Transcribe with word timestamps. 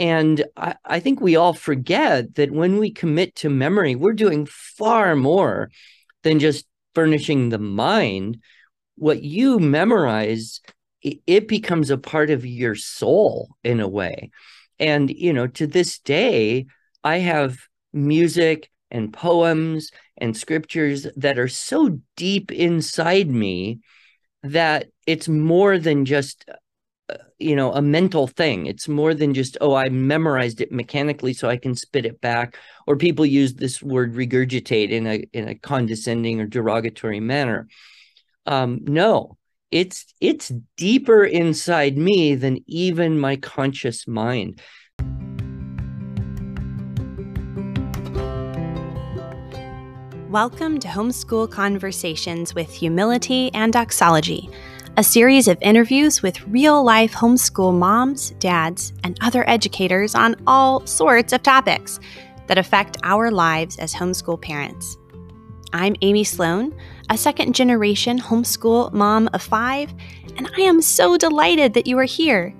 And 0.00 0.44
I, 0.56 0.76
I 0.82 0.98
think 0.98 1.20
we 1.20 1.36
all 1.36 1.52
forget 1.52 2.34
that 2.36 2.50
when 2.50 2.78
we 2.78 2.90
commit 2.90 3.34
to 3.36 3.50
memory, 3.50 3.94
we're 3.94 4.14
doing 4.14 4.46
far 4.46 5.14
more 5.14 5.70
than 6.22 6.38
just 6.38 6.64
furnishing 6.94 7.50
the 7.50 7.58
mind. 7.58 8.38
What 8.96 9.22
you 9.22 9.58
memorize, 9.58 10.62
it, 11.02 11.46
becomes 11.46 11.90
a 11.90 11.98
part 11.98 12.30
of 12.30 12.46
your 12.46 12.74
soul 12.74 13.50
in 13.62 13.78
a 13.78 13.88
way. 13.88 14.30
And, 14.78 15.10
you 15.10 15.34
know, 15.34 15.46
to 15.48 15.66
this 15.66 15.98
day, 15.98 16.64
I 17.04 17.18
have 17.18 17.58
music 17.92 18.70
and 18.90 19.12
poems 19.12 19.90
and 20.16 20.34
scriptures 20.34 21.06
that 21.16 21.38
are 21.38 21.48
so 21.48 22.00
deep 22.16 22.50
inside 22.50 23.28
me 23.28 23.80
that 24.42 24.86
it's 25.06 25.28
more 25.28 25.78
than 25.78 26.06
just 26.06 26.46
you 27.38 27.56
know 27.56 27.72
a 27.72 27.82
mental 27.82 28.26
thing. 28.26 28.66
It's 28.66 28.88
more 28.88 29.14
than 29.14 29.34
just 29.34 29.56
oh 29.60 29.74
i 29.74 29.88
memorized 29.88 30.60
it 30.60 30.72
mechanically 30.72 31.32
so 31.32 31.48
i 31.48 31.56
can 31.56 31.74
spit 31.74 32.06
it 32.06 32.20
back 32.20 32.56
or 32.86 32.96
people 32.96 33.24
use 33.24 33.54
this 33.54 33.82
word 33.82 34.14
regurgitate 34.14 34.90
in 34.90 35.06
a 35.06 35.24
in 35.32 35.48
a 35.48 35.54
condescending 35.54 36.40
or 36.40 36.46
derogatory 36.46 37.20
manner. 37.20 37.68
Um 38.46 38.80
no 38.84 39.36
it's 39.70 40.12
it's 40.20 40.52
deeper 40.76 41.24
inside 41.24 41.96
me 41.96 42.34
than 42.34 42.58
even 42.66 43.18
my 43.20 43.36
conscious 43.36 44.08
mind. 44.08 44.60
Welcome 50.30 50.78
to 50.78 50.86
Homeschool 50.86 51.50
Conversations 51.50 52.54
with 52.54 52.72
Humility 52.72 53.52
and 53.52 53.72
Doxology, 53.72 54.48
a 54.96 55.04
series 55.04 55.46
of 55.46 55.56
interviews 55.62 56.20
with 56.20 56.46
real 56.48 56.82
life 56.82 57.12
homeschool 57.12 57.72
moms, 57.72 58.30
dads, 58.32 58.92
and 59.04 59.16
other 59.22 59.48
educators 59.48 60.14
on 60.14 60.34
all 60.46 60.84
sorts 60.86 61.32
of 61.32 61.42
topics 61.42 62.00
that 62.48 62.58
affect 62.58 62.96
our 63.04 63.30
lives 63.30 63.78
as 63.78 63.94
homeschool 63.94 64.40
parents. 64.40 64.98
I'm 65.72 65.94
Amy 66.02 66.24
Sloan, 66.24 66.74
a 67.08 67.16
second 67.16 67.54
generation 67.54 68.18
homeschool 68.18 68.92
mom 68.92 69.30
of 69.32 69.42
five, 69.42 69.94
and 70.36 70.50
I 70.58 70.62
am 70.62 70.82
so 70.82 71.16
delighted 71.16 71.72
that 71.74 71.86
you 71.86 71.96
are 71.98 72.04
here. 72.04 72.54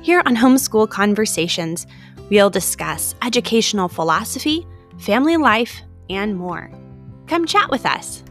Here 0.00 0.22
on 0.24 0.34
Homeschool 0.34 0.88
Conversations, 0.88 1.86
we'll 2.30 2.50
discuss 2.50 3.14
educational 3.22 3.88
philosophy, 3.88 4.66
family 4.98 5.36
life, 5.36 5.82
and 6.08 6.34
more. 6.36 6.70
Come 7.26 7.44
chat 7.44 7.70
with 7.70 7.84
us. 7.84 8.24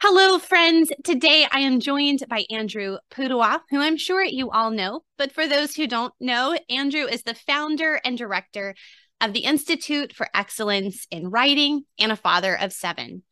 Hello, 0.00 0.38
friends. 0.38 0.92
Today 1.02 1.44
I 1.50 1.58
am 1.58 1.80
joined 1.80 2.22
by 2.28 2.44
Andrew 2.50 2.98
Pudewa, 3.10 3.62
who 3.68 3.80
I'm 3.80 3.96
sure 3.96 4.22
you 4.22 4.48
all 4.48 4.70
know. 4.70 5.00
But 5.16 5.32
for 5.32 5.48
those 5.48 5.74
who 5.74 5.88
don't 5.88 6.14
know, 6.20 6.56
Andrew 6.70 7.02
is 7.02 7.24
the 7.24 7.34
founder 7.34 8.00
and 8.04 8.16
director 8.16 8.76
of 9.20 9.32
the 9.32 9.40
Institute 9.40 10.14
for 10.14 10.28
Excellence 10.32 11.08
in 11.10 11.30
Writing 11.30 11.82
and 11.98 12.12
a 12.12 12.16
father 12.16 12.54
of 12.54 12.72
seven. 12.72 13.24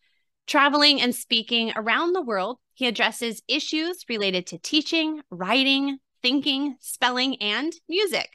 Traveling 0.49 1.01
and 1.01 1.15
speaking 1.15 1.73
around 1.77 2.15
the 2.15 2.25
world, 2.25 2.59
he 2.75 2.89
addresses 2.89 3.43
issues 3.47 4.05
related 4.09 4.49
to 4.49 4.59
teaching, 4.59 5.23
writing, 5.31 5.99
thinking, 6.21 6.75
spelling, 6.81 7.41
and 7.41 7.73
music 7.89 8.31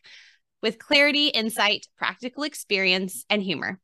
with 0.61 0.79
clarity, 0.79 1.27
insight, 1.27 1.85
practical 1.97 2.43
experience, 2.43 3.25
and 3.29 3.43
humor. 3.43 3.81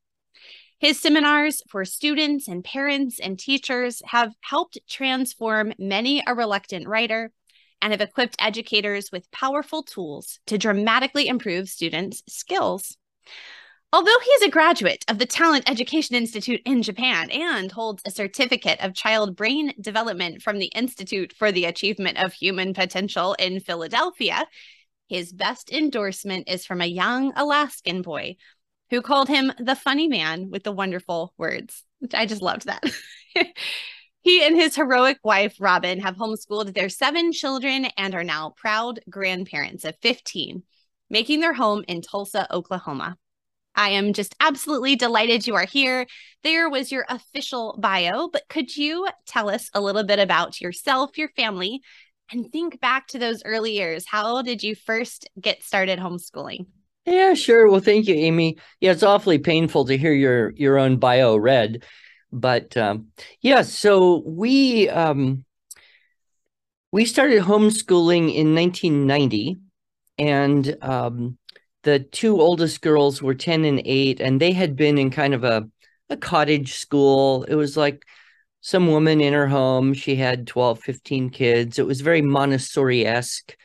His 0.79 1.01
seminars 1.01 1.63
for 1.69 1.85
students 1.85 2.47
and 2.47 2.63
parents 2.63 3.19
and 3.19 3.39
teachers 3.39 4.01
have 4.05 4.33
helped 4.41 4.77
transform 4.87 5.73
many 5.79 6.21
a 6.27 6.35
reluctant 6.35 6.87
writer 6.87 7.31
and 7.81 7.93
have 7.93 8.01
equipped 8.01 8.35
educators 8.39 9.11
with 9.11 9.31
powerful 9.31 9.81
tools 9.81 10.39
to 10.45 10.57
dramatically 10.57 11.27
improve 11.27 11.67
students' 11.69 12.21
skills. 12.27 12.95
Although 13.91 14.19
he 14.23 14.29
is 14.31 14.43
a 14.43 14.51
graduate 14.51 15.03
of 15.07 15.17
the 15.17 15.25
Talent 15.25 15.67
Education 15.67 16.15
Institute 16.15 16.61
in 16.63 16.83
Japan 16.83 17.31
and 17.31 17.71
holds 17.71 18.03
a 18.05 18.11
certificate 18.11 18.83
of 18.83 18.93
child 18.93 19.35
brain 19.35 19.73
development 19.81 20.43
from 20.43 20.59
the 20.59 20.71
Institute 20.75 21.33
for 21.33 21.51
the 21.51 21.65
Achievement 21.65 22.17
of 22.23 22.33
Human 22.33 22.73
Potential 22.75 23.33
in 23.39 23.61
Philadelphia, 23.61 24.45
his 25.07 25.31
best 25.31 25.71
endorsement 25.71 26.49
is 26.49 26.65
from 26.65 26.81
a 26.81 26.85
young 26.85 27.31
Alaskan 27.35 28.01
boy 28.01 28.35
who 28.89 29.01
called 29.01 29.27
him 29.27 29.51
the 29.59 29.75
funny 29.75 30.07
man 30.07 30.49
with 30.49 30.63
the 30.63 30.71
wonderful 30.71 31.33
words. 31.37 31.83
I 32.13 32.25
just 32.25 32.41
loved 32.41 32.65
that. 32.65 32.83
he 34.21 34.45
and 34.45 34.55
his 34.55 34.75
heroic 34.75 35.19
wife, 35.23 35.55
Robin, 35.59 35.99
have 35.99 36.15
homeschooled 36.15 36.73
their 36.73 36.89
seven 36.89 37.31
children 37.31 37.87
and 37.97 38.15
are 38.15 38.23
now 38.23 38.53
proud 38.55 38.99
grandparents 39.09 39.85
of 39.85 39.95
15, 40.01 40.63
making 41.09 41.39
their 41.39 41.53
home 41.53 41.83
in 41.87 42.01
Tulsa, 42.01 42.47
Oklahoma. 42.53 43.17
I 43.75 43.89
am 43.89 44.13
just 44.13 44.35
absolutely 44.39 44.95
delighted 44.95 45.45
you 45.45 45.55
are 45.55 45.65
here. 45.65 46.07
There 46.43 46.67
was 46.67 46.91
your 46.91 47.05
official 47.09 47.77
bio, 47.79 48.27
but 48.27 48.47
could 48.49 48.75
you 48.75 49.07
tell 49.27 49.49
us 49.49 49.69
a 49.73 49.81
little 49.81 50.03
bit 50.03 50.17
about 50.17 50.59
yourself, 50.59 51.17
your 51.17 51.29
family, 51.29 51.81
and 52.31 52.51
think 52.51 52.79
back 52.79 53.07
to 53.07 53.19
those 53.19 53.43
early 53.45 53.73
years. 53.73 54.05
How 54.07 54.41
did 54.41 54.63
you 54.63 54.75
first 54.75 55.29
get 55.39 55.63
started 55.63 55.99
homeschooling? 55.99 56.65
Yeah, 57.07 57.33
sure. 57.35 57.69
Well, 57.69 57.79
thank 57.79 58.07
you, 58.07 58.15
Amy. 58.15 58.57
Yeah, 58.81 58.91
it's 58.91 59.03
awfully 59.03 59.39
painful 59.39 59.85
to 59.85 59.97
hear 59.97 60.11
your 60.13 60.51
your 60.51 60.77
own 60.77 60.97
bio 60.97 61.37
read, 61.37 61.85
but 62.33 62.75
um, 62.75 63.07
yeah. 63.41 63.61
So 63.61 64.23
we 64.25 64.89
um, 64.89 65.45
we 66.91 67.05
started 67.05 67.43
homeschooling 67.43 68.33
in 68.33 68.53
1990, 68.55 69.57
and 70.17 70.77
um, 70.81 71.37
the 71.83 71.99
two 71.99 72.39
oldest 72.41 72.81
girls 72.81 73.21
were 73.21 73.35
10 73.35 73.65
and 73.65 73.81
8, 73.85 74.19
and 74.19 74.41
they 74.41 74.51
had 74.51 74.75
been 74.75 74.97
in 74.97 75.09
kind 75.11 75.33
of 75.33 75.43
a 75.43 75.67
a 76.09 76.17
cottage 76.17 76.73
school. 76.75 77.43
It 77.43 77.55
was 77.55 77.75
like 77.77 78.05
some 78.61 78.87
woman 78.89 79.21
in 79.21 79.33
her 79.33 79.47
home. 79.47 79.93
She 79.95 80.15
had 80.17 80.47
12, 80.47 80.81
15 80.81 81.29
kids. 81.31 81.79
It 81.79 81.87
was 81.87 82.01
very 82.01 82.21
Montessori 82.21 83.05
esque. 83.07 83.57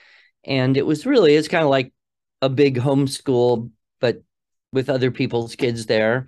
And 0.45 0.77
it 0.77 0.87
was 0.87 1.07
really, 1.07 1.35
it's 1.37 1.49
kind 1.49 1.65
of 1.65 1.71
like 1.71 1.93
a 2.43 2.51
big 2.51 2.79
homeschool, 2.79 3.71
but 4.01 4.23
with 4.73 4.91
other 4.91 5.11
people's 5.11 5.57
kids 5.57 5.87
there. 5.87 6.27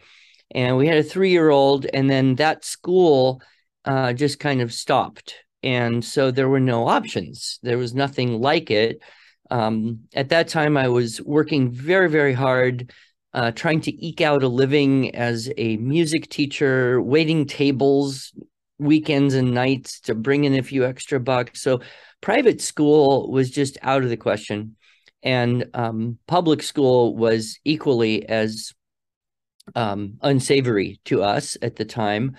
And 0.54 0.76
we 0.76 0.86
had 0.86 0.98
a 0.98 1.02
three 1.02 1.30
year 1.30 1.50
old, 1.50 1.86
and 1.92 2.08
then 2.08 2.36
that 2.36 2.64
school 2.64 3.42
uh, 3.84 4.12
just 4.12 4.38
kind 4.38 4.62
of 4.62 4.72
stopped. 4.72 5.34
And 5.62 6.04
so 6.04 6.30
there 6.30 6.48
were 6.48 6.60
no 6.60 6.88
options, 6.88 7.58
there 7.62 7.78
was 7.78 7.94
nothing 7.94 8.40
like 8.40 8.70
it. 8.70 9.00
Um, 9.50 10.00
at 10.14 10.30
that 10.30 10.48
time, 10.48 10.76
I 10.76 10.88
was 10.88 11.20
working 11.20 11.70
very, 11.70 12.08
very 12.08 12.32
hard 12.32 12.92
uh, 13.34 13.50
trying 13.50 13.80
to 13.80 14.06
eke 14.06 14.20
out 14.20 14.44
a 14.44 14.48
living 14.48 15.14
as 15.14 15.50
a 15.58 15.76
music 15.78 16.28
teacher, 16.28 17.02
waiting 17.02 17.46
tables, 17.46 18.32
weekends 18.78 19.34
and 19.34 19.52
nights 19.52 20.00
to 20.00 20.14
bring 20.14 20.44
in 20.44 20.54
a 20.54 20.62
few 20.62 20.84
extra 20.84 21.18
bucks. 21.18 21.60
So 21.60 21.80
private 22.20 22.60
school 22.60 23.30
was 23.30 23.50
just 23.50 23.76
out 23.82 24.04
of 24.04 24.08
the 24.08 24.16
question. 24.16 24.76
And 25.24 25.70
um, 25.74 26.18
public 26.28 26.62
school 26.62 27.16
was 27.16 27.58
equally 27.64 28.28
as 28.28 28.72
um, 29.74 30.18
unsavory 30.20 31.00
to 31.06 31.22
us 31.22 31.56
at 31.62 31.76
the 31.76 31.84
time. 31.84 32.36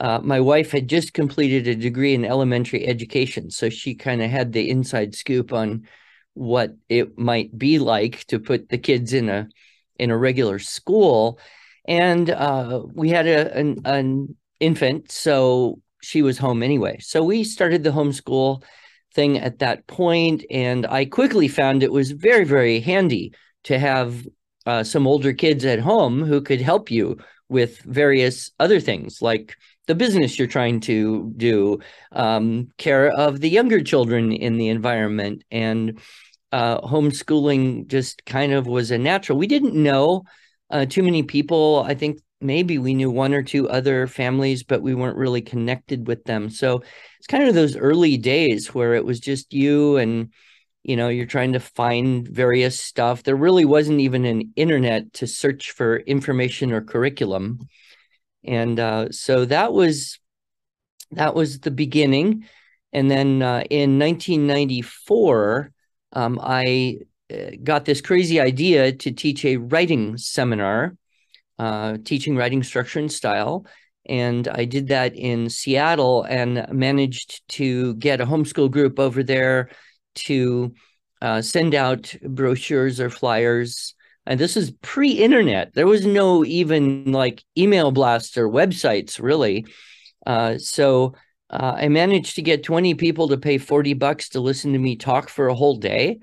Uh, 0.00 0.18
my 0.18 0.40
wife 0.40 0.72
had 0.72 0.88
just 0.88 1.14
completed 1.14 1.68
a 1.68 1.76
degree 1.76 2.14
in 2.14 2.24
elementary 2.24 2.84
education, 2.86 3.50
so 3.50 3.70
she 3.70 3.94
kind 3.94 4.20
of 4.20 4.28
had 4.28 4.52
the 4.52 4.68
inside 4.68 5.14
scoop 5.14 5.52
on 5.52 5.86
what 6.34 6.74
it 6.88 7.16
might 7.16 7.56
be 7.56 7.78
like 7.78 8.24
to 8.26 8.40
put 8.40 8.68
the 8.68 8.78
kids 8.78 9.12
in 9.12 9.28
a 9.28 9.48
in 9.96 10.10
a 10.10 10.18
regular 10.18 10.58
school. 10.58 11.38
And 11.86 12.28
uh, 12.28 12.82
we 12.92 13.10
had 13.10 13.28
a, 13.28 13.56
an, 13.56 13.82
an 13.84 14.36
infant, 14.58 15.12
so 15.12 15.80
she 16.02 16.22
was 16.22 16.38
home 16.38 16.64
anyway. 16.64 16.98
So 17.00 17.22
we 17.22 17.44
started 17.44 17.84
the 17.84 17.90
homeschool 17.90 18.64
thing 19.14 19.38
at 19.38 19.58
that 19.60 19.86
point, 19.86 20.44
and 20.50 20.86
I 20.86 21.04
quickly 21.04 21.48
found 21.48 21.82
it 21.82 21.92
was 21.92 22.10
very, 22.10 22.44
very 22.44 22.80
handy 22.80 23.32
to 23.64 23.78
have 23.78 24.26
uh, 24.66 24.82
some 24.82 25.06
older 25.06 25.32
kids 25.32 25.64
at 25.64 25.78
home 25.78 26.22
who 26.22 26.40
could 26.40 26.60
help 26.60 26.90
you 26.90 27.16
with 27.48 27.80
various 27.80 28.50
other 28.58 28.80
things 28.80 29.20
like 29.20 29.56
the 29.86 29.94
business 29.94 30.38
you're 30.38 30.48
trying 30.48 30.80
to 30.80 31.32
do, 31.36 31.78
um, 32.12 32.68
care 32.78 33.08
of 33.10 33.40
the 33.40 33.50
younger 33.50 33.82
children 33.82 34.32
in 34.32 34.56
the 34.56 34.68
environment, 34.68 35.44
and 35.50 36.00
uh, 36.52 36.80
homeschooling 36.80 37.86
just 37.86 38.24
kind 38.24 38.52
of 38.52 38.66
was 38.66 38.90
a 38.90 38.98
natural. 38.98 39.38
We 39.38 39.46
didn't 39.46 39.74
know 39.74 40.22
uh, 40.70 40.86
too 40.86 41.02
many 41.02 41.22
people. 41.22 41.84
I 41.86 41.94
think 41.94 42.20
maybe 42.44 42.78
we 42.78 42.94
knew 42.94 43.10
one 43.10 43.34
or 43.34 43.42
two 43.42 43.68
other 43.68 44.06
families, 44.06 44.62
but 44.62 44.82
we 44.82 44.94
weren't 44.94 45.16
really 45.16 45.42
connected 45.42 46.06
with 46.06 46.24
them. 46.24 46.50
So 46.50 46.82
it's 47.18 47.26
kind 47.26 47.48
of 47.48 47.54
those 47.54 47.76
early 47.76 48.16
days 48.16 48.74
where 48.74 48.94
it 48.94 49.04
was 49.04 49.18
just 49.20 49.52
you 49.52 49.96
and 49.96 50.32
you 50.82 50.96
know 50.96 51.08
you're 51.08 51.26
trying 51.26 51.54
to 51.54 51.60
find 51.60 52.28
various 52.28 52.78
stuff. 52.78 53.22
There 53.22 53.36
really 53.36 53.64
wasn't 53.64 54.00
even 54.00 54.24
an 54.24 54.52
internet 54.54 55.12
to 55.14 55.26
search 55.26 55.72
for 55.72 55.96
information 55.98 56.72
or 56.72 56.82
curriculum. 56.82 57.60
And 58.44 58.78
uh, 58.78 59.10
so 59.10 59.46
that 59.46 59.72
was 59.72 60.20
that 61.12 61.34
was 61.34 61.60
the 61.60 61.70
beginning. 61.70 62.44
And 62.92 63.10
then 63.10 63.42
uh, 63.42 63.64
in 63.70 63.98
1994, 63.98 65.72
um, 66.12 66.38
I 66.40 66.98
uh, 67.32 67.50
got 67.62 67.84
this 67.84 68.00
crazy 68.00 68.40
idea 68.40 68.92
to 68.92 69.10
teach 69.10 69.44
a 69.44 69.56
writing 69.56 70.16
seminar, 70.16 70.96
uh, 71.58 71.98
teaching 72.04 72.36
writing 72.36 72.62
structure 72.62 72.98
and 72.98 73.12
style. 73.12 73.66
And 74.06 74.48
I 74.48 74.64
did 74.64 74.88
that 74.88 75.16
in 75.16 75.48
Seattle 75.48 76.24
and 76.24 76.66
managed 76.70 77.48
to 77.50 77.94
get 77.94 78.20
a 78.20 78.26
homeschool 78.26 78.70
group 78.70 78.98
over 78.98 79.22
there 79.22 79.70
to 80.16 80.74
uh, 81.22 81.40
send 81.40 81.74
out 81.74 82.14
brochures 82.22 83.00
or 83.00 83.08
flyers. 83.08 83.94
And 84.26 84.38
this 84.38 84.56
is 84.56 84.72
pre 84.82 85.12
internet. 85.12 85.74
There 85.74 85.86
was 85.86 86.04
no 86.04 86.44
even 86.44 87.12
like 87.12 87.42
email 87.56 87.92
blasts 87.92 88.36
or 88.36 88.48
websites, 88.48 89.22
really. 89.22 89.66
Uh, 90.26 90.58
so 90.58 91.14
uh, 91.50 91.74
I 91.76 91.88
managed 91.88 92.36
to 92.36 92.42
get 92.42 92.62
20 92.62 92.94
people 92.94 93.28
to 93.28 93.36
pay 93.36 93.58
40 93.58 93.94
bucks 93.94 94.30
to 94.30 94.40
listen 94.40 94.72
to 94.72 94.78
me 94.78 94.96
talk 94.96 95.28
for 95.28 95.48
a 95.48 95.54
whole 95.54 95.76
day. 95.76 96.18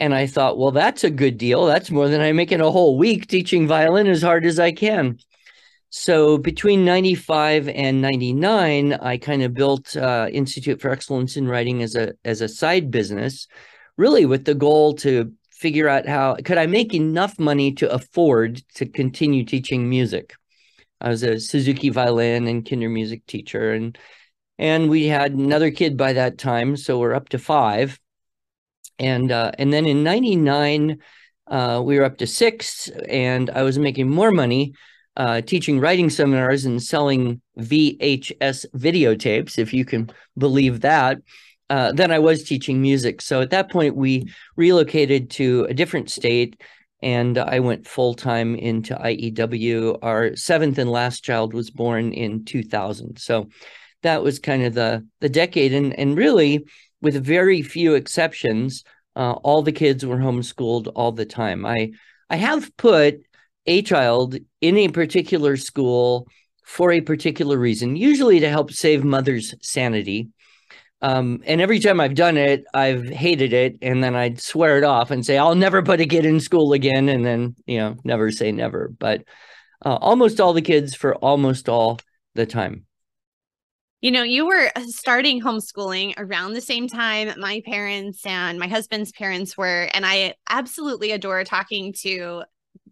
And 0.00 0.14
I 0.14 0.26
thought, 0.26 0.58
well, 0.58 0.70
that's 0.70 1.04
a 1.04 1.10
good 1.10 1.36
deal. 1.36 1.66
That's 1.66 1.90
more 1.90 2.08
than 2.08 2.22
I 2.22 2.32
make 2.32 2.50
in 2.50 2.62
a 2.62 2.70
whole 2.70 2.96
week 2.96 3.26
teaching 3.26 3.66
violin 3.66 4.06
as 4.06 4.22
hard 4.22 4.46
as 4.46 4.58
I 4.58 4.72
can. 4.72 5.18
So 5.90 6.38
between 6.38 6.84
95 6.84 7.68
and 7.68 8.00
99, 8.00 8.94
I 8.94 9.18
kind 9.18 9.42
of 9.42 9.54
built 9.54 9.96
uh, 9.96 10.28
Institute 10.32 10.80
for 10.80 10.90
Excellence 10.90 11.36
in 11.36 11.48
Writing 11.48 11.82
as 11.82 11.96
a 11.96 12.14
as 12.24 12.40
a 12.40 12.48
side 12.48 12.90
business, 12.90 13.46
really 13.96 14.24
with 14.24 14.44
the 14.44 14.54
goal 14.54 14.94
to 14.96 15.32
figure 15.50 15.88
out 15.88 16.06
how 16.06 16.36
could 16.44 16.58
I 16.58 16.66
make 16.66 16.94
enough 16.94 17.38
money 17.38 17.72
to 17.74 17.92
afford 17.92 18.62
to 18.76 18.86
continue 18.86 19.44
teaching 19.44 19.90
music. 19.90 20.34
I 21.00 21.08
was 21.08 21.22
a 21.22 21.40
Suzuki 21.40 21.88
violin 21.88 22.46
and 22.46 22.64
Kindermusik 22.64 23.26
teacher, 23.26 23.72
and 23.72 23.98
and 24.58 24.88
we 24.90 25.06
had 25.06 25.32
another 25.32 25.70
kid 25.72 25.96
by 25.96 26.12
that 26.12 26.38
time, 26.38 26.76
so 26.76 26.98
we're 26.98 27.14
up 27.14 27.30
to 27.30 27.38
five. 27.38 27.98
And 29.00 29.32
uh, 29.32 29.50
and 29.58 29.72
then 29.72 29.86
in 29.86 30.04
'99, 30.04 30.98
uh, 31.48 31.82
we 31.84 31.98
were 31.98 32.04
up 32.04 32.18
to 32.18 32.26
six, 32.26 32.88
and 33.08 33.50
I 33.50 33.62
was 33.62 33.78
making 33.78 34.08
more 34.08 34.30
money 34.30 34.74
uh, 35.16 35.40
teaching 35.40 35.80
writing 35.80 36.10
seminars 36.10 36.64
and 36.64 36.82
selling 36.82 37.40
VHS 37.58 38.66
videotapes, 38.76 39.58
if 39.58 39.74
you 39.74 39.84
can 39.84 40.10
believe 40.38 40.82
that. 40.82 41.18
Uh, 41.68 41.92
than 41.92 42.10
I 42.10 42.18
was 42.18 42.42
teaching 42.42 42.82
music. 42.82 43.22
So 43.22 43.40
at 43.42 43.50
that 43.50 43.70
point, 43.70 43.94
we 43.94 44.28
relocated 44.56 45.30
to 45.30 45.68
a 45.70 45.74
different 45.74 46.10
state 46.10 46.60
and 47.02 47.38
I 47.38 47.60
went 47.60 47.86
full 47.86 48.14
time 48.14 48.54
into 48.54 48.94
IEW. 48.94 49.98
Our 50.02 50.36
seventh 50.36 50.78
and 50.78 50.90
last 50.90 51.24
child 51.24 51.54
was 51.54 51.70
born 51.70 52.12
in 52.12 52.44
2000. 52.44 53.18
So 53.18 53.48
that 54.02 54.22
was 54.22 54.38
kind 54.38 54.64
of 54.64 54.74
the 54.74 55.06
the 55.20 55.28
decade, 55.28 55.72
and 55.72 55.98
and 55.98 56.16
really, 56.16 56.64
with 57.02 57.24
very 57.24 57.62
few 57.62 57.94
exceptions, 57.94 58.84
uh, 59.16 59.32
all 59.32 59.62
the 59.62 59.72
kids 59.72 60.04
were 60.04 60.18
homeschooled 60.18 60.90
all 60.94 61.12
the 61.12 61.26
time. 61.26 61.66
I 61.66 61.92
I 62.28 62.36
have 62.36 62.76
put 62.76 63.22
a 63.66 63.82
child 63.82 64.36
in 64.60 64.76
a 64.76 64.88
particular 64.88 65.56
school 65.56 66.26
for 66.64 66.92
a 66.92 67.00
particular 67.00 67.58
reason, 67.58 67.96
usually 67.96 68.40
to 68.40 68.48
help 68.48 68.72
save 68.72 69.02
mother's 69.04 69.54
sanity. 69.60 70.28
Um, 71.02 71.42
and 71.46 71.60
every 71.60 71.80
time 71.80 71.98
I've 71.98 72.14
done 72.14 72.36
it, 72.36 72.64
I've 72.74 73.08
hated 73.08 73.52
it, 73.52 73.78
and 73.82 74.04
then 74.04 74.14
I'd 74.14 74.40
swear 74.40 74.78
it 74.78 74.84
off 74.84 75.10
and 75.10 75.24
say 75.24 75.38
I'll 75.38 75.54
never 75.54 75.82
put 75.82 76.00
a 76.00 76.06
kid 76.06 76.26
in 76.26 76.40
school 76.40 76.72
again, 76.72 77.08
and 77.08 77.24
then 77.24 77.56
you 77.66 77.78
know 77.78 77.96
never 78.04 78.30
say 78.30 78.52
never. 78.52 78.92
But 78.98 79.24
uh, 79.84 79.96
almost 79.96 80.40
all 80.40 80.52
the 80.52 80.62
kids 80.62 80.94
for 80.94 81.14
almost 81.16 81.68
all 81.68 81.98
the 82.34 82.46
time. 82.46 82.86
You 84.00 84.10
know, 84.10 84.22
you 84.22 84.46
were 84.46 84.70
uh, 84.74 84.82
starting 84.86 85.42
homeschooling 85.42 86.14
around 86.16 86.54
the 86.54 86.62
same 86.62 86.88
time 86.88 87.38
my 87.38 87.60
parents 87.66 88.24
and 88.24 88.58
my 88.58 88.66
husband's 88.66 89.12
parents 89.12 89.58
were, 89.58 89.90
and 89.92 90.06
I 90.06 90.36
absolutely 90.48 91.12
adore 91.12 91.44
talking 91.44 91.92
to 92.00 92.44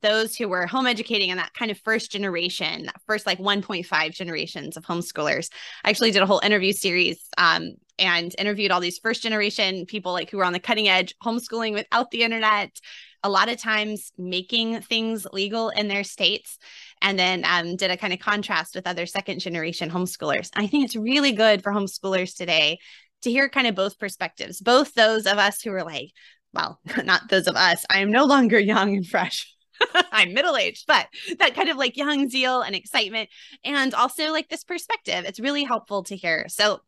those 0.02 0.36
who 0.36 0.48
were 0.48 0.66
home 0.66 0.86
educating 0.86 1.30
and 1.30 1.40
that 1.40 1.54
kind 1.54 1.70
of 1.70 1.78
first 1.78 2.12
generation, 2.12 2.84
that 2.84 3.00
first 3.06 3.26
like 3.26 3.38
1.5 3.38 4.12
generations 4.12 4.76
of 4.76 4.84
homeschoolers. 4.84 5.48
I 5.82 5.88
actually 5.88 6.10
did 6.10 6.22
a 6.22 6.26
whole 6.26 6.42
interview 6.44 6.72
series 6.72 7.24
um, 7.38 7.72
and 7.98 8.34
interviewed 8.38 8.70
all 8.70 8.80
these 8.80 8.98
first 8.98 9.22
generation 9.22 9.86
people 9.86 10.12
like 10.12 10.30
who 10.30 10.36
were 10.36 10.44
on 10.44 10.52
the 10.52 10.60
cutting 10.60 10.88
edge 10.88 11.14
homeschooling 11.24 11.72
without 11.72 12.10
the 12.10 12.22
internet, 12.22 12.78
a 13.22 13.30
lot 13.30 13.48
of 13.48 13.58
times 13.58 14.12
making 14.18 14.80
things 14.82 15.26
legal 15.32 15.70
in 15.70 15.88
their 15.88 16.04
states 16.04 16.58
and 17.02 17.18
then 17.18 17.44
um, 17.44 17.76
did 17.76 17.90
a 17.90 17.96
kind 17.96 18.12
of 18.12 18.18
contrast 18.18 18.74
with 18.74 18.86
other 18.86 19.06
second 19.06 19.40
generation 19.40 19.90
homeschoolers. 19.90 20.50
I 20.54 20.66
think 20.66 20.84
it's 20.84 20.96
really 20.96 21.32
good 21.32 21.62
for 21.62 21.72
homeschoolers 21.72 22.36
today 22.36 22.78
to 23.22 23.30
hear 23.30 23.48
kind 23.48 23.66
of 23.66 23.74
both 23.74 23.98
perspectives, 23.98 24.60
both 24.60 24.94
those 24.94 25.26
of 25.26 25.38
us 25.38 25.60
who 25.62 25.72
are 25.72 25.84
like, 25.84 26.10
well, 26.52 26.80
not 27.04 27.28
those 27.28 27.46
of 27.46 27.56
us. 27.56 27.84
I 27.90 28.00
am 28.00 28.10
no 28.10 28.24
longer 28.24 28.58
young 28.58 28.96
and 28.96 29.06
fresh. 29.06 29.54
I'm 30.12 30.34
middle 30.34 30.56
aged, 30.56 30.86
but 30.86 31.06
that 31.38 31.54
kind 31.54 31.68
of 31.68 31.76
like 31.76 31.96
young 31.96 32.28
zeal 32.28 32.62
and 32.62 32.74
excitement, 32.74 33.28
and 33.64 33.94
also 33.94 34.32
like 34.32 34.48
this 34.48 34.64
perspective. 34.64 35.24
It's 35.24 35.40
really 35.40 35.64
helpful 35.64 36.02
to 36.04 36.16
hear. 36.16 36.46
So, 36.48 36.80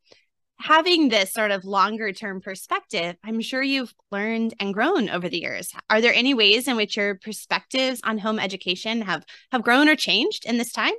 having 0.61 1.09
this 1.09 1.33
sort 1.33 1.51
of 1.51 1.65
longer 1.65 2.13
term 2.13 2.41
perspective, 2.41 3.17
I'm 3.25 3.41
sure 3.41 3.63
you've 3.63 3.95
learned 4.11 4.55
and 4.61 4.75
grown 4.75 5.09
over 5.09 5.29
the 5.29 5.41
years. 5.41 5.73
Are 5.89 6.01
there 6.01 6.15
any 6.15 6.35
ways 6.35 6.69
in 6.69 6.77
which 6.77 6.97
your 6.97 7.17
perspectives 7.17 8.01
on 8.05 8.19
home 8.19 8.39
education 8.39 9.03
have 9.03 9.25
have 9.53 9.63
grown 9.63 9.89
or 9.89 9.97
changed 9.97 10.45
in 10.45 10.59
this 10.59 10.73
time? 10.73 10.93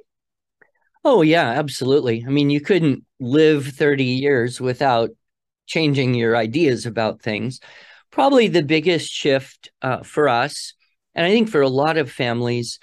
Oh 1.03 1.21
yeah, 1.21 1.49
absolutely. 1.49 2.23
I 2.25 2.29
mean, 2.29 2.49
you 2.49 2.61
couldn't 2.61 3.05
live 3.19 3.67
30 3.67 4.03
years 4.03 4.59
without 4.59 5.11
changing 5.67 6.15
your 6.15 6.35
ideas 6.35 6.85
about 6.85 7.21
things. 7.21 7.59
Probably 8.11 8.47
the 8.47 8.63
biggest 8.63 9.09
shift 9.11 9.71
uh, 9.81 10.03
for 10.03 10.27
us, 10.27 10.73
and 11.15 11.25
I 11.25 11.29
think 11.29 11.49
for 11.49 11.61
a 11.61 11.69
lot 11.69 11.97
of 11.97 12.11
families, 12.11 12.79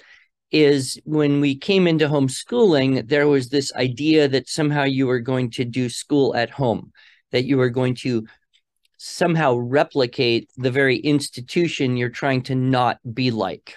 is 0.51 0.99
when 1.05 1.41
we 1.41 1.55
came 1.55 1.87
into 1.87 2.07
homeschooling, 2.07 3.07
there 3.07 3.27
was 3.27 3.49
this 3.49 3.73
idea 3.75 4.27
that 4.27 4.49
somehow 4.49 4.83
you 4.83 5.05
were 5.07 5.19
going 5.19 5.51
to 5.51 5.65
do 5.65 5.89
school 5.89 6.35
at 6.35 6.49
home, 6.49 6.91
that 7.31 7.45
you 7.45 7.57
were 7.57 7.69
going 7.69 7.95
to 7.95 8.25
somehow 8.97 9.55
replicate 9.55 10.49
the 10.57 10.71
very 10.71 10.97
institution 10.97 11.95
you're 11.95 12.09
trying 12.09 12.41
to 12.41 12.55
not 12.55 12.99
be 13.13 13.31
like. 13.31 13.75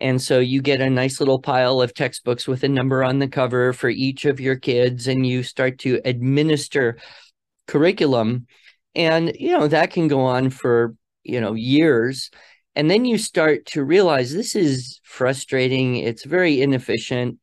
And 0.00 0.22
so 0.22 0.38
you 0.38 0.62
get 0.62 0.80
a 0.80 0.88
nice 0.88 1.18
little 1.18 1.40
pile 1.40 1.80
of 1.80 1.92
textbooks 1.92 2.46
with 2.46 2.62
a 2.62 2.68
number 2.68 3.02
on 3.02 3.18
the 3.18 3.26
cover 3.26 3.72
for 3.72 3.88
each 3.88 4.26
of 4.26 4.38
your 4.38 4.54
kids, 4.54 5.08
and 5.08 5.26
you 5.26 5.42
start 5.42 5.78
to 5.80 6.00
administer 6.04 6.98
curriculum. 7.66 8.46
And, 8.94 9.32
you 9.36 9.58
know, 9.58 9.66
that 9.66 9.90
can 9.90 10.06
go 10.06 10.20
on 10.20 10.50
for, 10.50 10.94
you 11.24 11.40
know, 11.40 11.54
years. 11.54 12.30
And 12.78 12.88
then 12.88 13.04
you 13.04 13.18
start 13.18 13.66
to 13.66 13.82
realize 13.82 14.32
this 14.32 14.54
is 14.54 15.00
frustrating. 15.02 15.96
It's 15.96 16.24
very 16.24 16.62
inefficient. 16.62 17.40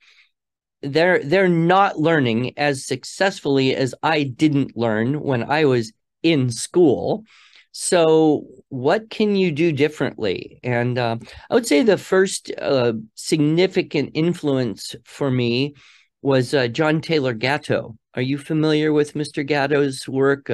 They're 0.82 1.22
they're 1.22 1.50
not 1.50 2.00
learning 2.00 2.58
as 2.58 2.86
successfully 2.86 3.76
as 3.76 3.94
I 4.02 4.24
didn't 4.24 4.78
learn 4.78 5.20
when 5.20 5.44
I 5.44 5.66
was 5.66 5.92
in 6.24 6.50
school. 6.50 7.26
So, 7.74 8.46
what 8.70 9.10
can 9.10 9.36
you 9.36 9.52
do 9.52 9.74
differently? 9.74 10.62
And 10.64 10.98
uh, 10.98 11.18
I 11.50 11.54
would 11.54 11.68
say 11.68 11.84
the 11.84 11.98
first 11.98 12.50
uh, 12.58 12.94
significant 13.16 14.12
influence 14.14 14.96
for 15.04 15.30
me 15.30 15.76
was 16.22 16.54
uh, 16.54 16.70
John 16.70 17.02
Taylor 17.02 17.34
Gatto. 17.34 17.98
Are 18.14 18.22
you 18.22 18.38
familiar 18.38 18.94
with 18.94 19.16
Mr. 19.16 19.46
Gatto's 19.46 20.08
work? 20.08 20.50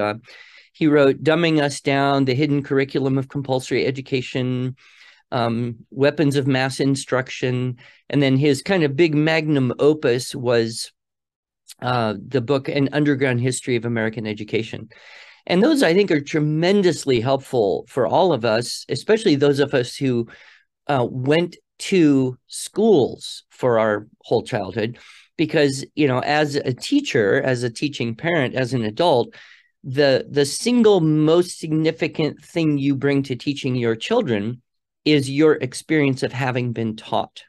He 0.72 0.88
wrote 0.88 1.24
Dumbing 1.24 1.62
Us 1.62 1.82
Down, 1.82 2.26
The 2.26 2.34
Hidden 2.34 2.64
Curriculum 2.64 3.18
of 3.18 3.28
Compulsory 3.28 3.86
Education, 3.86 4.76
um, 5.32 5.86
Weapons 5.92 6.36
of 6.36 6.48
Mass 6.48 6.80
Instruction. 6.80 7.78
And 8.10 8.22
then 8.22 8.38
his 8.38 8.62
kind 8.62 8.84
of 8.84 8.96
big 8.96 9.14
magnum 9.16 9.74
opus 9.80 10.36
was 10.36 10.92
uh, 11.82 12.16
the 12.28 12.42
book 12.42 12.70
An 12.70 12.90
Underground 12.94 13.42
History 13.42 13.76
of 13.76 13.86
American 13.86 14.28
Education. 14.28 14.90
And 15.48 15.64
those, 15.64 15.82
I 15.84 15.94
think, 15.94 16.12
are 16.12 16.22
tremendously 16.22 17.20
helpful 17.20 17.86
for 17.88 18.06
all 18.06 18.32
of 18.32 18.46
us, 18.46 18.86
especially 18.90 19.36
those 19.36 19.60
of 19.60 19.74
us 19.74 19.96
who 19.96 20.28
uh, 20.88 21.06
went 21.10 21.58
to 21.80 22.38
schools 22.48 23.44
for 23.50 23.80
our 23.80 24.08
whole 24.22 24.44
childhood. 24.44 25.00
Because, 25.38 25.84
you 25.96 26.08
know, 26.08 26.20
as 26.20 26.56
a 26.56 26.74
teacher, 26.74 27.42
as 27.42 27.64
a 27.64 27.70
teaching 27.70 28.16
parent, 28.16 28.54
as 28.54 28.74
an 28.74 28.84
adult, 28.84 29.34
the 29.84 30.28
the 30.30 30.46
single 30.46 31.02
most 31.02 31.60
significant 31.60 32.44
thing 32.44 32.78
you 32.78 32.96
bring 32.96 33.24
to 33.24 33.36
teaching 33.36 33.76
your 33.76 33.96
children 33.96 34.62
is 35.06 35.30
your 35.30 35.54
experience 35.54 36.22
of 36.22 36.32
having 36.32 36.72
been 36.74 36.96
taught. 36.96 37.44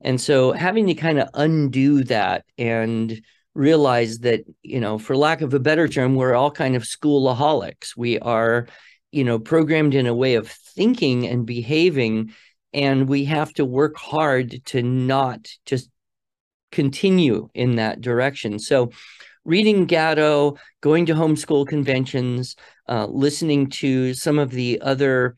And 0.00 0.20
so 0.20 0.52
having 0.52 0.86
to 0.86 0.94
kind 0.94 1.18
of 1.18 1.28
undo 1.34 2.04
that 2.04 2.44
and 2.56 3.20
realize 3.54 4.18
that 4.20 4.40
you 4.62 4.80
know 4.80 4.98
for 4.98 5.16
lack 5.16 5.40
of 5.40 5.54
a 5.54 5.60
better 5.60 5.88
term 5.88 6.16
we're 6.16 6.34
all 6.34 6.50
kind 6.50 6.76
of 6.76 6.82
schoolaholics. 6.82 7.96
We 7.96 8.18
are 8.20 8.68
you 9.10 9.24
know 9.24 9.38
programmed 9.38 9.94
in 9.94 10.06
a 10.06 10.14
way 10.14 10.34
of 10.34 10.48
thinking 10.48 11.26
and 11.26 11.46
behaving 11.46 12.32
and 12.72 13.08
we 13.08 13.24
have 13.24 13.52
to 13.54 13.64
work 13.64 13.96
hard 13.96 14.64
to 14.66 14.82
not 14.82 15.48
just 15.64 15.88
continue 16.72 17.48
in 17.54 17.76
that 17.76 18.00
direction. 18.00 18.58
So 18.58 18.90
reading 19.44 19.86
Gatto, 19.86 20.56
going 20.80 21.06
to 21.06 21.14
homeschool 21.14 21.66
conventions, 21.66 22.56
uh, 22.88 23.06
listening 23.06 23.68
to 23.70 24.14
some 24.14 24.38
of 24.38 24.50
the 24.50 24.80
other, 24.80 25.36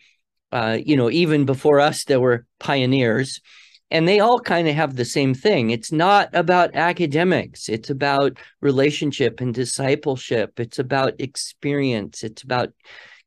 uh, 0.52 0.78
you 0.84 0.96
know, 0.96 1.10
even 1.10 1.44
before 1.44 1.80
us, 1.80 2.04
there 2.04 2.20
were 2.20 2.46
pioneers. 2.58 3.40
And 3.88 4.08
they 4.08 4.18
all 4.18 4.40
kind 4.40 4.66
of 4.66 4.74
have 4.74 4.96
the 4.96 5.04
same 5.04 5.32
thing. 5.32 5.70
It's 5.70 5.92
not 5.92 6.28
about 6.32 6.74
academics. 6.74 7.68
It's 7.68 7.88
about 7.88 8.36
relationship 8.60 9.40
and 9.40 9.54
discipleship. 9.54 10.58
It's 10.58 10.80
about 10.80 11.20
experience. 11.20 12.24
It's 12.24 12.42
about 12.42 12.72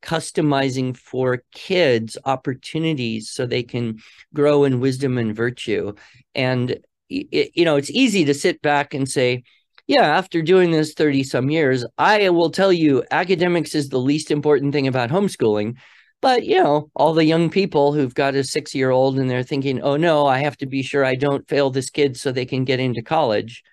customizing 0.02 0.98
for 0.98 1.44
kids 1.54 2.18
opportunities 2.26 3.30
so 3.30 3.46
they 3.46 3.64
can 3.64 4.00
grow 4.34 4.66
in 4.66 4.82
wisdom 4.82 5.18
and 5.18 5.34
virtue. 5.34 5.94
And, 6.36 6.78
you 7.08 7.64
know, 7.64 7.78
it's 7.78 7.92
easy 7.92 8.26
to 8.26 8.34
sit 8.34 8.62
back 8.62 8.94
and 8.94 9.10
say, 9.10 9.44
yeah, 9.90 10.04
after 10.04 10.44
doing 10.44 10.70
this 10.70 10.94
30 10.94 11.24
some 11.24 11.50
years, 11.50 11.84
I 11.98 12.30
will 12.30 12.52
tell 12.52 12.72
you 12.72 13.04
academics 13.10 13.74
is 13.74 13.90
the 13.90 13.98
least 13.98 14.30
important 14.30 14.72
thing 14.72 14.86
about 14.86 15.10
homeschooling. 15.10 15.78
But, 16.22 16.46
you 16.46 16.62
know, 16.62 16.92
all 16.94 17.16
the 17.16 17.26
young 17.26 17.50
people 17.50 17.92
who've 17.92 18.14
got 18.14 18.36
a 18.36 18.44
six 18.44 18.76
year 18.76 18.92
old 18.92 19.18
and 19.18 19.28
they're 19.28 19.42
thinking, 19.42 19.82
oh 19.82 19.98
no, 19.98 20.28
I 20.28 20.40
have 20.40 20.56
to 20.58 20.68
be 20.68 20.84
sure 20.84 21.04
I 21.04 21.16
don't 21.16 21.48
fail 21.50 21.72
this 21.72 21.90
kid 21.90 22.18
so 22.18 22.32
they 22.32 22.46
can 22.46 22.66
get 22.66 22.80
into 22.80 23.02
college, 23.02 23.64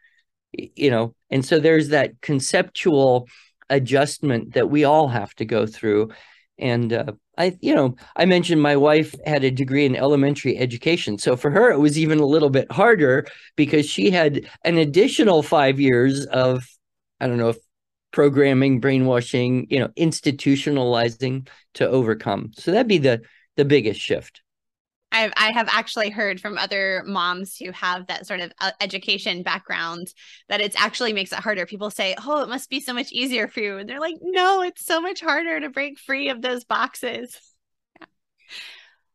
you 0.52 0.90
know, 0.90 1.14
and 1.28 1.44
so 1.44 1.58
there's 1.58 1.88
that 1.88 2.18
conceptual 2.22 3.28
adjustment 3.68 4.54
that 4.54 4.70
we 4.70 4.84
all 4.84 5.08
have 5.08 5.34
to 5.34 5.44
go 5.44 5.66
through. 5.66 6.12
And 6.56 6.94
uh, 6.94 7.12
I, 7.38 7.56
you 7.60 7.74
know, 7.74 7.96
I 8.16 8.24
mentioned 8.24 8.62
my 8.62 8.76
wife 8.76 9.14
had 9.26 9.44
a 9.44 9.50
degree 9.50 9.84
in 9.84 9.96
elementary 9.96 10.56
education. 10.56 11.18
So 11.18 11.36
for 11.36 11.50
her, 11.50 11.70
it 11.70 11.78
was 11.78 11.98
even 11.98 12.18
a 12.18 12.26
little 12.26 12.50
bit 12.50 12.70
harder 12.72 13.26
because 13.56 13.86
she 13.86 14.10
had 14.10 14.48
an 14.64 14.78
additional 14.78 15.42
five 15.42 15.78
years 15.78 16.26
of, 16.26 16.66
I 17.20 17.26
don't 17.26 17.38
know, 17.38 17.54
programming, 18.12 18.80
brainwashing, 18.80 19.66
you 19.68 19.78
know, 19.78 19.88
institutionalizing 19.88 21.48
to 21.74 21.88
overcome. 21.88 22.52
So 22.56 22.70
that'd 22.70 22.88
be 22.88 22.98
the 22.98 23.22
the 23.56 23.64
biggest 23.64 24.00
shift. 24.00 24.42
I've, 25.16 25.32
I 25.36 25.50
have 25.52 25.68
actually 25.70 26.10
heard 26.10 26.40
from 26.40 26.58
other 26.58 27.02
moms 27.06 27.56
who 27.56 27.72
have 27.72 28.06
that 28.08 28.26
sort 28.26 28.40
of 28.40 28.52
uh, 28.60 28.72
education 28.80 29.42
background 29.42 30.08
that 30.48 30.60
it 30.60 30.74
actually 30.78 31.14
makes 31.14 31.32
it 31.32 31.38
harder. 31.38 31.64
People 31.64 31.90
say, 31.90 32.14
"Oh, 32.24 32.42
it 32.42 32.48
must 32.48 32.68
be 32.68 32.80
so 32.80 32.92
much 32.92 33.12
easier 33.12 33.48
for 33.48 33.60
you," 33.60 33.78
and 33.78 33.88
they're 33.88 34.00
like, 34.00 34.16
"No, 34.20 34.62
it's 34.62 34.84
so 34.84 35.00
much 35.00 35.20
harder 35.20 35.58
to 35.60 35.70
break 35.70 35.98
free 35.98 36.28
of 36.28 36.42
those 36.42 36.64
boxes." 36.64 37.40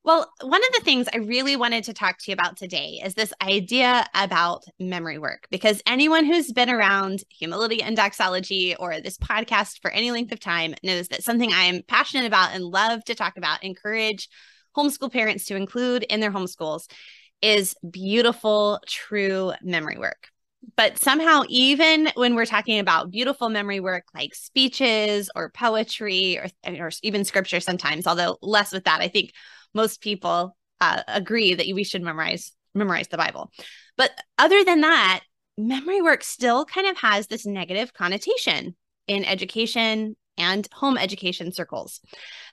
Well, 0.03 0.33
one 0.41 0.61
of 0.63 0.73
the 0.73 0.83
things 0.83 1.07
I 1.13 1.17
really 1.17 1.55
wanted 1.55 1.83
to 1.83 1.93
talk 1.93 2.17
to 2.17 2.31
you 2.31 2.33
about 2.33 2.57
today 2.57 2.99
is 3.05 3.13
this 3.13 3.31
idea 3.39 4.03
about 4.15 4.63
memory 4.79 5.19
work, 5.19 5.45
because 5.51 5.83
anyone 5.85 6.25
who's 6.25 6.51
been 6.51 6.71
around 6.71 7.23
humility 7.29 7.83
and 7.83 7.95
doxology 7.95 8.75
or 8.75 8.99
this 8.99 9.19
podcast 9.19 9.79
for 9.79 9.91
any 9.91 10.09
length 10.09 10.31
of 10.31 10.39
time 10.39 10.73
knows 10.81 11.09
that 11.09 11.23
something 11.23 11.53
I 11.53 11.65
am 11.65 11.83
passionate 11.87 12.25
about 12.25 12.55
and 12.55 12.63
love 12.63 13.03
to 13.05 13.13
talk 13.13 13.37
about, 13.37 13.63
encourage 13.63 14.27
homeschool 14.75 15.11
parents 15.11 15.45
to 15.45 15.55
include 15.55 16.03
in 16.03 16.19
their 16.19 16.31
homeschools 16.31 16.89
is 17.41 17.75
beautiful, 17.89 18.79
true 18.87 19.53
memory 19.61 19.97
work. 19.97 20.27
But 20.75 20.99
somehow, 20.99 21.43
even 21.49 22.11
when 22.15 22.35
we're 22.35 22.45
talking 22.45 22.79
about 22.79 23.09
beautiful 23.09 23.49
memory 23.49 23.79
work 23.79 24.03
like 24.13 24.35
speeches 24.35 25.29
or 25.35 25.49
poetry 25.49 26.37
or, 26.37 26.47
or 26.67 26.91
even 27.01 27.25
scripture, 27.25 27.59
sometimes, 27.59 28.05
although 28.05 28.37
less 28.41 28.71
with 28.71 28.83
that, 28.83 29.01
I 29.01 29.07
think 29.07 29.33
most 29.73 30.01
people 30.01 30.55
uh, 30.79 31.01
agree 31.07 31.55
that 31.55 31.65
we 31.73 31.83
should 31.83 32.03
memorize 32.03 32.51
memorize 32.73 33.07
the 33.07 33.17
Bible. 33.17 33.51
But 33.97 34.11
other 34.37 34.63
than 34.63 34.81
that, 34.81 35.21
memory 35.57 36.01
work 36.01 36.23
still 36.23 36.63
kind 36.63 36.87
of 36.87 36.97
has 36.97 37.27
this 37.27 37.45
negative 37.45 37.93
connotation 37.93 38.75
in 39.07 39.25
education 39.25 40.15
and 40.41 40.67
home 40.73 40.97
education 40.97 41.51
circles. 41.51 42.01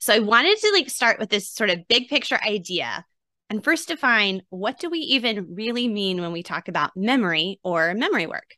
So 0.00 0.14
I 0.14 0.20
wanted 0.20 0.58
to 0.58 0.70
like 0.74 0.90
start 0.90 1.18
with 1.18 1.30
this 1.30 1.50
sort 1.50 1.70
of 1.70 1.88
big 1.88 2.08
picture 2.08 2.38
idea 2.46 3.04
and 3.50 3.64
first 3.64 3.88
define 3.88 4.42
what 4.50 4.78
do 4.78 4.90
we 4.90 4.98
even 4.98 5.54
really 5.54 5.88
mean 5.88 6.20
when 6.20 6.32
we 6.32 6.42
talk 6.42 6.68
about 6.68 6.96
memory 6.96 7.58
or 7.64 7.94
memory 7.94 8.26
work? 8.26 8.56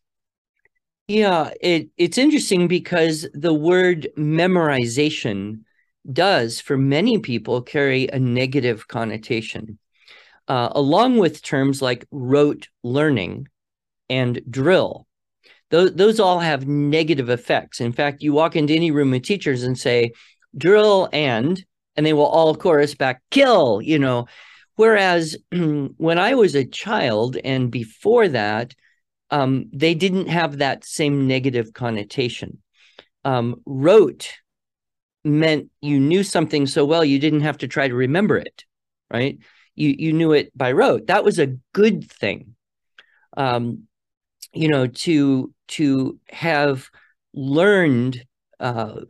Yeah, 1.08 1.50
it, 1.60 1.88
it's 1.96 2.18
interesting 2.18 2.68
because 2.68 3.26
the 3.34 3.54
word 3.54 4.08
memorization 4.16 5.62
does, 6.10 6.60
for 6.60 6.76
many 6.76 7.18
people, 7.18 7.62
carry 7.62 8.08
a 8.08 8.18
negative 8.18 8.86
connotation, 8.86 9.78
uh, 10.46 10.68
along 10.72 11.18
with 11.18 11.42
terms 11.42 11.82
like 11.82 12.06
rote 12.10 12.68
learning 12.82 13.48
and 14.08 14.40
drill 14.48 15.06
those 15.70 15.94
those 15.94 16.20
all 16.20 16.40
have 16.40 16.66
negative 16.66 17.30
effects. 17.30 17.80
In 17.80 17.92
fact, 17.92 18.22
you 18.22 18.32
walk 18.32 18.56
into 18.56 18.74
any 18.74 18.90
room 18.90 19.10
with 19.10 19.22
teachers 19.22 19.62
and 19.62 19.78
say, 19.78 20.12
drill 20.56 21.08
and, 21.12 21.64
and 21.96 22.04
they 22.04 22.12
will 22.12 22.26
all 22.26 22.54
chorus 22.54 22.94
back, 22.94 23.22
kill, 23.30 23.80
you 23.80 23.98
know. 23.98 24.26
Whereas 24.76 25.36
when 25.52 26.18
I 26.18 26.34
was 26.34 26.54
a 26.54 26.64
child 26.64 27.36
and 27.44 27.70
before 27.70 28.28
that, 28.28 28.74
um, 29.30 29.66
they 29.72 29.94
didn't 29.94 30.26
have 30.28 30.58
that 30.58 30.84
same 30.84 31.28
negative 31.28 31.72
connotation. 31.72 32.58
Um, 33.24 33.60
rote 33.64 34.32
meant 35.24 35.70
you 35.80 36.00
knew 36.00 36.24
something 36.24 36.66
so 36.66 36.84
well 36.84 37.04
you 37.04 37.18
didn't 37.18 37.42
have 37.42 37.58
to 37.58 37.68
try 37.68 37.86
to 37.86 37.94
remember 37.94 38.38
it, 38.38 38.64
right? 39.10 39.38
You 39.76 39.94
you 39.96 40.12
knew 40.12 40.32
it 40.32 40.56
by 40.56 40.72
rote. 40.72 41.06
That 41.06 41.24
was 41.24 41.38
a 41.38 41.58
good 41.72 42.10
thing. 42.10 42.56
Um, 43.36 43.86
you 44.52 44.68
know, 44.68 44.86
to 44.86 45.52
to 45.68 46.18
have 46.30 46.88
learned 47.34 48.24
uh, 48.58 49.00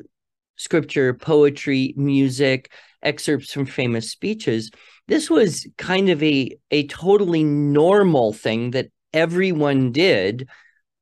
scripture, 0.56 1.14
poetry, 1.14 1.94
music, 1.96 2.70
excerpts 3.02 3.52
from 3.52 3.66
famous 3.66 4.10
speeches. 4.10 4.70
This 5.08 5.30
was 5.30 5.66
kind 5.78 6.08
of 6.10 6.22
a 6.22 6.56
a 6.70 6.86
totally 6.86 7.44
normal 7.44 8.32
thing 8.32 8.72
that 8.72 8.88
everyone 9.12 9.92
did 9.92 10.48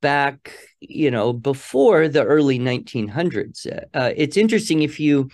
back, 0.00 0.52
you 0.80 1.10
know, 1.10 1.32
before 1.32 2.08
the 2.08 2.24
early 2.24 2.58
1900s. 2.58 3.66
Uh, 3.94 4.12
it's 4.16 4.36
interesting 4.36 4.82
if 4.82 5.00
you 5.00 5.28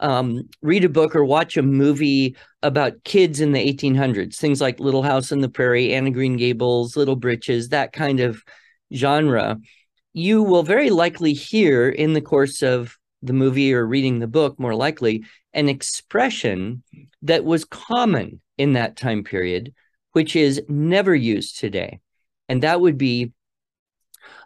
um, 0.00 0.48
read 0.62 0.84
a 0.84 0.88
book 0.88 1.14
or 1.16 1.24
watch 1.24 1.56
a 1.56 1.62
movie 1.62 2.36
about 2.62 3.04
kids 3.04 3.40
in 3.40 3.52
the 3.52 3.72
1800s, 3.72 4.36
things 4.36 4.60
like 4.60 4.80
Little 4.80 5.02
House 5.02 5.30
on 5.30 5.40
the 5.40 5.48
Prairie, 5.48 5.94
Anne 5.94 6.06
of 6.08 6.12
Green 6.12 6.36
Gables, 6.36 6.96
Little 6.96 7.16
Britches, 7.16 7.68
that 7.68 7.92
kind 7.92 8.20
of 8.20 8.42
genre, 8.94 9.58
you 10.12 10.42
will 10.42 10.62
very 10.62 10.90
likely 10.90 11.32
hear 11.32 11.88
in 11.88 12.12
the 12.12 12.20
course 12.20 12.62
of 12.62 12.96
the 13.22 13.32
movie 13.32 13.72
or 13.72 13.86
reading 13.86 14.18
the 14.18 14.26
book, 14.26 14.58
more 14.58 14.74
likely, 14.74 15.24
an 15.52 15.68
expression 15.68 16.82
that 17.22 17.44
was 17.44 17.64
common 17.64 18.40
in 18.56 18.72
that 18.72 18.96
time 18.96 19.22
period, 19.24 19.72
which 20.12 20.34
is 20.34 20.62
never 20.68 21.14
used 21.14 21.58
today. 21.58 22.00
And 22.48 22.62
that 22.62 22.80
would 22.80 22.98
be 22.98 23.32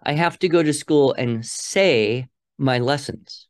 I 0.03 0.13
have 0.13 0.39
to 0.41 0.49
go 0.49 0.63
to 0.63 0.73
school 0.73 1.13
and 1.13 1.45
say 1.45 2.29
my 2.59 2.79
lessons. 2.79 3.47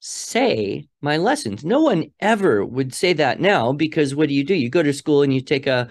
Say 0.00 0.88
my 1.02 1.18
lessons. 1.18 1.62
No 1.62 1.82
one 1.82 2.06
ever 2.20 2.64
would 2.64 2.94
say 2.94 3.12
that 3.12 3.38
now 3.38 3.72
because 3.72 4.14
what 4.14 4.28
do 4.28 4.34
you 4.34 4.44
do? 4.44 4.54
You 4.54 4.70
go 4.70 4.82
to 4.82 4.94
school 4.94 5.22
and 5.22 5.32
you 5.32 5.42
take 5.42 5.66
a, 5.66 5.88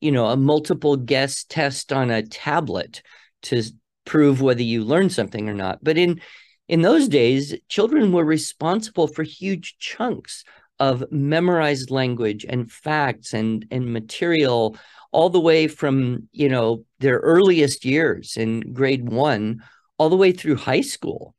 you 0.00 0.10
know, 0.10 0.26
a 0.26 0.36
multiple 0.36 0.96
guess 0.96 1.44
test 1.44 1.92
on 1.92 2.10
a 2.10 2.22
tablet 2.22 3.02
to 3.42 3.62
prove 4.06 4.40
whether 4.40 4.62
you 4.62 4.84
learned 4.84 5.12
something 5.12 5.48
or 5.48 5.54
not. 5.54 5.84
But 5.84 5.98
in 5.98 6.20
in 6.68 6.80
those 6.80 7.08
days, 7.08 7.54
children 7.68 8.12
were 8.12 8.24
responsible 8.24 9.06
for 9.06 9.22
huge 9.22 9.76
chunks 9.78 10.44
of 10.78 11.04
memorized 11.10 11.90
language 11.90 12.46
and 12.48 12.72
facts 12.72 13.34
and 13.34 13.66
and 13.70 13.92
material 13.92 14.78
all 15.12 15.28
the 15.28 15.40
way 15.40 15.68
from 15.68 16.28
you 16.32 16.48
know 16.48 16.86
their 17.00 17.18
earliest 17.18 17.84
years 17.84 18.38
in 18.38 18.72
grade 18.72 19.06
1 19.08 19.62
all 19.98 20.08
the 20.08 20.16
way 20.16 20.32
through 20.32 20.56
high 20.56 20.80
school. 20.80 21.34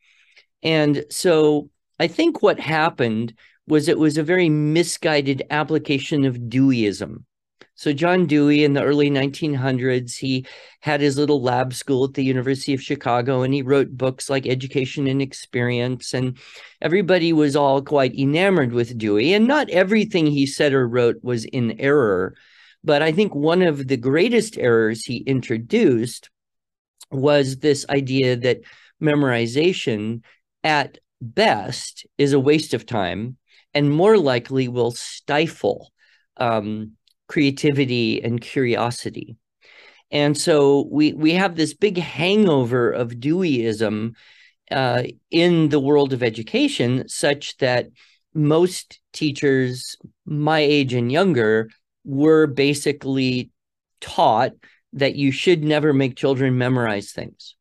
And 0.62 1.06
so 1.10 1.70
I 2.00 2.08
think 2.08 2.42
what 2.42 2.60
happened 2.60 3.34
was 3.68 3.88
it 3.88 4.00
was 4.00 4.18
a 4.18 4.24
very 4.24 4.50
misguided 4.50 5.44
application 5.50 6.26
of 6.26 6.50
Deweyism. 6.50 7.24
So 7.76 7.92
John 7.92 8.28
Dewey 8.28 8.64
in 8.64 8.74
the 8.74 8.84
early 8.84 9.10
1900s, 9.10 10.16
he 10.16 10.46
had 10.82 11.02
his 11.02 11.18
little 11.18 11.42
lab 11.42 11.74
school 11.74 12.06
at 12.06 12.14
the 12.14 12.24
University 12.24 12.74
of 12.74 12.84
Chicago 12.84 13.42
and 13.42 13.54
he 13.54 13.62
wrote 13.64 13.98
books 13.98 14.30
like 14.30 14.46
Education 14.46 15.08
and 15.08 15.22
Experience 15.22 16.14
and 16.14 16.38
everybody 16.82 17.34
was 17.34 17.56
all 17.56 17.82
quite 17.82 18.18
enamored 18.18 18.74
with 18.74 18.98
Dewey 18.98 19.34
and 19.34 19.48
not 19.48 19.70
everything 19.72 20.28
he 20.28 20.46
said 20.46 20.74
or 20.74 20.88
wrote 20.88 21.18
was 21.24 21.46
in 21.46 21.80
error, 21.80 22.36
but 22.84 23.02
I 23.02 23.12
think 23.12 23.34
one 23.34 23.64
of 23.64 23.88
the 23.88 23.98
greatest 23.98 24.58
errors 24.58 25.04
he 25.04 25.18
introduced 25.18 26.30
was 27.12 27.58
this 27.58 27.86
idea 27.90 28.36
that 28.36 28.62
memorization 29.02 30.22
at 30.64 31.00
best 31.24 32.06
is 32.18 32.34
a 32.34 32.40
waste 32.40 32.74
of 32.74 32.86
time 32.86 33.38
and 33.74 33.92
more 33.92 34.18
likely 34.18 34.68
will 34.68 34.92
stifle 34.92 35.92
um, 36.38 36.92
creativity 37.28 38.24
and 38.24 38.42
curiosity. 38.42 39.36
And 40.12 40.38
so 40.38 40.88
we 40.92 41.14
we 41.14 41.34
have 41.34 41.56
this 41.56 41.74
big 41.74 41.98
hangover 41.98 42.92
of 42.92 43.20
Deweyism 43.20 44.14
uh, 44.70 45.04
in 45.32 45.70
the 45.70 45.80
world 45.80 46.14
of 46.14 46.22
education, 46.22 47.08
such 47.08 47.58
that 47.58 47.88
most 48.34 49.00
teachers 49.12 49.96
my 50.26 50.60
age 50.60 50.94
and 50.94 51.12
younger 51.12 51.70
were 52.04 52.48
basically 52.48 53.50
taught 54.02 54.52
that 54.94 55.16
you 55.16 55.32
should 55.32 55.64
never 55.64 55.94
make 55.94 56.16
children 56.16 56.58
memorize 56.58 57.12
things. 57.12 57.56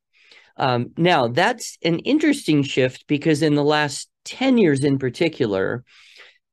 Um, 0.57 0.91
now, 0.97 1.29
that's 1.29 1.79
an 1.83 1.99
interesting 2.01 2.63
shift 2.63 3.07
because 3.07 3.43
in 3.43 3.55
the 3.55 3.65
last 3.65 4.09
10 4.25 4.59
years 4.59 4.85
in 4.85 4.99
particular, 4.99 5.85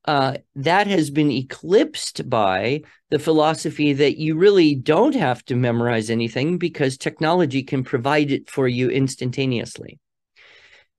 uh, 0.06 0.38
that 0.56 0.88
has 0.88 1.10
been 1.10 1.32
eclipsed 1.32 2.30
by 2.30 2.82
the 3.10 3.20
philosophy 3.20 3.94
that 3.94 4.18
you 4.18 4.36
really 4.36 4.74
don't 4.76 5.16
have 5.16 5.44
to 5.46 5.56
memorize 5.56 6.10
anything 6.10 6.58
because 6.58 6.98
technology 6.98 7.64
can 7.64 7.84
provide 7.84 8.32
it 8.32 8.50
for 8.50 8.68
you 8.68 8.90
instantaneously. 8.90 10.00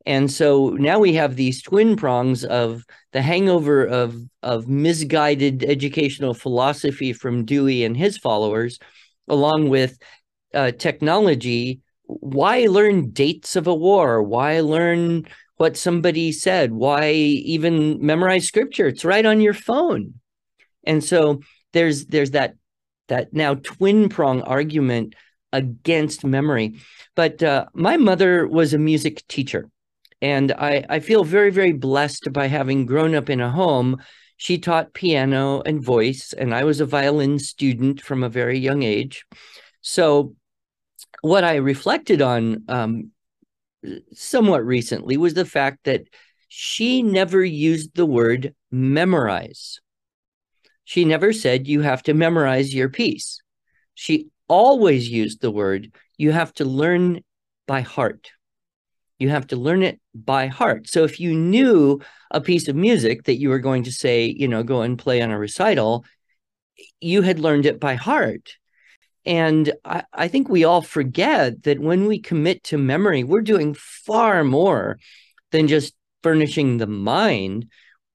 And 0.07 0.30
so 0.30 0.71
now 0.71 0.99
we 0.99 1.14
have 1.14 1.37
these 1.37 1.62
twin 1.62 1.97
prongs 1.97 2.45
of 2.45 2.85
the 3.12 3.21
hangover 3.21 3.85
of, 3.85 4.16
of 4.42 4.66
misguided 4.66 5.62
educational 5.62 6.33
philosophy 6.33 7.12
from 7.12 7.45
Dewey 7.45 7.85
and 7.85 7.97
his 7.97 8.16
followers, 8.16 8.78
along 9.28 9.69
with 9.69 9.99
uh, 10.54 10.73
technology. 10.73 11.80
Why 12.20 12.66
learn 12.66 13.10
dates 13.10 13.56
of 13.56 13.66
a 13.66 13.74
war? 13.74 14.22
Why 14.22 14.60
learn 14.60 15.26
what 15.56 15.76
somebody 15.76 16.32
said? 16.32 16.72
Why 16.72 17.10
even 17.12 18.04
memorize 18.04 18.46
scripture? 18.46 18.88
It's 18.88 19.04
right 19.04 19.24
on 19.24 19.40
your 19.40 19.54
phone. 19.54 20.14
And 20.84 21.04
so 21.04 21.40
there's 21.72 22.06
there's 22.06 22.32
that 22.32 22.54
that 23.08 23.32
now 23.32 23.54
twin 23.54 24.08
prong 24.08 24.42
argument 24.42 25.14
against 25.52 26.24
memory. 26.24 26.80
But 27.14 27.42
uh, 27.42 27.66
my 27.74 27.96
mother 27.96 28.46
was 28.46 28.72
a 28.72 28.78
music 28.78 29.26
teacher. 29.28 29.68
And 30.22 30.52
I, 30.52 30.84
I 30.88 31.00
feel 31.00 31.24
very, 31.24 31.50
very 31.50 31.72
blessed 31.72 32.32
by 32.32 32.46
having 32.46 32.86
grown 32.86 33.14
up 33.14 33.30
in 33.30 33.40
a 33.40 33.50
home. 33.50 33.98
She 34.36 34.58
taught 34.58 34.94
piano 34.94 35.62
and 35.62 35.82
voice, 35.82 36.32
and 36.32 36.54
I 36.54 36.64
was 36.64 36.80
a 36.80 36.86
violin 36.86 37.38
student 37.38 38.00
from 38.00 38.22
a 38.22 38.28
very 38.28 38.58
young 38.58 38.82
age. 38.82 39.24
So, 39.80 40.34
what 41.22 41.44
I 41.44 41.56
reflected 41.56 42.22
on 42.22 42.64
um, 42.68 43.10
somewhat 44.12 44.64
recently 44.64 45.16
was 45.16 45.34
the 45.34 45.44
fact 45.44 45.84
that 45.84 46.02
she 46.48 47.02
never 47.02 47.44
used 47.44 47.94
the 47.94 48.06
word 48.06 48.54
memorize. 48.70 49.80
She 50.84 51.04
never 51.04 51.32
said 51.32 51.68
you 51.68 51.82
have 51.82 52.02
to 52.04 52.14
memorize 52.14 52.74
your 52.74 52.88
piece. 52.88 53.40
She 53.94 54.28
always 54.48 55.08
used 55.08 55.40
the 55.40 55.50
word 55.50 55.92
you 56.18 56.32
have 56.32 56.52
to 56.54 56.64
learn 56.64 57.20
by 57.66 57.80
heart. 57.80 58.32
You 59.18 59.28
have 59.28 59.46
to 59.48 59.56
learn 59.56 59.82
it 59.82 60.00
by 60.14 60.48
heart. 60.48 60.88
So 60.88 61.04
if 61.04 61.20
you 61.20 61.34
knew 61.34 62.00
a 62.30 62.40
piece 62.40 62.68
of 62.68 62.76
music 62.76 63.24
that 63.24 63.38
you 63.38 63.48
were 63.48 63.58
going 63.58 63.84
to 63.84 63.92
say, 63.92 64.26
you 64.26 64.48
know, 64.48 64.62
go 64.62 64.82
and 64.82 64.98
play 64.98 65.22
on 65.22 65.30
a 65.30 65.38
recital, 65.38 66.04
you 67.00 67.22
had 67.22 67.38
learned 67.38 67.66
it 67.66 67.78
by 67.78 67.94
heart. 67.94 68.56
And 69.30 69.72
I, 69.84 70.02
I 70.12 70.26
think 70.26 70.49
we 70.49 70.64
all 70.64 70.82
forget 70.82 71.62
that 71.62 71.78
when 71.78 72.06
we 72.06 72.18
commit 72.18 72.64
to 72.64 72.76
memory, 72.76 73.22
we're 73.22 73.42
doing 73.42 73.75
far 73.75 74.42
more 74.42 74.99
than 75.52 75.68
just 75.68 75.94
furnishing 76.25 76.78
the 76.78 76.88
mind. 76.88 77.66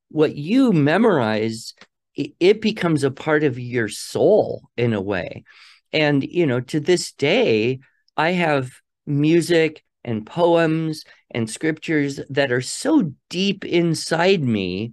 What 0.10 0.36
you 0.36 0.74
memorize, 0.74 1.74
it, 2.16 2.60
becomes 2.60 3.06
a 3.06 3.12
part 3.12 3.46
of 3.46 3.58
your 3.58 3.88
soul 3.88 4.64
in 4.76 4.92
a 4.92 5.00
way. 5.00 5.46
And, 5.94 6.22
you 6.22 6.46
know, 6.46 6.60
to 6.60 6.82
this 6.82 7.14
day, 7.14 7.80
I 8.18 8.32
have 8.32 8.74
music 9.06 9.86
and 10.04 10.26
poems 10.26 11.06
and 11.32 11.50
scriptures 11.50 12.20
that 12.30 12.52
are 12.52 12.62
so 12.62 13.14
deep 13.30 13.64
inside 13.64 14.44
me 14.44 14.92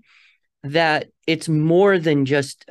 that 0.62 1.08
it's 1.26 1.48
more 1.48 1.98
than 1.98 2.26
just 2.26 2.64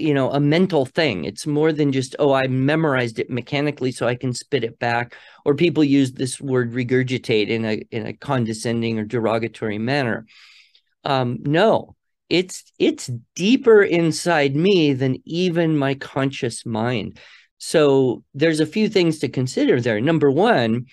you 0.00 0.14
know 0.14 0.30
a 0.30 0.40
mental 0.40 0.86
thing 0.86 1.24
it's 1.24 1.46
more 1.46 1.72
than 1.72 1.92
just 1.92 2.16
oh 2.18 2.32
i 2.32 2.46
memorized 2.46 3.18
it 3.18 3.30
mechanically 3.30 3.92
so 3.92 4.06
i 4.06 4.14
can 4.14 4.32
spit 4.32 4.64
it 4.64 4.78
back 4.78 5.14
or 5.44 5.54
people 5.54 5.84
use 5.84 6.12
this 6.12 6.40
word 6.40 6.72
regurgitate 6.72 7.48
in 7.48 7.64
a 7.64 7.82
in 7.90 8.06
a 8.06 8.12
condescending 8.12 8.98
or 8.98 9.04
derogatory 9.04 9.78
manner 9.78 10.26
um 11.04 11.38
no 11.42 11.94
it's 12.28 12.64
it's 12.78 13.10
deeper 13.34 13.82
inside 13.82 14.54
me 14.54 14.92
than 14.92 15.16
even 15.24 15.76
my 15.76 15.94
conscious 15.94 16.64
mind 16.64 17.18
so 17.58 18.22
there's 18.34 18.60
a 18.60 18.66
few 18.66 18.88
things 18.88 19.18
to 19.18 19.28
consider 19.28 19.80
there 19.80 20.00
number 20.00 20.30
one 20.30 20.86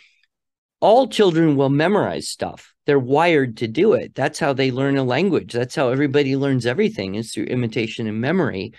all 0.80 1.08
children 1.08 1.56
will 1.56 1.70
memorize 1.70 2.28
stuff. 2.28 2.74
They're 2.86 3.00
wired 3.00 3.58
to 3.58 3.68
do 3.68 3.94
it. 3.94 4.16
That's 4.16 4.40
how 4.40 4.54
they 4.54 4.72
learn 4.72 4.98
a 4.98 5.04
language. 5.04 5.52
That's 5.52 5.76
how 5.76 5.90
everybody 5.90 6.36
learns 6.36 6.66
everything 6.66 7.16
is 7.16 7.34
through 7.34 7.46
imitation 7.46 8.08
and 8.08 8.22
memory. 8.22 8.74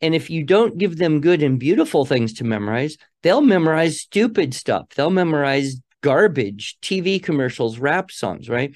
And 0.00 0.14
if 0.14 0.30
you 0.30 0.44
don't 0.44 0.78
give 0.78 0.96
them 0.96 1.20
good 1.20 1.42
and 1.42 1.58
beautiful 1.58 2.04
things 2.04 2.32
to 2.34 2.44
memorize, 2.44 2.96
they'll 3.22 3.40
memorize 3.40 4.00
stupid 4.00 4.54
stuff. 4.54 4.88
They'll 4.94 5.10
memorize 5.10 5.80
garbage, 6.02 6.78
TV 6.80 7.22
commercials, 7.22 7.78
rap 7.78 8.10
songs, 8.10 8.48
right? 8.48 8.74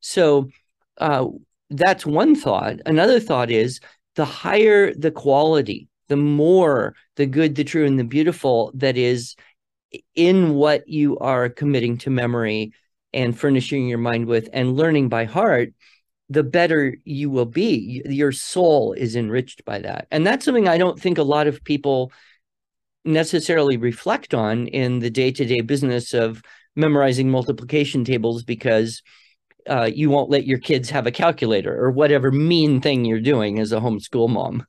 So 0.00 0.50
uh, 0.98 1.26
that's 1.70 2.04
one 2.04 2.34
thought. 2.34 2.80
Another 2.84 3.20
thought 3.20 3.50
is 3.50 3.80
the 4.16 4.24
higher 4.24 4.92
the 4.94 5.10
quality, 5.10 5.88
the 6.08 6.16
more 6.16 6.94
the 7.16 7.26
good, 7.26 7.54
the 7.54 7.64
true, 7.64 7.86
and 7.86 7.98
the 7.98 8.04
beautiful 8.04 8.72
that 8.74 8.96
is 8.96 9.36
in 10.14 10.54
what 10.54 10.86
you 10.88 11.18
are 11.18 11.48
committing 11.48 11.98
to 11.98 12.10
memory 12.10 12.72
and 13.12 13.38
furnishing 13.38 13.88
your 13.88 13.98
mind 13.98 14.26
with 14.26 14.48
and 14.52 14.76
learning 14.76 15.08
by 15.08 15.24
heart, 15.24 15.72
the 16.30 16.44
better 16.44 16.96
you 17.04 17.28
will 17.28 17.44
be. 17.44 18.02
Your 18.06 18.32
soul 18.32 18.92
is 18.92 19.16
enriched 19.16 19.64
by 19.64 19.80
that. 19.80 20.06
And 20.10 20.24
that's 20.24 20.44
something 20.44 20.68
I 20.68 20.78
don't 20.78 20.98
think 20.98 21.18
a 21.18 21.24
lot 21.24 21.48
of 21.48 21.62
people 21.64 22.12
necessarily 23.04 23.76
reflect 23.76 24.32
on 24.32 24.68
in 24.68 25.00
the 25.00 25.10
day 25.10 25.32
to 25.32 25.44
day 25.44 25.60
business 25.60 26.14
of 26.14 26.42
memorizing 26.76 27.30
multiplication 27.30 28.04
tables 28.04 28.44
because 28.44 29.02
uh, 29.68 29.90
you 29.92 30.08
won't 30.08 30.30
let 30.30 30.46
your 30.46 30.58
kids 30.58 30.88
have 30.90 31.06
a 31.06 31.10
calculator 31.10 31.76
or 31.76 31.90
whatever 31.90 32.30
mean 32.30 32.80
thing 32.80 33.04
you're 33.04 33.20
doing 33.20 33.58
as 33.58 33.72
a 33.72 33.80
homeschool 33.80 34.28
mom. 34.28 34.64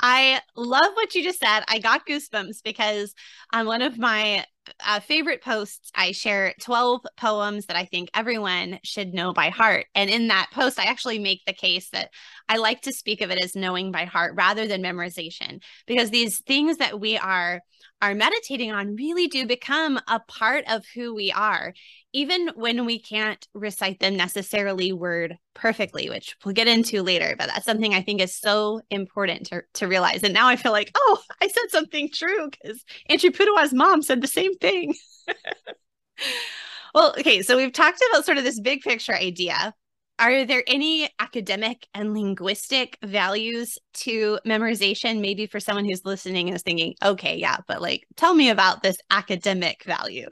I 0.00 0.40
love 0.56 0.92
what 0.94 1.14
you 1.14 1.22
just 1.22 1.40
said. 1.40 1.60
I 1.68 1.78
got 1.78 2.06
goosebumps 2.06 2.62
because 2.62 3.14
on 3.52 3.66
one 3.66 3.82
of 3.82 3.98
my 3.98 4.44
uh, 4.86 5.00
favorite 5.00 5.42
posts, 5.42 5.90
I 5.94 6.12
share 6.12 6.54
12 6.60 7.02
poems 7.16 7.66
that 7.66 7.76
I 7.76 7.84
think 7.84 8.10
everyone 8.14 8.78
should 8.84 9.14
know 9.14 9.32
by 9.32 9.48
heart. 9.48 9.86
And 9.94 10.10
in 10.10 10.28
that 10.28 10.50
post, 10.52 10.78
I 10.78 10.84
actually 10.84 11.18
make 11.18 11.42
the 11.46 11.52
case 11.52 11.90
that 11.90 12.10
I 12.48 12.56
like 12.56 12.82
to 12.82 12.92
speak 12.92 13.20
of 13.20 13.30
it 13.30 13.42
as 13.42 13.54
knowing 13.54 13.92
by 13.92 14.04
heart 14.04 14.34
rather 14.36 14.66
than 14.66 14.82
memorization, 14.82 15.62
because 15.86 16.10
these 16.10 16.40
things 16.40 16.78
that 16.78 17.00
we 17.00 17.16
are 17.18 17.60
are 18.00 18.14
meditating 18.14 18.70
on 18.70 18.94
really 18.94 19.26
do 19.26 19.44
become 19.44 19.98
a 20.06 20.20
part 20.20 20.64
of 20.68 20.84
who 20.94 21.14
we 21.14 21.32
are 21.32 21.74
even 22.12 22.48
when 22.54 22.86
we 22.86 22.98
can't 22.98 23.46
recite 23.54 24.00
them 24.00 24.16
necessarily 24.16 24.92
word 24.92 25.36
perfectly, 25.54 26.08
which 26.08 26.36
we'll 26.44 26.54
get 26.54 26.68
into 26.68 27.02
later. 27.02 27.34
But 27.38 27.48
that's 27.48 27.66
something 27.66 27.94
I 27.94 28.02
think 28.02 28.20
is 28.20 28.34
so 28.34 28.80
important 28.90 29.46
to, 29.46 29.62
to 29.74 29.88
realize. 29.88 30.22
And 30.22 30.32
now 30.32 30.48
I 30.48 30.56
feel 30.56 30.72
like, 30.72 30.90
oh, 30.94 31.18
I 31.42 31.48
said 31.48 31.70
something 31.70 32.08
true 32.12 32.50
because 32.50 32.82
Andrew 33.08 33.30
Pudewa's 33.30 33.74
mom 33.74 34.02
said 34.02 34.20
the 34.22 34.26
same 34.26 34.56
thing. 34.56 34.94
well, 36.94 37.14
okay, 37.18 37.42
so 37.42 37.56
we've 37.56 37.72
talked 37.72 38.02
about 38.10 38.24
sort 38.24 38.38
of 38.38 38.44
this 38.44 38.60
big 38.60 38.80
picture 38.80 39.14
idea. 39.14 39.74
Are 40.18 40.44
there 40.44 40.64
any 40.66 41.08
academic 41.20 41.86
and 41.94 42.12
linguistic 42.12 42.98
values 43.04 43.78
to 43.94 44.40
memorization? 44.44 45.20
Maybe 45.20 45.46
for 45.46 45.60
someone 45.60 45.84
who's 45.84 46.04
listening 46.04 46.48
and 46.48 46.56
is 46.56 46.62
thinking, 46.62 46.94
okay, 47.04 47.36
yeah, 47.36 47.58
but 47.68 47.80
like, 47.80 48.04
tell 48.16 48.34
me 48.34 48.50
about 48.50 48.82
this 48.82 48.96
academic 49.10 49.84
value. 49.84 50.28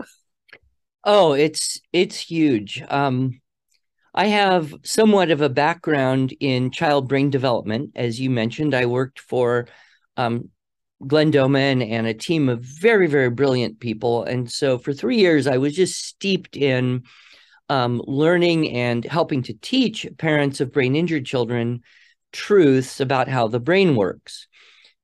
Oh, 1.05 1.35
it's 1.35 1.81
it's 1.93 2.19
huge. 2.19 2.83
Um, 2.89 3.41
I 4.13 4.27
have 4.27 4.75
somewhat 4.83 5.31
of 5.31 5.41
a 5.41 5.49
background 5.49 6.35
in 6.41 6.73
child 6.73 7.09
brain 7.09 7.31
development, 7.31 7.93
as 7.95 8.19
you 8.19 8.29
mentioned. 8.29 8.75
I 8.75 8.87
worked 8.87 9.21
for 9.21 9.69
um, 10.17 10.51
Glenn 11.07 11.31
Doman 11.31 11.81
and 11.81 12.09
a 12.09 12.15
team 12.15 12.49
of 12.49 12.61
very, 12.63 13.07
very 13.07 13.31
brilliant 13.31 13.79
people, 13.79 14.25
and 14.25 14.51
so 14.51 14.79
for 14.79 14.93
three 14.93 15.19
years, 15.19 15.47
I 15.47 15.59
was 15.59 15.77
just 15.77 16.05
steeped 16.05 16.57
in 16.57 17.05
um, 17.69 18.03
learning 18.07 18.73
and 18.73 19.05
helping 19.05 19.43
to 19.45 19.55
teach 19.55 20.07
parents 20.19 20.61
of 20.61 20.73
brain 20.73 20.95
injured 20.97 21.27
children 21.27 21.83
truths 22.33 23.01
about 23.01 23.29
how 23.29 23.49
the 23.49 23.61
brain 23.61 23.97
works. 23.97 24.47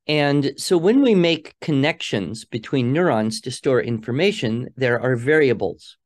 And 0.06 0.52
so 0.56 0.76
when 0.76 1.00
we 1.00 1.14
make 1.14 1.58
connections 1.60 2.44
between 2.44 2.92
neurons 2.92 3.40
to 3.42 3.50
store 3.50 3.80
information, 3.80 4.68
there 4.76 5.00
are 5.00 5.16
variables. 5.16 5.96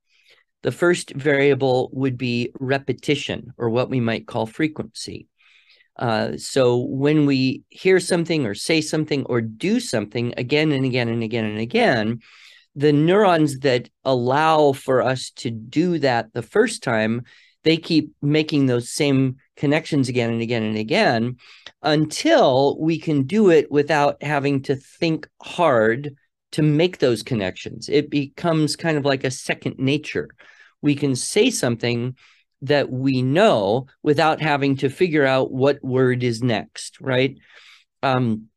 The 0.62 0.72
first 0.72 1.12
variable 1.14 1.90
would 1.92 2.18
be 2.18 2.52
repetition, 2.60 3.52
or 3.56 3.70
what 3.70 3.88
we 3.88 4.00
might 4.00 4.26
call 4.26 4.46
frequency. 4.46 5.28
Uh, 5.96 6.36
so 6.36 6.76
when 6.76 7.24
we 7.24 7.62
hear 7.70 8.00
something 8.00 8.44
or 8.44 8.54
say 8.54 8.80
something 8.80 9.24
or 9.24 9.40
do 9.40 9.80
something 9.80 10.34
again 10.36 10.72
and 10.72 10.84
again 10.84 11.08
and 11.08 11.22
again 11.22 11.44
and 11.44 11.58
again, 11.58 12.20
the 12.76 12.92
neurons 12.92 13.60
that 13.60 13.88
allow 14.04 14.72
for 14.72 15.02
us 15.02 15.30
to 15.30 15.50
do 15.50 15.98
that 15.98 16.32
the 16.34 16.42
first 16.42 16.82
time, 16.82 17.22
they 17.64 17.78
keep 17.78 18.12
making 18.22 18.66
those 18.66 18.90
same 18.90 19.36
connections 19.56 20.08
again 20.08 20.30
and 20.30 20.42
again 20.42 20.62
and 20.62 20.76
again 20.76 21.36
until 21.82 22.78
we 22.78 22.98
can 22.98 23.22
do 23.22 23.50
it 23.50 23.72
without 23.72 24.22
having 24.22 24.62
to 24.62 24.76
think 24.76 25.26
hard 25.42 26.14
to 26.52 26.62
make 26.62 26.98
those 26.98 27.22
connections. 27.22 27.88
It 27.88 28.10
becomes 28.10 28.76
kind 28.76 28.96
of 28.96 29.04
like 29.04 29.24
a 29.24 29.30
second 29.30 29.78
nature. 29.78 30.28
We 30.82 30.94
can 30.94 31.16
say 31.16 31.50
something 31.50 32.14
that 32.62 32.90
we 32.90 33.22
know 33.22 33.86
without 34.02 34.40
having 34.40 34.76
to 34.76 34.88
figure 34.88 35.24
out 35.24 35.50
what 35.50 35.82
word 35.82 36.22
is 36.22 36.42
next, 36.42 37.00
right? 37.00 37.36
Um, 38.02 38.48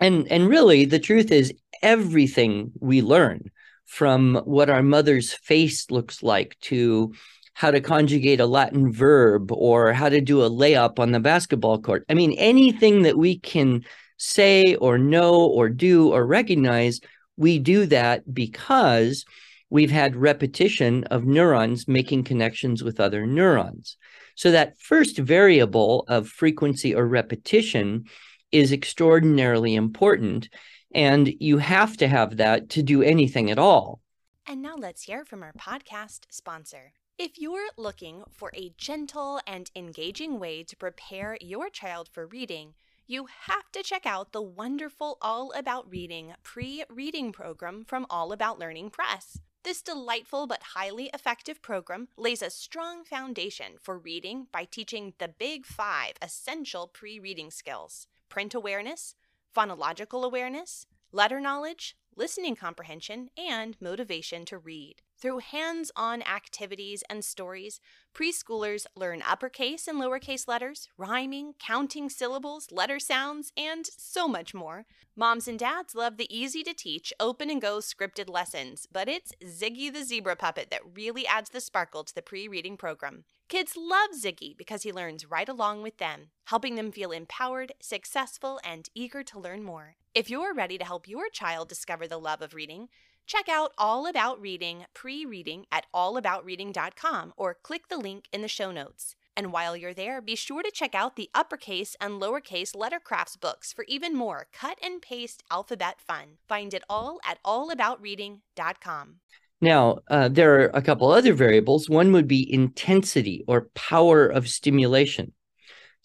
and 0.00 0.26
and 0.28 0.48
really, 0.48 0.84
the 0.84 0.98
truth 0.98 1.30
is, 1.30 1.52
everything 1.82 2.72
we 2.80 3.00
learn, 3.00 3.50
from 3.86 4.42
what 4.44 4.68
our 4.68 4.82
mother's 4.82 5.32
face 5.32 5.90
looks 5.90 6.22
like 6.22 6.56
to 6.60 7.12
how 7.54 7.70
to 7.70 7.80
conjugate 7.80 8.38
a 8.38 8.46
Latin 8.46 8.92
verb 8.92 9.50
or 9.50 9.92
how 9.94 10.10
to 10.10 10.20
do 10.20 10.42
a 10.42 10.50
layup 10.50 10.98
on 10.98 11.12
the 11.12 11.20
basketball 11.20 11.80
court. 11.80 12.04
I 12.10 12.14
mean, 12.14 12.32
anything 12.32 13.02
that 13.02 13.16
we 13.16 13.38
can 13.38 13.82
say 14.18 14.74
or 14.74 14.98
know 14.98 15.46
or 15.46 15.70
do 15.70 16.12
or 16.12 16.26
recognize, 16.26 17.00
we 17.38 17.58
do 17.58 17.86
that 17.86 18.34
because 18.34 19.24
we've 19.70 19.90
had 19.90 20.16
repetition 20.16 21.04
of 21.04 21.24
neurons 21.24 21.88
making 21.88 22.24
connections 22.24 22.84
with 22.84 23.00
other 23.00 23.26
neurons. 23.26 23.96
So 24.34 24.50
that 24.50 24.78
first 24.78 25.16
variable 25.16 26.04
of 26.08 26.28
frequency 26.28 26.94
or 26.94 27.06
repetition 27.06 28.04
is 28.52 28.70
extraordinarily 28.70 29.74
important. 29.74 30.48
And 30.94 31.34
you 31.40 31.58
have 31.58 31.96
to 31.98 32.08
have 32.08 32.36
that 32.36 32.68
to 32.70 32.82
do 32.82 33.02
anything 33.02 33.50
at 33.50 33.58
all. 33.58 34.00
And 34.46 34.62
now 34.62 34.76
let's 34.76 35.02
hear 35.02 35.24
from 35.24 35.42
our 35.42 35.52
podcast 35.52 36.20
sponsor. 36.30 36.92
If 37.18 37.38
you're 37.38 37.70
looking 37.76 38.24
for 38.30 38.50
a 38.54 38.72
gentle 38.76 39.40
and 39.46 39.70
engaging 39.74 40.38
way 40.38 40.62
to 40.64 40.76
prepare 40.76 41.38
your 41.40 41.70
child 41.70 42.08
for 42.12 42.26
reading, 42.26 42.74
you 43.06 43.26
have 43.46 43.70
to 43.72 43.82
check 43.82 44.04
out 44.04 44.32
the 44.32 44.42
wonderful 44.42 45.16
All 45.22 45.52
About 45.52 45.90
Reading 45.90 46.34
pre 46.42 46.84
reading 46.90 47.32
program 47.32 47.84
from 47.86 48.06
All 48.10 48.32
About 48.32 48.58
Learning 48.58 48.90
Press. 48.90 49.38
This 49.62 49.80
delightful 49.80 50.46
but 50.46 50.74
highly 50.74 51.10
effective 51.14 51.62
program 51.62 52.08
lays 52.16 52.42
a 52.42 52.50
strong 52.50 53.04
foundation 53.04 53.78
for 53.80 53.98
reading 53.98 54.46
by 54.52 54.64
teaching 54.64 55.14
the 55.18 55.28
Big 55.28 55.66
Five 55.66 56.12
essential 56.20 56.86
pre 56.86 57.18
reading 57.18 57.50
skills 57.50 58.06
print 58.28 58.54
awareness, 58.54 59.14
phonological 59.56 60.24
awareness, 60.24 60.86
letter 61.12 61.40
knowledge, 61.40 61.96
listening 62.16 62.56
comprehension, 62.56 63.28
and 63.36 63.76
motivation 63.80 64.44
to 64.46 64.58
read. 64.58 65.02
Through 65.18 65.38
hands 65.38 65.90
on 65.96 66.22
activities 66.22 67.02
and 67.08 67.24
stories, 67.24 67.80
preschoolers 68.14 68.86
learn 68.94 69.22
uppercase 69.22 69.88
and 69.88 69.98
lowercase 69.98 70.46
letters, 70.46 70.88
rhyming, 70.98 71.54
counting 71.58 72.10
syllables, 72.10 72.70
letter 72.70 72.98
sounds, 72.98 73.52
and 73.56 73.86
so 73.96 74.28
much 74.28 74.52
more. 74.52 74.84
Moms 75.16 75.48
and 75.48 75.58
dads 75.58 75.94
love 75.94 76.18
the 76.18 76.36
easy 76.36 76.62
to 76.62 76.74
teach, 76.74 77.12
open 77.18 77.48
and 77.50 77.62
go 77.62 77.78
scripted 77.78 78.28
lessons, 78.28 78.86
but 78.90 79.08
it's 79.08 79.32
Ziggy 79.42 79.90
the 79.90 80.04
Zebra 80.04 80.36
Puppet 80.36 80.70
that 80.70 80.82
really 80.94 81.26
adds 81.26 81.50
the 81.50 81.60
sparkle 81.60 82.04
to 82.04 82.14
the 82.14 82.22
pre 82.22 82.46
reading 82.46 82.76
program. 82.76 83.24
Kids 83.48 83.74
love 83.76 84.10
Ziggy 84.10 84.56
because 84.56 84.82
he 84.82 84.92
learns 84.92 85.30
right 85.30 85.48
along 85.48 85.82
with 85.82 85.98
them, 85.98 86.30
helping 86.46 86.74
them 86.74 86.92
feel 86.92 87.12
empowered, 87.12 87.72
successful, 87.80 88.60
and 88.64 88.90
eager 88.94 89.22
to 89.22 89.38
learn 89.38 89.62
more. 89.62 89.96
If 90.16 90.30
you're 90.30 90.54
ready 90.54 90.78
to 90.78 90.84
help 90.86 91.06
your 91.06 91.28
child 91.28 91.68
discover 91.68 92.08
the 92.08 92.16
love 92.16 92.40
of 92.40 92.54
reading, 92.54 92.88
Check 93.26 93.50
out 93.50 93.72
All 93.76 94.06
About 94.06 94.40
Reading 94.40 94.86
pre 94.94 95.26
reading 95.26 95.66
at 95.70 95.84
allaboutreading.com 95.94 97.34
or 97.36 97.58
click 97.62 97.88
the 97.90 97.98
link 97.98 98.24
in 98.32 98.40
the 98.40 98.48
show 98.48 98.72
notes. 98.72 99.14
And 99.36 99.52
while 99.52 99.76
you're 99.76 99.92
there, 99.92 100.22
be 100.22 100.34
sure 100.34 100.62
to 100.62 100.70
check 100.72 100.94
out 100.94 101.16
the 101.16 101.28
uppercase 101.34 101.96
and 102.00 102.14
lowercase 102.14 102.74
lettercrafts 102.74 103.38
books 103.38 103.74
for 103.74 103.84
even 103.88 104.16
more 104.16 104.46
cut 104.54 104.78
and 104.82 105.02
paste 105.02 105.42
alphabet 105.50 106.00
fun. 106.00 106.38
Find 106.48 106.72
it 106.72 106.84
all 106.88 107.20
at 107.22 107.36
allaboutreading.com. 107.44 109.16
Now, 109.60 109.98
uh, 110.08 110.28
there 110.30 110.62
are 110.62 110.70
a 110.72 110.80
couple 110.80 111.10
other 111.12 111.34
variables. 111.34 111.90
One 111.90 112.10
would 112.12 112.26
be 112.26 112.50
intensity 112.50 113.44
or 113.46 113.68
power 113.74 114.26
of 114.26 114.48
stimulation. 114.48 115.34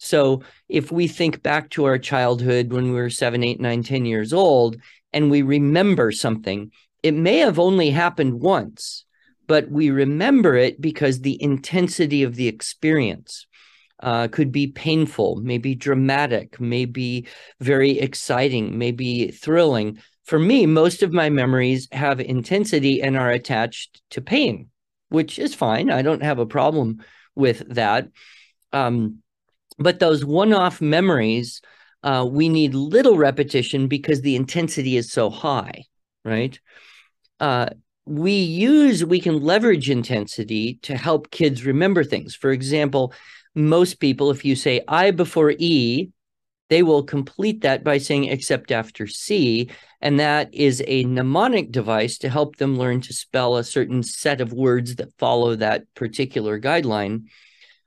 So, 0.04 0.42
if 0.68 0.90
we 0.90 1.06
think 1.06 1.44
back 1.44 1.70
to 1.70 1.84
our 1.84 1.96
childhood 1.96 2.72
when 2.72 2.86
we 2.86 2.90
were 2.90 3.08
seven, 3.08 3.44
eight, 3.44 3.60
nine, 3.60 3.84
ten 3.84 4.04
years 4.04 4.32
old, 4.32 4.76
and 5.12 5.30
we 5.30 5.42
remember 5.42 6.10
something, 6.10 6.72
it 7.04 7.14
may 7.14 7.38
have 7.38 7.60
only 7.60 7.90
happened 7.90 8.40
once, 8.40 9.04
but 9.46 9.70
we 9.70 9.90
remember 9.90 10.56
it 10.56 10.80
because 10.80 11.20
the 11.20 11.40
intensity 11.40 12.24
of 12.24 12.34
the 12.34 12.48
experience 12.48 13.46
uh, 14.02 14.26
could 14.26 14.50
be 14.50 14.66
painful, 14.66 15.36
maybe 15.36 15.76
dramatic, 15.76 16.60
maybe 16.60 17.28
very 17.60 18.00
exciting, 18.00 18.76
maybe 18.76 19.30
thrilling. 19.30 19.98
For 20.24 20.38
me, 20.38 20.66
most 20.66 21.04
of 21.04 21.12
my 21.12 21.30
memories 21.30 21.86
have 21.92 22.18
intensity 22.18 23.00
and 23.02 23.16
are 23.16 23.30
attached 23.30 24.02
to 24.10 24.20
pain, 24.20 24.68
which 25.10 25.38
is 25.38 25.54
fine. 25.54 25.90
I 25.90 26.02
don't 26.02 26.24
have 26.24 26.40
a 26.40 26.46
problem 26.46 27.04
with 27.36 27.62
that. 27.74 28.08
Um, 28.72 29.21
but 29.82 29.98
those 29.98 30.24
one 30.24 30.52
off 30.52 30.80
memories, 30.80 31.60
uh, 32.02 32.26
we 32.28 32.48
need 32.48 32.74
little 32.74 33.16
repetition 33.16 33.88
because 33.88 34.20
the 34.20 34.36
intensity 34.36 34.96
is 34.96 35.12
so 35.12 35.30
high, 35.30 35.84
right? 36.24 36.58
uh, 37.42 37.66
we 38.04 38.32
use 38.32 39.04
we 39.04 39.20
can 39.20 39.40
leverage 39.40 39.90
intensity 39.90 40.78
to 40.82 40.96
help 40.96 41.30
kids 41.30 41.64
remember 41.64 42.02
things 42.02 42.34
for 42.34 42.50
example 42.50 43.12
most 43.54 44.00
people 44.00 44.30
if 44.30 44.44
you 44.44 44.56
say 44.56 44.80
i 44.88 45.10
before 45.12 45.52
e 45.58 46.08
they 46.68 46.82
will 46.82 47.02
complete 47.04 47.60
that 47.60 47.84
by 47.84 47.98
saying 47.98 48.24
except 48.24 48.72
after 48.72 49.06
c 49.06 49.68
and 50.00 50.18
that 50.18 50.52
is 50.52 50.82
a 50.88 51.04
mnemonic 51.04 51.70
device 51.70 52.18
to 52.18 52.28
help 52.28 52.56
them 52.56 52.76
learn 52.76 53.00
to 53.00 53.12
spell 53.12 53.56
a 53.56 53.64
certain 53.64 54.02
set 54.02 54.40
of 54.40 54.52
words 54.52 54.96
that 54.96 55.16
follow 55.18 55.54
that 55.54 55.84
particular 55.94 56.58
guideline 56.60 57.24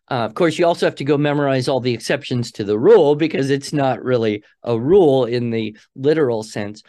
uh, 0.10 0.26
of 0.26 0.36
course 0.36 0.58
you 0.58 0.66
also 0.66 0.86
have 0.86 0.96
to 0.96 1.04
go 1.04 1.18
memorize 1.18 1.68
all 1.68 1.80
the 1.80 1.94
exceptions 1.94 2.52
to 2.52 2.64
the 2.64 2.78
rule 2.78 3.16
because 3.16 3.50
it's 3.50 3.74
not 3.74 4.04
really 4.04 4.44
a 4.64 4.80
rule 4.80 5.26
in 5.26 5.50
the 5.50 5.76
literal 5.96 6.44
sense. 6.44 6.84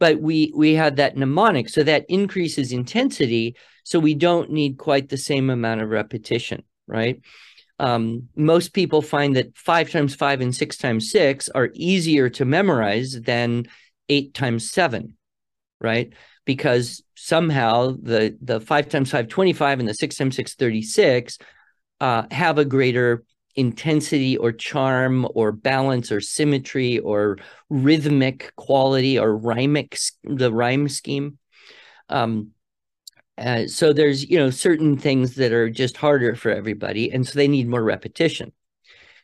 But 0.00 0.20
we 0.20 0.52
we 0.56 0.74
had 0.74 0.96
that 0.96 1.16
mnemonic 1.16 1.68
so 1.68 1.82
that 1.82 2.06
increases 2.08 2.72
intensity 2.72 3.56
so 3.84 3.98
we 4.00 4.14
don't 4.14 4.50
need 4.50 4.78
quite 4.78 5.08
the 5.08 5.16
same 5.16 5.50
amount 5.50 5.82
of 5.82 5.90
repetition 5.90 6.62
right? 6.86 7.20
Um, 7.78 8.28
most 8.36 8.72
people 8.72 9.02
find 9.02 9.36
that 9.36 9.56
five 9.56 9.90
times 9.90 10.14
five 10.14 10.40
and 10.40 10.54
six 10.54 10.76
times 10.76 11.10
six 11.10 11.48
are 11.48 11.70
easier 11.72 12.28
to 12.30 12.44
memorize 12.44 13.18
than 13.20 13.66
eight 14.08 14.34
times 14.34 14.70
seven 14.70 15.16
right? 15.80 16.12
Because 16.44 17.02
somehow 17.14 17.96
the 18.02 18.36
the 18.40 18.60
five 18.60 18.88
times 18.88 19.10
five 19.10 19.28
25 19.28 19.80
and 19.80 19.88
the 19.88 19.94
six 19.94 20.16
times 20.16 20.36
six 20.36 20.54
36 20.54 21.38
uh, 22.04 22.26
have 22.30 22.58
a 22.58 22.66
greater 22.66 23.24
intensity 23.56 24.36
or 24.36 24.52
charm 24.52 25.26
or 25.34 25.52
balance 25.52 26.12
or 26.12 26.20
symmetry 26.20 26.98
or 26.98 27.38
rhythmic 27.70 28.52
quality 28.56 29.18
or 29.18 29.34
rhymic 29.34 29.96
the 30.22 30.52
rhyme 30.52 30.86
scheme. 30.86 31.38
Um, 32.10 32.50
uh, 33.38 33.66
so 33.68 33.94
there's 33.94 34.28
you 34.28 34.36
know 34.36 34.50
certain 34.50 34.98
things 34.98 35.36
that 35.36 35.52
are 35.52 35.70
just 35.70 35.96
harder 35.96 36.34
for 36.34 36.50
everybody 36.50 37.10
and 37.10 37.26
so 37.26 37.38
they 37.38 37.48
need 37.48 37.68
more 37.68 37.82
repetition. 37.82 38.52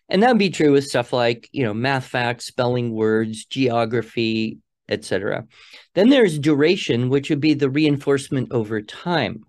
And 0.09 0.23
that 0.23 0.29
would 0.29 0.39
be 0.39 0.49
true 0.49 0.73
with 0.73 0.87
stuff 0.87 1.13
like 1.13 1.51
you 1.53 1.65
know 1.65 1.75
math 1.75 2.07
facts 2.07 2.47
spelling 2.47 2.93
words 2.93 3.45
geography 3.45 4.57
etc 4.89 5.47
then 5.95 6.09
there's 6.09 6.39
duration 6.39 7.11
which 7.11 7.29
would 7.29 7.41
be 7.41 7.55
the 7.55 7.71
reinforcement 7.71 8.49
over 8.51 8.81
time 8.83 9.45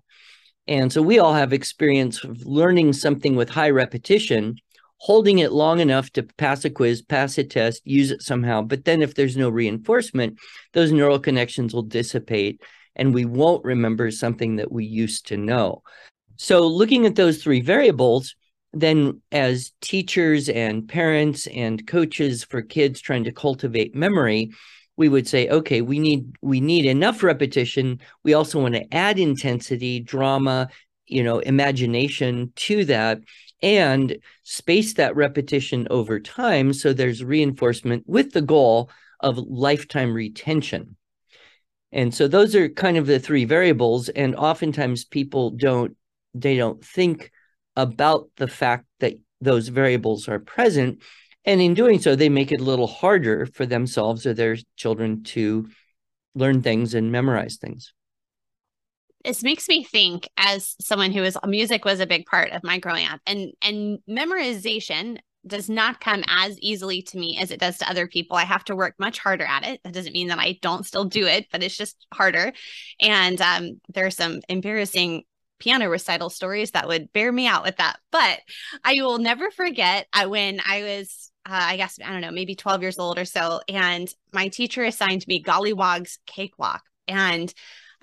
and 0.71 0.91
so 0.91 1.01
we 1.01 1.19
all 1.19 1.34
have 1.34 1.51
experience 1.51 2.23
of 2.23 2.45
learning 2.45 2.93
something 2.93 3.36
with 3.36 3.49
high 3.49 3.69
repetition 3.69 4.55
holding 5.01 5.39
it 5.39 5.51
long 5.51 5.79
enough 5.79 6.12
to 6.12 6.21
pass 6.21 6.63
a 6.63 6.69
quiz, 6.69 7.01
pass 7.01 7.36
a 7.39 7.43
test, 7.43 7.81
use 7.86 8.12
it 8.12 8.21
somehow. 8.21 8.62
But 8.62 8.86
then 8.86 9.01
if 9.01 9.15
there's 9.15 9.36
no 9.36 9.49
reinforcement, 9.49 10.38
those 10.73 10.91
neural 10.91 11.17
connections 11.17 11.73
will 11.73 11.81
dissipate 11.81 12.62
and 12.95 13.12
we 13.12 13.25
won't 13.25 13.65
remember 13.65 14.12
something 14.12 14.57
that 14.57 14.71
we 14.71 14.86
used 14.86 15.25
to 15.27 15.38
know. 15.38 15.81
So 16.38 16.67
looking 16.67 17.07
at 17.07 17.15
those 17.15 17.41
three 17.41 17.62
variables, 17.62 18.36
then 18.73 19.21
as 19.31 19.71
teachers 19.81 20.49
and 20.49 20.88
parents 20.88 21.47
and 21.47 21.86
coaches 21.88 22.43
for 22.43 22.62
kids 22.62 23.01
trying 23.01 23.23
to 23.23 23.31
cultivate 23.31 23.95
memory, 23.95 24.51
we 24.97 25.10
would 25.10 25.27
say 25.27 25.47
okay 25.49 25.82
we 25.82 25.99
need 25.99 26.36
we 26.41 26.60
need 26.60 26.86
enough 26.86 27.23
repetition. 27.23 27.99
We 28.23 28.34
also 28.34 28.62
want 28.62 28.75
to 28.75 28.93
add 28.93 29.19
intensity 29.19 29.99
drama 29.99 30.69
you 31.06 31.23
know 31.23 31.39
imagination 31.39 32.54
to 32.56 32.86
that 32.86 33.19
and 33.62 34.17
space 34.43 34.93
that 34.95 35.15
repetition 35.15 35.88
over 35.89 36.19
time. 36.19 36.73
So 36.73 36.93
there's 36.93 37.23
reinforcement 37.23 38.04
with 38.08 38.32
the 38.32 38.41
goal 38.41 38.89
of 39.19 39.38
lifetime 39.38 40.13
retention. 40.13 40.95
And 41.91 42.13
so 42.13 42.27
those 42.27 42.56
are 42.56 42.69
kind 42.69 42.97
of 42.97 43.06
the 43.06 43.19
three 43.19 43.45
variables. 43.45 44.10
And 44.10 44.36
oftentimes 44.36 45.06
people 45.06 45.51
don't 45.51 45.95
they 46.34 46.56
don't 46.58 46.84
think 46.84 47.32
about 47.75 48.30
the 48.38 48.47
fact 48.47 48.86
that 48.99 49.15
those 49.41 49.67
variables 49.67 50.27
are 50.27 50.39
present 50.39 51.01
and 51.45 51.62
in 51.62 51.73
doing 51.73 51.99
so 51.99 52.15
they 52.15 52.30
make 52.30 52.51
it 52.51 52.62
a 52.62 52.65
little 52.65 52.88
harder 52.88 53.45
for 53.45 53.65
themselves 53.65 54.25
or 54.25 54.34
their 54.34 54.58
children 54.75 55.23
to 55.23 55.67
learn 56.36 56.62
things 56.62 56.93
and 56.93 57.12
memorize 57.12 57.58
things 57.58 57.93
this 59.23 59.43
makes 59.43 59.67
me 59.67 59.84
think 59.84 60.27
as 60.38 60.75
someone 60.82 61.12
who 61.12 61.23
is 61.23 61.38
music 61.45 61.86
was 61.86 61.99
a 61.99 62.08
big 62.08 62.25
part 62.25 62.51
of 62.51 62.63
my 62.63 62.80
growing 62.80 63.06
up 63.06 63.19
and 63.25 63.51
and 63.62 63.99
memorization 64.10 65.17
does 65.45 65.69
not 65.69 65.99
come 65.99 66.23
as 66.27 66.60
easily 66.60 67.01
to 67.01 67.17
me 67.17 67.38
as 67.39 67.51
it 67.51 67.60
does 67.60 67.77
to 67.80 67.89
other 67.89 68.08
people. 68.08 68.38
I 68.38 68.43
have 68.43 68.63
to 68.65 68.75
work 68.75 68.95
much 68.99 69.19
harder 69.19 69.45
at 69.45 69.65
it. 69.65 69.82
That 69.84 69.93
doesn't 69.93 70.13
mean 70.13 70.27
that 70.27 70.39
I 70.39 70.60
don't 70.62 70.86
still 70.86 71.06
do 71.06 71.25
it, 71.25 71.47
but 71.51 71.63
it's 71.63 71.75
just 71.75 72.06
harder. 72.13 72.54
And 72.99 73.41
um, 73.41 73.82
there 73.93 74.06
are 74.06 74.12
some 74.12 74.41
embarrassing 74.49 75.23
piano 75.60 75.89
recital 75.89 76.30
stories 76.30 76.71
that 76.71 76.88
would 76.88 77.12
bear 77.13 77.32
me 77.32 77.47
out 77.47 77.63
with 77.63 77.77
that. 77.77 77.99
But 78.12 78.39
I 78.84 78.95
will 78.95 79.17
never 79.17 79.49
forget 79.51 80.08
uh, 80.13 80.27
when 80.27 80.60
I 80.65 80.84
was, 80.84 81.31
uh, 81.45 81.67
I 81.69 81.77
guess, 81.77 81.97
I 82.04 82.12
don't 82.12 82.21
know, 82.21 82.32
maybe 82.32 82.56
12 82.56 82.82
years 82.82 82.99
old 82.99 83.17
or 83.17 83.25
so. 83.25 83.62
And 83.67 84.13
my 84.32 84.47
teacher 84.47 84.84
assigned 84.84 85.27
me 85.27 85.43
Golliwogg's 85.43 86.19
Cakewalk. 86.25 86.84
And 87.08 87.54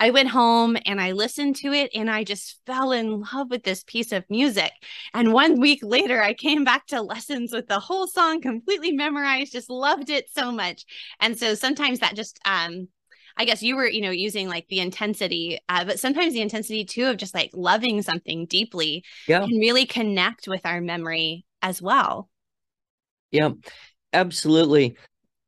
I 0.01 0.11
went 0.11 0.29
home 0.29 0.77
and 0.87 1.01
I 1.01 1.13
listened 1.13 1.57
to 1.57 1.73
it 1.73 1.91
and 1.95 2.11
I 2.11 2.23
just 2.23 2.61
fell 2.67 2.93
in 2.93 3.21
love 3.21 3.51
with 3.51 3.65
this 3.65 3.83
piece 3.85 4.13
of 4.13 4.25
music. 4.31 4.73
And 5.13 5.33
one 5.33 5.61
week 5.61 5.81
later, 5.83 6.23
I 6.23 6.35
came 6.35 6.65
back 6.65 6.87
to 6.89 7.03
lessons 7.03 7.53
with 7.53 7.67
the 7.67 7.81
whole 7.81 8.07
song 8.07 8.41
completely 8.41 8.93
memorized, 8.93 9.53
just 9.53 9.71
loved 9.71 10.11
it 10.11 10.31
so 10.31 10.53
much. 10.53 10.85
And 11.21 11.39
so 11.39 11.55
sometimes 11.55 11.99
that 11.99 12.15
just, 12.15 12.39
um, 12.45 12.89
I 13.37 13.45
guess 13.45 13.63
you 13.63 13.77
were, 13.77 13.89
you 13.89 14.01
know, 14.01 14.11
using 14.11 14.49
like 14.49 14.67
the 14.69 14.81
intensity, 14.81 15.59
uh, 15.69 15.85
but 15.85 16.01
sometimes 16.01 16.33
the 16.33 16.43
intensity 16.43 16.85
too 16.85 17.07
of 17.07 17.17
just 17.17 17.35
like 17.35 17.51
loving 17.53 18.03
something 18.03 18.47
deeply 18.47 19.05
yeah. 19.27 19.41
can 19.41 19.59
really 19.59 19.87
connect 19.87 20.49
with 20.49 20.65
our 20.65 20.81
memory 20.81 21.45
as 21.63 21.81
well. 21.81 22.29
Yeah, 23.31 23.51
absolutely. 24.13 24.97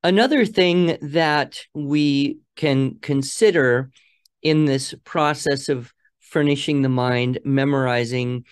Another 0.02 0.46
thing 0.46 0.98
that 1.02 1.60
we 1.74 2.38
can 2.56 2.98
consider 3.00 3.90
in 4.42 4.64
this 4.64 4.94
process 5.04 5.68
of 5.68 5.92
furnishing 6.20 6.82
the 6.82 6.88
mind, 6.88 7.38
memorizing, 7.44 8.44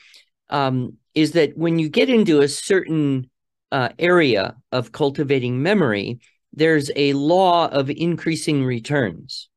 um, 0.50 0.96
is 1.14 1.32
that 1.32 1.56
when 1.56 1.78
you 1.78 1.88
get 1.88 2.10
into 2.10 2.40
a 2.40 2.48
certain 2.48 3.30
uh, 3.72 3.90
area 3.98 4.56
of 4.72 4.92
cultivating 4.92 5.62
memory, 5.62 6.20
there's 6.52 6.90
a 6.96 7.12
law 7.14 7.68
of 7.68 7.90
increasing 7.90 8.64
returns, 8.64 9.48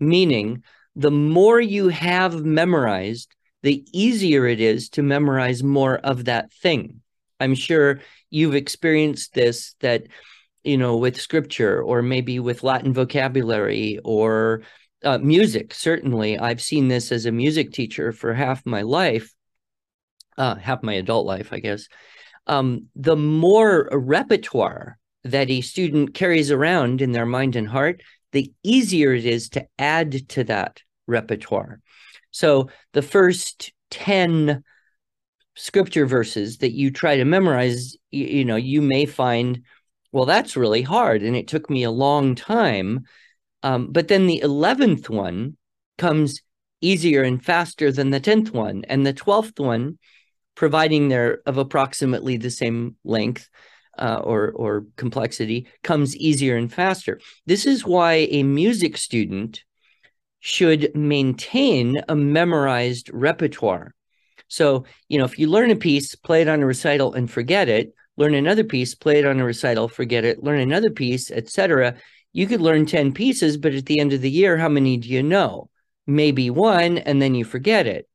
meaning 0.00 0.62
the 0.96 1.10
more 1.10 1.60
you 1.60 1.88
have 1.88 2.44
memorized, 2.44 3.34
the 3.62 3.84
easier 3.92 4.46
it 4.46 4.60
is 4.60 4.88
to 4.90 5.02
memorize 5.02 5.62
more 5.62 5.98
of 5.98 6.24
that 6.26 6.52
thing. 6.52 7.00
I'm 7.40 7.54
sure 7.54 8.00
you've 8.30 8.54
experienced 8.54 9.34
this 9.34 9.74
that, 9.80 10.04
you 10.64 10.76
know, 10.76 10.96
with 10.96 11.20
scripture 11.20 11.82
or 11.82 12.02
maybe 12.02 12.38
with 12.38 12.62
Latin 12.62 12.92
vocabulary 12.92 13.98
or 14.04 14.62
uh, 15.04 15.18
music 15.18 15.74
certainly. 15.74 16.38
I've 16.38 16.60
seen 16.60 16.88
this 16.88 17.12
as 17.12 17.26
a 17.26 17.32
music 17.32 17.72
teacher 17.72 18.12
for 18.12 18.34
half 18.34 18.64
my 18.66 18.82
life 18.82 19.32
uh, 20.38 20.54
half 20.54 20.82
my 20.82 20.94
adult 20.94 21.26
life 21.26 21.52
i 21.52 21.58
guess. 21.58 21.88
Um, 22.46 22.86
the 22.96 23.16
more 23.16 23.88
repertoire 23.92 24.96
that 25.24 25.50
a 25.50 25.60
student 25.60 26.14
carries 26.14 26.50
around 26.50 27.02
in 27.02 27.12
their 27.12 27.26
mind 27.26 27.56
and 27.56 27.68
heart 27.68 28.00
the 28.32 28.52
easier 28.62 29.12
it 29.12 29.26
is 29.26 29.50
to 29.50 29.66
add 29.78 30.28
to 30.30 30.44
that 30.44 30.82
repertoire. 31.06 31.80
So 32.30 32.70
the 32.92 33.02
first 33.02 33.72
10 33.90 34.62
scripture 35.58 36.06
verses 36.06 36.58
that 36.58 36.72
you 36.72 36.90
try 36.90 37.16
to 37.16 37.24
memorize 37.24 37.96
you, 38.10 38.26
you 38.26 38.44
know 38.44 38.56
you 38.56 38.80
may 38.80 39.04
find 39.04 39.62
well 40.12 40.24
that's 40.24 40.56
really 40.56 40.82
hard 40.82 41.22
and 41.22 41.36
it 41.36 41.48
took 41.48 41.68
me 41.68 41.82
a 41.82 41.90
long 41.90 42.34
time 42.34 43.04
um, 43.62 43.92
but 43.92 44.08
then 44.08 44.26
the 44.26 44.40
11th 44.44 45.10
one 45.10 45.56
comes 45.96 46.40
easier 46.80 47.22
and 47.22 47.44
faster 47.44 47.90
than 47.90 48.10
the 48.10 48.20
10th 48.20 48.52
one. 48.52 48.84
And 48.88 49.06
the 49.06 49.14
12th 49.14 49.58
one, 49.58 49.98
providing 50.54 51.08
they're 51.08 51.40
of 51.46 51.58
approximately 51.58 52.36
the 52.36 52.50
same 52.50 52.96
length 53.04 53.48
uh, 53.98 54.20
or, 54.22 54.52
or 54.52 54.86
complexity, 54.96 55.68
comes 55.82 56.16
easier 56.16 56.56
and 56.56 56.72
faster. 56.72 57.20
This 57.46 57.66
is 57.66 57.84
why 57.84 58.28
a 58.30 58.42
music 58.42 58.96
student 58.96 59.64
should 60.40 60.94
maintain 60.94 62.00
a 62.08 62.14
memorized 62.14 63.10
repertoire. 63.12 63.94
So, 64.48 64.84
you 65.08 65.18
know, 65.18 65.24
if 65.24 65.38
you 65.38 65.46
learn 65.48 65.70
a 65.70 65.76
piece, 65.76 66.14
play 66.14 66.42
it 66.42 66.48
on 66.48 66.62
a 66.62 66.66
recital 66.66 67.14
and 67.14 67.30
forget 67.30 67.68
it, 67.68 67.94
learn 68.16 68.34
another 68.34 68.64
piece, 68.64 68.94
play 68.94 69.18
it 69.18 69.26
on 69.26 69.38
a 69.38 69.44
recital, 69.44 69.88
forget 69.88 70.24
it, 70.24 70.42
learn 70.42 70.60
another 70.60 70.90
piece, 70.90 71.30
etc 71.30 71.94
you 72.32 72.46
could 72.46 72.60
learn 72.60 72.86
10 72.86 73.12
pieces, 73.12 73.56
but 73.56 73.74
at 73.74 73.86
the 73.86 73.98
end 73.98 74.12
of 74.12 74.20
the 74.20 74.30
year, 74.30 74.56
how 74.56 74.68
many 74.68 74.96
do 74.96 75.08
you 75.08 75.22
know? 75.22 75.70
Maybe 76.06 76.50
one, 76.50 76.98
and 76.98 77.20
then 77.20 77.34
you 77.34 77.44
forget 77.44 77.86
it. 77.86 78.08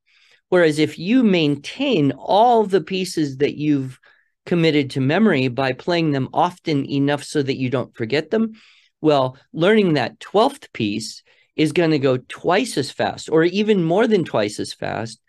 Whereas 0.49 0.79
if 0.79 0.99
you 0.99 1.23
maintain 1.23 2.11
all 2.11 2.63
the 2.63 2.81
pieces 2.81 3.37
that 3.37 3.57
you've 3.57 3.99
committed 4.45 4.91
to 4.91 5.01
memory 5.01 5.47
by 5.47 5.73
playing 5.73 6.11
them 6.11 6.29
often 6.33 6.89
enough 6.89 7.23
so 7.23 7.41
that 7.41 7.57
you 7.57 7.69
don't 7.69 7.95
forget 7.95 8.29
them, 8.29 8.53
well, 9.01 9.37
learning 9.51 9.93
that 9.93 10.19
12th 10.19 10.71
piece 10.73 11.23
is 11.55 11.71
going 11.71 11.91
to 11.91 11.99
go 11.99 12.17
twice 12.17 12.77
as 12.77 12.91
fast 12.91 13.29
or 13.29 13.43
even 13.43 13.83
more 13.83 14.07
than 14.07 14.23
twice 14.23 14.59
as 14.59 14.73
fast 14.73 15.19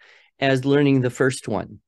as 0.40 0.64
learning 0.64 1.01
the 1.01 1.11
first 1.11 1.49
one. 1.49 1.81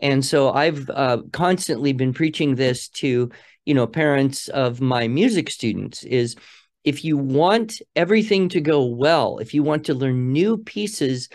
And 0.00 0.24
so 0.24 0.52
I've 0.52 0.90
uh, 0.90 1.18
constantly 1.32 1.92
been 1.92 2.12
preaching 2.12 2.56
this 2.56 2.88
to 2.88 3.30
you 3.64 3.74
know 3.74 3.86
parents 3.86 4.48
of 4.48 4.80
my 4.80 5.08
music 5.08 5.50
students 5.50 6.02
is 6.04 6.36
if 6.84 7.04
you 7.04 7.16
want 7.16 7.80
everything 7.94 8.48
to 8.48 8.60
go 8.60 8.84
well 8.84 9.38
if 9.38 9.54
you 9.54 9.62
want 9.62 9.84
to 9.84 9.94
learn 9.94 10.32
new 10.32 10.58
pieces 10.58 11.28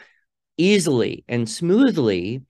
easily 0.58 1.24
and 1.28 1.50
smoothly 1.50 2.42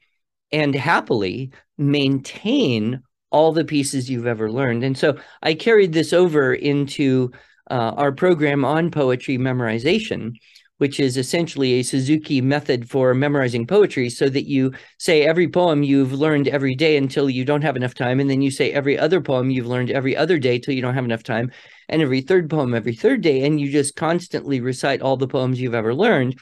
and 0.51 0.73
happily 0.73 1.51
maintain 1.77 3.01
all 3.29 3.51
the 3.51 3.65
pieces 3.65 4.09
you've 4.09 4.25
ever 4.27 4.51
learned 4.51 4.83
and 4.83 4.97
so 4.97 5.17
i 5.43 5.53
carried 5.53 5.93
this 5.93 6.13
over 6.13 6.53
into 6.53 7.31
uh, 7.69 7.93
our 7.97 8.11
program 8.11 8.63
on 8.63 8.89
poetry 8.89 9.37
memorization 9.37 10.31
which 10.77 10.99
is 10.99 11.17
essentially 11.17 11.73
a 11.73 11.83
Suzuki 11.83 12.41
method 12.41 12.89
for 12.89 13.13
memorizing 13.13 13.65
poetry, 13.65 14.09
so 14.09 14.29
that 14.29 14.47
you 14.47 14.71
say 14.97 15.23
every 15.23 15.47
poem 15.47 15.83
you've 15.83 16.13
learned 16.13 16.47
every 16.47 16.75
day 16.75 16.97
until 16.97 17.29
you 17.29 17.43
don't 17.43 17.63
have 17.63 17.75
enough 17.75 17.93
time, 17.93 18.19
and 18.19 18.29
then 18.29 18.41
you 18.41 18.51
say 18.51 18.71
every 18.71 18.97
other 18.97 19.21
poem 19.21 19.49
you've 19.49 19.67
learned 19.67 19.91
every 19.91 20.15
other 20.15 20.37
day 20.37 20.59
till 20.59 20.73
you 20.73 20.81
don't 20.81 20.93
have 20.93 21.05
enough 21.05 21.23
time, 21.23 21.51
and 21.89 22.01
every 22.01 22.21
third 22.21 22.49
poem 22.49 22.73
every 22.73 22.93
third 22.93 23.21
day, 23.21 23.43
and 23.45 23.59
you 23.59 23.71
just 23.71 23.95
constantly 23.95 24.61
recite 24.61 25.01
all 25.01 25.17
the 25.17 25.27
poems 25.27 25.59
you've 25.59 25.73
ever 25.73 25.93
learned. 25.93 26.39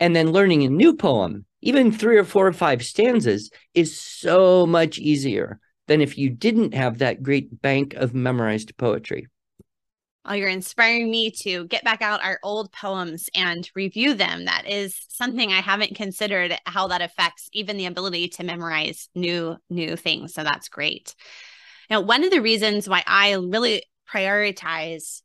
And 0.00 0.14
then 0.14 0.32
learning 0.32 0.64
a 0.64 0.68
new 0.68 0.96
poem, 0.96 1.44
even 1.62 1.92
three 1.92 2.18
or 2.18 2.24
four 2.24 2.46
or 2.46 2.52
five 2.52 2.84
stanzas, 2.84 3.50
is 3.74 3.98
so 3.98 4.66
much 4.66 4.98
easier 4.98 5.60
than 5.86 6.00
if 6.00 6.18
you 6.18 6.30
didn't 6.30 6.74
have 6.74 6.98
that 6.98 7.22
great 7.22 7.62
bank 7.62 7.94
of 7.94 8.12
memorized 8.14 8.76
poetry. 8.76 9.28
Oh, 10.26 10.32
you're 10.32 10.48
inspiring 10.48 11.10
me 11.10 11.30
to 11.42 11.66
get 11.66 11.84
back 11.84 12.00
out 12.00 12.24
our 12.24 12.38
old 12.42 12.72
poems 12.72 13.28
and 13.34 13.68
review 13.74 14.14
them. 14.14 14.46
That 14.46 14.66
is 14.66 14.98
something 15.08 15.52
I 15.52 15.60
haven't 15.60 15.96
considered 15.96 16.56
how 16.64 16.88
that 16.88 17.02
affects 17.02 17.50
even 17.52 17.76
the 17.76 17.86
ability 17.86 18.28
to 18.28 18.44
memorize 18.44 19.08
new 19.14 19.56
new 19.68 19.96
things. 19.96 20.32
So 20.32 20.42
that's 20.42 20.68
great. 20.68 21.14
Now, 21.90 22.00
one 22.00 22.24
of 22.24 22.30
the 22.30 22.40
reasons 22.40 22.88
why 22.88 23.02
I 23.06 23.32
really 23.34 23.82
prioritize 24.10 25.20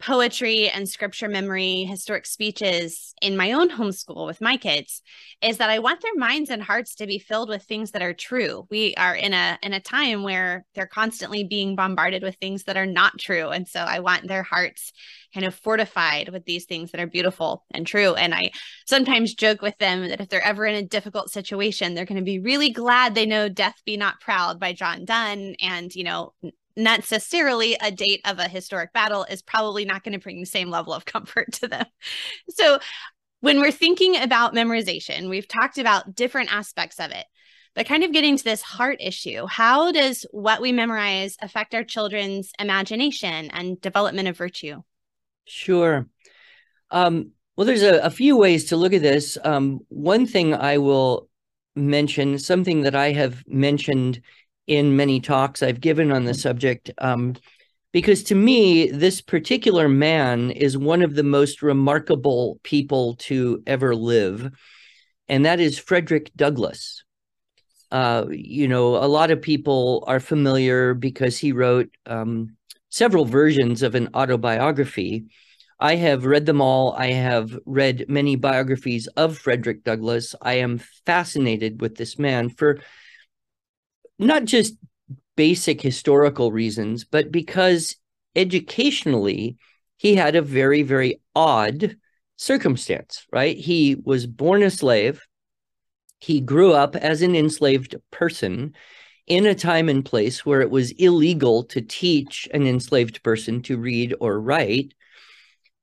poetry 0.00 0.68
and 0.68 0.88
scripture 0.88 1.28
memory, 1.28 1.84
historic 1.84 2.26
speeches 2.26 3.14
in 3.20 3.36
my 3.36 3.52
own 3.52 3.70
homeschool 3.70 4.26
with 4.26 4.40
my 4.40 4.56
kids 4.56 5.02
is 5.42 5.58
that 5.58 5.70
I 5.70 5.78
want 5.78 6.00
their 6.00 6.14
minds 6.16 6.50
and 6.50 6.62
hearts 6.62 6.96
to 6.96 7.06
be 7.06 7.18
filled 7.18 7.48
with 7.48 7.62
things 7.62 7.90
that 7.90 8.02
are 8.02 8.14
true. 8.14 8.66
We 8.70 8.94
are 8.96 9.14
in 9.14 9.32
a 9.32 9.58
in 9.62 9.72
a 9.72 9.80
time 9.80 10.22
where 10.22 10.64
they're 10.74 10.86
constantly 10.86 11.44
being 11.44 11.76
bombarded 11.76 12.22
with 12.22 12.36
things 12.36 12.64
that 12.64 12.76
are 12.76 12.86
not 12.86 13.18
true 13.18 13.48
and 13.48 13.68
so 13.68 13.80
I 13.80 14.00
want 14.00 14.26
their 14.26 14.42
hearts 14.42 14.92
kind 15.34 15.46
of 15.46 15.54
fortified 15.54 16.30
with 16.30 16.44
these 16.44 16.64
things 16.64 16.90
that 16.90 17.00
are 17.00 17.06
beautiful 17.06 17.64
and 17.70 17.86
true 17.86 18.14
and 18.14 18.34
I 18.34 18.50
sometimes 18.86 19.34
joke 19.34 19.62
with 19.62 19.76
them 19.78 20.08
that 20.08 20.20
if 20.20 20.28
they're 20.28 20.44
ever 20.44 20.66
in 20.66 20.74
a 20.74 20.82
difficult 20.82 21.30
situation 21.30 21.94
they're 21.94 22.04
going 22.04 22.18
to 22.18 22.24
be 22.24 22.40
really 22.40 22.70
glad 22.70 23.14
they 23.14 23.26
know 23.26 23.48
Death 23.48 23.76
Be 23.84 23.96
Not 23.96 24.20
Proud 24.20 24.58
by 24.58 24.72
John 24.72 25.04
Donne 25.04 25.54
and 25.60 25.94
you 25.94 26.04
know 26.04 26.32
necessarily 26.82 27.76
a 27.80 27.90
date 27.90 28.20
of 28.24 28.38
a 28.38 28.48
historic 28.48 28.92
battle 28.92 29.24
is 29.24 29.42
probably 29.42 29.84
not 29.84 30.02
going 30.02 30.12
to 30.12 30.18
bring 30.18 30.40
the 30.40 30.46
same 30.46 30.70
level 30.70 30.92
of 30.92 31.04
comfort 31.04 31.52
to 31.54 31.68
them. 31.68 31.86
So, 32.50 32.78
when 33.40 33.58
we're 33.60 33.72
thinking 33.72 34.20
about 34.20 34.54
memorization, 34.54 35.30
we've 35.30 35.48
talked 35.48 35.78
about 35.78 36.14
different 36.14 36.52
aspects 36.52 37.00
of 37.00 37.10
it. 37.10 37.24
But 37.74 37.86
kind 37.86 38.04
of 38.04 38.12
getting 38.12 38.36
to 38.36 38.44
this 38.44 38.62
heart 38.62 38.98
issue, 39.00 39.46
how 39.46 39.92
does 39.92 40.26
what 40.32 40.60
we 40.60 40.72
memorize 40.72 41.36
affect 41.40 41.74
our 41.74 41.84
children's 41.84 42.52
imagination 42.58 43.50
and 43.50 43.80
development 43.80 44.28
of 44.28 44.36
virtue? 44.36 44.82
Sure. 45.46 46.06
Um, 46.90 47.30
well, 47.56 47.66
there's 47.66 47.82
a, 47.82 48.00
a, 48.00 48.10
few 48.10 48.36
ways 48.36 48.66
to 48.66 48.76
look 48.76 48.92
at 48.92 49.02
this. 49.02 49.38
Um, 49.44 49.80
one 49.88 50.26
thing 50.26 50.52
I 50.52 50.78
will 50.78 51.28
mention, 51.76 52.38
something 52.38 52.82
that 52.82 52.96
I 52.96 53.12
have 53.12 53.44
mentioned 53.46 54.20
in 54.70 54.94
many 54.94 55.18
talks 55.18 55.64
I've 55.64 55.80
given 55.80 56.12
on 56.12 56.26
the 56.26 56.32
subject, 56.32 56.92
um, 56.98 57.34
because 57.92 58.22
to 58.24 58.36
me, 58.36 58.88
this 58.88 59.20
particular 59.20 59.88
man 59.88 60.52
is 60.52 60.78
one 60.78 61.02
of 61.02 61.16
the 61.16 61.24
most 61.24 61.60
remarkable 61.60 62.60
people 62.62 63.16
to 63.16 63.64
ever 63.66 63.96
live, 63.96 64.48
and 65.28 65.44
that 65.44 65.58
is 65.58 65.76
Frederick 65.76 66.30
Douglass. 66.36 67.02
Uh, 67.90 68.26
you 68.30 68.68
know, 68.68 68.94
a 68.94 69.10
lot 69.10 69.32
of 69.32 69.42
people 69.42 70.04
are 70.06 70.20
familiar 70.20 70.94
because 70.94 71.36
he 71.36 71.50
wrote 71.50 71.90
um, 72.06 72.56
several 72.90 73.24
versions 73.24 73.82
of 73.82 73.96
an 73.96 74.10
autobiography. 74.14 75.24
I 75.80 75.96
have 75.96 76.26
read 76.26 76.46
them 76.46 76.60
all. 76.60 76.92
I 76.92 77.10
have 77.10 77.58
read 77.66 78.04
many 78.06 78.36
biographies 78.36 79.08
of 79.16 79.36
Frederick 79.36 79.82
Douglass. 79.82 80.36
I 80.40 80.54
am 80.54 80.78
fascinated 81.06 81.80
with 81.80 81.96
this 81.96 82.20
man 82.20 82.50
for 82.50 82.78
not 84.20 84.44
just 84.44 84.74
basic 85.34 85.80
historical 85.80 86.52
reasons, 86.52 87.04
but 87.04 87.32
because 87.32 87.96
educationally, 88.36 89.56
he 89.96 90.14
had 90.14 90.36
a 90.36 90.42
very, 90.42 90.82
very 90.82 91.20
odd 91.34 91.96
circumstance, 92.36 93.26
right? 93.32 93.56
He 93.56 93.96
was 94.02 94.26
born 94.26 94.62
a 94.62 94.70
slave. 94.70 95.22
He 96.20 96.40
grew 96.40 96.72
up 96.72 96.94
as 96.96 97.22
an 97.22 97.34
enslaved 97.34 97.96
person 98.10 98.74
in 99.26 99.46
a 99.46 99.54
time 99.54 99.88
and 99.88 100.04
place 100.04 100.44
where 100.44 100.60
it 100.60 100.70
was 100.70 100.90
illegal 100.92 101.64
to 101.64 101.80
teach 101.80 102.48
an 102.52 102.66
enslaved 102.66 103.22
person 103.22 103.62
to 103.62 103.78
read 103.78 104.14
or 104.20 104.40
write. 104.40 104.92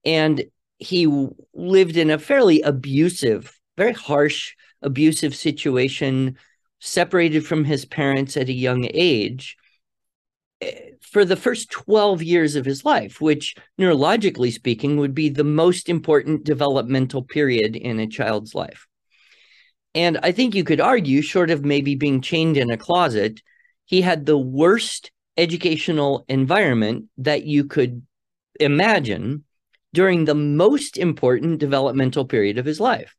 And 0.05 0.43
he 0.77 1.07
lived 1.53 1.97
in 1.97 2.11
a 2.11 2.19
fairly 2.19 2.61
abusive, 2.61 3.59
very 3.77 3.93
harsh, 3.93 4.53
abusive 4.83 5.35
situation 5.35 6.37
separated 6.79 7.45
from 7.45 7.63
his 7.63 7.85
parents 7.85 8.37
at 8.37 8.49
a 8.49 8.53
young 8.53 8.87
age 8.93 9.57
eh, 10.61 10.91
for 11.01 11.25
the 11.25 11.35
first 11.35 11.71
12 11.71 12.21
years 12.23 12.55
of 12.55 12.65
his 12.65 12.85
life, 12.85 13.21
which 13.21 13.55
neurologically 13.79 14.51
speaking 14.51 14.97
would 14.97 15.13
be 15.13 15.29
the 15.29 15.43
most 15.43 15.89
important 15.89 16.43
developmental 16.43 17.23
period 17.23 17.75
in 17.75 17.99
a 17.99 18.07
child's 18.07 18.53
life. 18.53 18.87
And 19.95 20.19
I 20.21 20.31
think 20.31 20.53
you 20.53 20.63
could 20.63 20.81
argue, 20.81 21.21
short 21.21 21.49
of 21.49 21.65
maybe 21.65 21.95
being 21.95 22.21
chained 22.21 22.57
in 22.57 22.69
a 22.69 22.77
closet, 22.77 23.41
he 23.85 24.01
had 24.01 24.25
the 24.25 24.37
worst 24.37 25.11
educational 25.37 26.25
environment 26.27 27.05
that 27.17 27.45
you 27.45 27.65
could 27.65 28.05
imagine 28.59 29.43
during 29.93 30.25
the 30.25 30.35
most 30.35 30.97
important 30.97 31.59
developmental 31.59 32.25
period 32.25 32.57
of 32.57 32.65
his 32.65 32.79
life. 32.79 33.15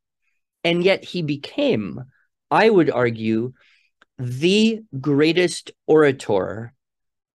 And 0.62 0.84
yet 0.84 1.04
he 1.04 1.22
became 1.22 2.04
I 2.50 2.70
would 2.70 2.90
argue, 2.90 3.52
the 4.18 4.80
greatest 5.00 5.70
orator 5.86 6.72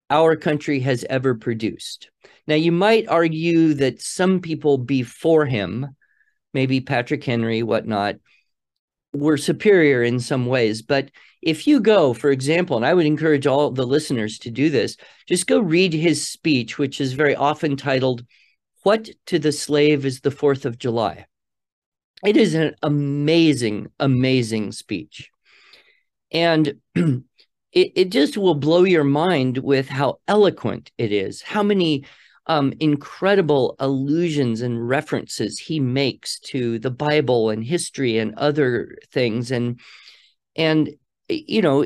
our 0.10 0.36
country 0.36 0.82
has 0.82 1.06
ever 1.10 1.36
produced. 1.36 2.10
Now, 2.48 2.56
you 2.56 2.72
might 2.72 3.08
argue 3.08 3.74
that 3.76 4.02
some 4.02 4.42
people 4.42 4.78
before 4.78 5.46
him, 5.46 5.96
maybe 6.54 6.82
Patrick 6.82 7.24
Henry, 7.24 7.64
whatnot, 7.64 8.16
were 9.14 9.38
superior 9.38 10.04
in 10.04 10.20
some 10.20 10.46
ways. 10.46 10.82
But 10.82 11.12
if 11.42 11.68
you 11.68 11.80
go, 11.80 12.14
for 12.14 12.30
example, 12.30 12.78
and 12.78 12.86
I 12.86 12.94
would 12.94 13.06
encourage 13.06 13.48
all 13.48 13.72
the 13.72 13.86
listeners 13.86 14.40
to 14.40 14.52
do 14.52 14.70
this, 14.70 14.98
just 15.28 15.48
go 15.48 15.60
read 15.60 15.94
his 15.94 16.28
speech, 16.28 16.78
which 16.78 17.02
is 17.02 17.14
very 17.14 17.36
often 17.36 17.78
titled, 17.78 18.26
What 18.84 19.10
to 19.28 19.40
the 19.40 19.52
Slave 19.52 20.06
is 20.06 20.22
the 20.22 20.32
Fourth 20.32 20.66
of 20.66 20.78
July? 20.78 21.26
It 22.26 22.38
is 22.38 22.54
an 22.54 22.76
amazing, 22.84 23.88
amazing 24.00 24.72
speech. 24.72 25.30
And 26.32 26.76
it, 26.96 27.24
it 27.74 28.10
just 28.12 28.38
will 28.38 28.56
blow 28.56 28.84
your 28.84 29.04
mind 29.04 29.58
with 29.58 29.90
how 29.90 30.20
eloquent 30.28 30.92
it 30.98 31.12
is, 31.12 31.42
how 31.42 31.64
many 31.64 32.06
um, 32.48 32.74
incredible 32.80 33.76
allusions 33.80 34.62
and 34.62 34.88
references 34.88 35.60
he 35.60 35.80
makes 35.80 36.40
to 36.40 36.80
the 36.80 36.92
Bible 36.92 37.50
and 37.50 37.64
history 37.64 38.18
and 38.18 38.36
other 38.36 38.98
things. 39.12 39.52
And, 39.52 39.80
and 40.56 40.90
you 41.30 41.62
know, 41.62 41.86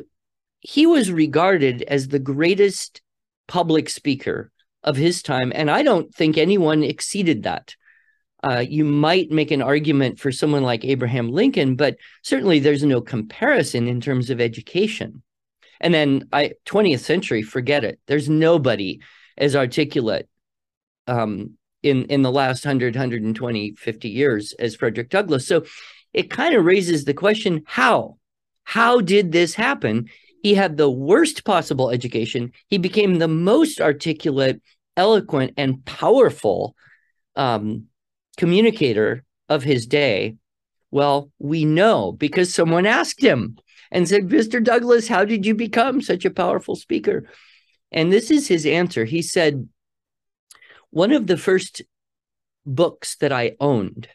he 0.60 0.86
was 0.86 1.12
regarded 1.12 1.84
as 1.84 2.08
the 2.08 2.19
greatest 2.19 3.02
public 3.48 3.89
speaker 3.89 4.52
of 4.84 4.95
his 4.95 5.21
time. 5.21 5.52
And 5.54 5.69
I 5.69 5.84
don't 5.84 6.13
think 6.13 6.38
anyone 6.38 6.84
exceeded 6.84 7.43
that. 7.43 7.76
Uh, 8.45 8.60
you 8.60 8.86
might 8.86 9.31
make 9.31 9.49
an 9.49 9.62
argument 9.62 10.19
for 10.19 10.31
someone 10.31 10.62
like 10.62 10.86
Abraham 10.86 11.31
Lincoln, 11.31 11.75
but 11.75 11.97
certainly 12.21 12.60
there's 12.60 12.84
no 12.84 13.01
comparison 13.01 13.88
in 13.88 13.99
terms 13.99 14.29
of 14.29 14.39
education. 14.39 15.23
And 15.81 15.93
then 15.93 16.27
I 16.31 16.51
20th 16.65 16.99
century, 16.99 17.41
forget 17.41 17.84
it. 17.84 17.99
There's 18.05 18.29
nobody 18.29 19.01
as 19.36 19.55
articulate 19.55 20.29
um, 21.08 21.58
in 21.81 22.05
in 22.05 22.21
the 22.21 22.31
last 22.31 22.63
100, 22.63 22.95
120, 22.95 23.71
50 23.71 24.10
years 24.10 24.53
as 24.53 24.75
Frederick 24.75 25.10
Douglass. 25.10 25.47
So 25.47 25.65
it 26.13 26.29
kind 26.29 26.53
of 26.53 26.65
raises 26.65 27.03
the 27.03 27.13
question, 27.15 27.63
how? 27.65 28.17
How 28.63 29.01
did 29.01 29.31
this 29.31 29.55
happen? 29.55 30.10
He 30.43 30.53
had 30.53 30.77
the 30.77 30.89
worst 30.89 31.43
possible 31.45 31.89
education. 31.89 32.51
He 32.67 32.77
became 32.77 33.17
the 33.17 33.27
most 33.27 33.81
articulate, 33.81 34.62
eloquent, 34.95 35.53
and 35.58 35.84
powerful 35.84 36.75
um, 37.36 37.88
communicator 38.36 39.24
of 39.50 39.63
his 39.63 39.88
day? 39.88 40.36
Well, 40.91 41.32
we 41.39 41.65
know 41.65 42.12
because 42.12 42.54
someone 42.54 42.86
asked 42.86 43.21
him 43.21 43.58
and 43.91 44.08
said, 44.08 44.30
Mr. 44.30 44.63
Douglass, 44.63 45.08
how 45.08 45.26
did 45.26 45.45
you 45.45 45.56
become 45.56 46.02
such 46.02 46.26
a 46.26 46.32
powerful 46.32 46.76
speaker? 46.76 47.30
And 47.91 48.12
this 48.12 48.32
is 48.32 48.48
his 48.48 48.65
answer. 48.65 49.06
He 49.06 49.21
said, 49.21 49.67
One 50.89 51.12
of 51.12 51.28
the 51.28 51.38
first 51.38 51.82
books 52.65 53.15
that 53.17 53.32
I 53.32 53.56
owned 53.60 54.08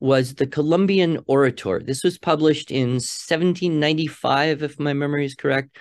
was 0.00 0.34
the 0.34 0.46
Columbian 0.46 1.20
Orator. 1.26 1.80
This 1.80 2.04
was 2.04 2.18
published 2.18 2.70
in 2.70 2.94
1795, 2.94 4.62
if 4.62 4.78
my 4.78 4.92
memory 4.92 5.24
is 5.24 5.34
correct. 5.34 5.76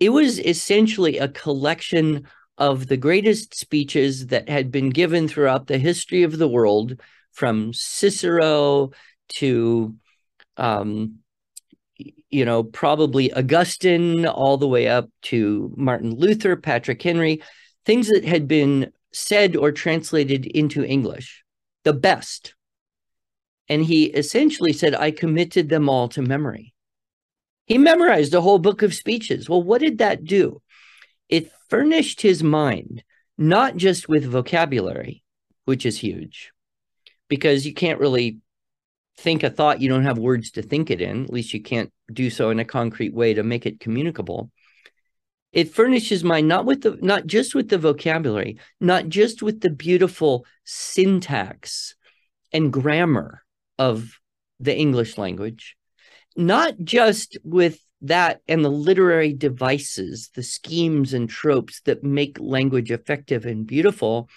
It 0.00 0.10
was 0.10 0.38
essentially 0.38 1.18
a 1.18 1.28
collection 1.28 2.26
of 2.58 2.88
the 2.88 2.96
greatest 2.96 3.54
speeches 3.54 4.26
that 4.26 4.48
had 4.48 4.70
been 4.70 4.90
given 4.90 5.28
throughout 5.28 5.68
the 5.68 5.78
history 5.78 6.24
of 6.24 6.36
the 6.36 6.48
world, 6.48 7.00
from 7.32 7.72
Cicero 7.72 8.90
to, 9.28 9.94
um, 10.56 11.20
you 12.30 12.44
know, 12.44 12.64
probably 12.64 13.32
Augustine, 13.32 14.26
all 14.26 14.56
the 14.56 14.66
way 14.66 14.88
up 14.88 15.08
to 15.22 15.72
Martin 15.76 16.14
Luther, 16.14 16.56
Patrick 16.56 17.00
Henry, 17.00 17.42
things 17.84 18.08
that 18.08 18.24
had 18.24 18.48
been 18.48 18.92
said 19.12 19.54
or 19.54 19.70
translated 19.70 20.46
into 20.46 20.84
English, 20.84 21.44
the 21.84 21.92
best. 21.92 22.54
And 23.68 23.84
he 23.84 24.06
essentially 24.06 24.72
said, 24.72 24.94
I 24.94 25.12
committed 25.12 25.68
them 25.68 25.88
all 25.88 26.08
to 26.08 26.22
memory. 26.22 26.74
He 27.66 27.78
memorized 27.78 28.34
a 28.34 28.40
whole 28.40 28.58
book 28.58 28.82
of 28.82 28.94
speeches. 28.94 29.48
Well, 29.48 29.62
what 29.62 29.80
did 29.80 29.98
that 29.98 30.24
do? 30.24 30.60
It 31.28 31.52
furnished 31.68 32.20
his 32.20 32.42
mind 32.42 33.02
not 33.36 33.76
just 33.76 34.08
with 34.08 34.24
vocabulary, 34.24 35.22
which 35.64 35.86
is 35.86 35.98
huge, 35.98 36.50
because 37.28 37.64
you 37.64 37.72
can't 37.72 38.00
really 38.00 38.38
think 39.18 39.42
a 39.42 39.50
thought 39.50 39.80
you 39.80 39.88
don't 39.88 40.04
have 40.04 40.18
words 40.18 40.52
to 40.52 40.62
think 40.62 40.90
it 40.90 41.00
in. 41.00 41.24
At 41.24 41.32
least 41.32 41.54
you 41.54 41.62
can't 41.62 41.92
do 42.12 42.30
so 42.30 42.50
in 42.50 42.58
a 42.58 42.64
concrete 42.64 43.14
way 43.14 43.34
to 43.34 43.42
make 43.42 43.66
it 43.66 43.80
communicable. 43.80 44.50
It 45.52 45.72
furnishes 45.72 46.22
mind 46.22 46.46
not 46.46 46.66
with 46.66 46.82
the 46.82 46.98
not 47.00 47.26
just 47.26 47.54
with 47.54 47.68
the 47.68 47.78
vocabulary, 47.78 48.58
not 48.80 49.08
just 49.08 49.42
with 49.42 49.60
the 49.60 49.70
beautiful 49.70 50.44
syntax 50.64 51.94
and 52.52 52.72
grammar 52.72 53.42
of 53.78 54.18
the 54.60 54.76
English 54.76 55.16
language, 55.16 55.76
not 56.36 56.74
just 56.82 57.38
with 57.44 57.80
that 58.02 58.40
and 58.46 58.64
the 58.64 58.70
literary 58.70 59.32
devices, 59.32 60.30
the 60.34 60.42
schemes 60.42 61.14
and 61.14 61.28
tropes 61.28 61.80
that 61.82 62.04
make 62.04 62.38
language 62.38 62.90
effective 62.90 63.44
and 63.44 63.66
beautiful, 63.66 64.28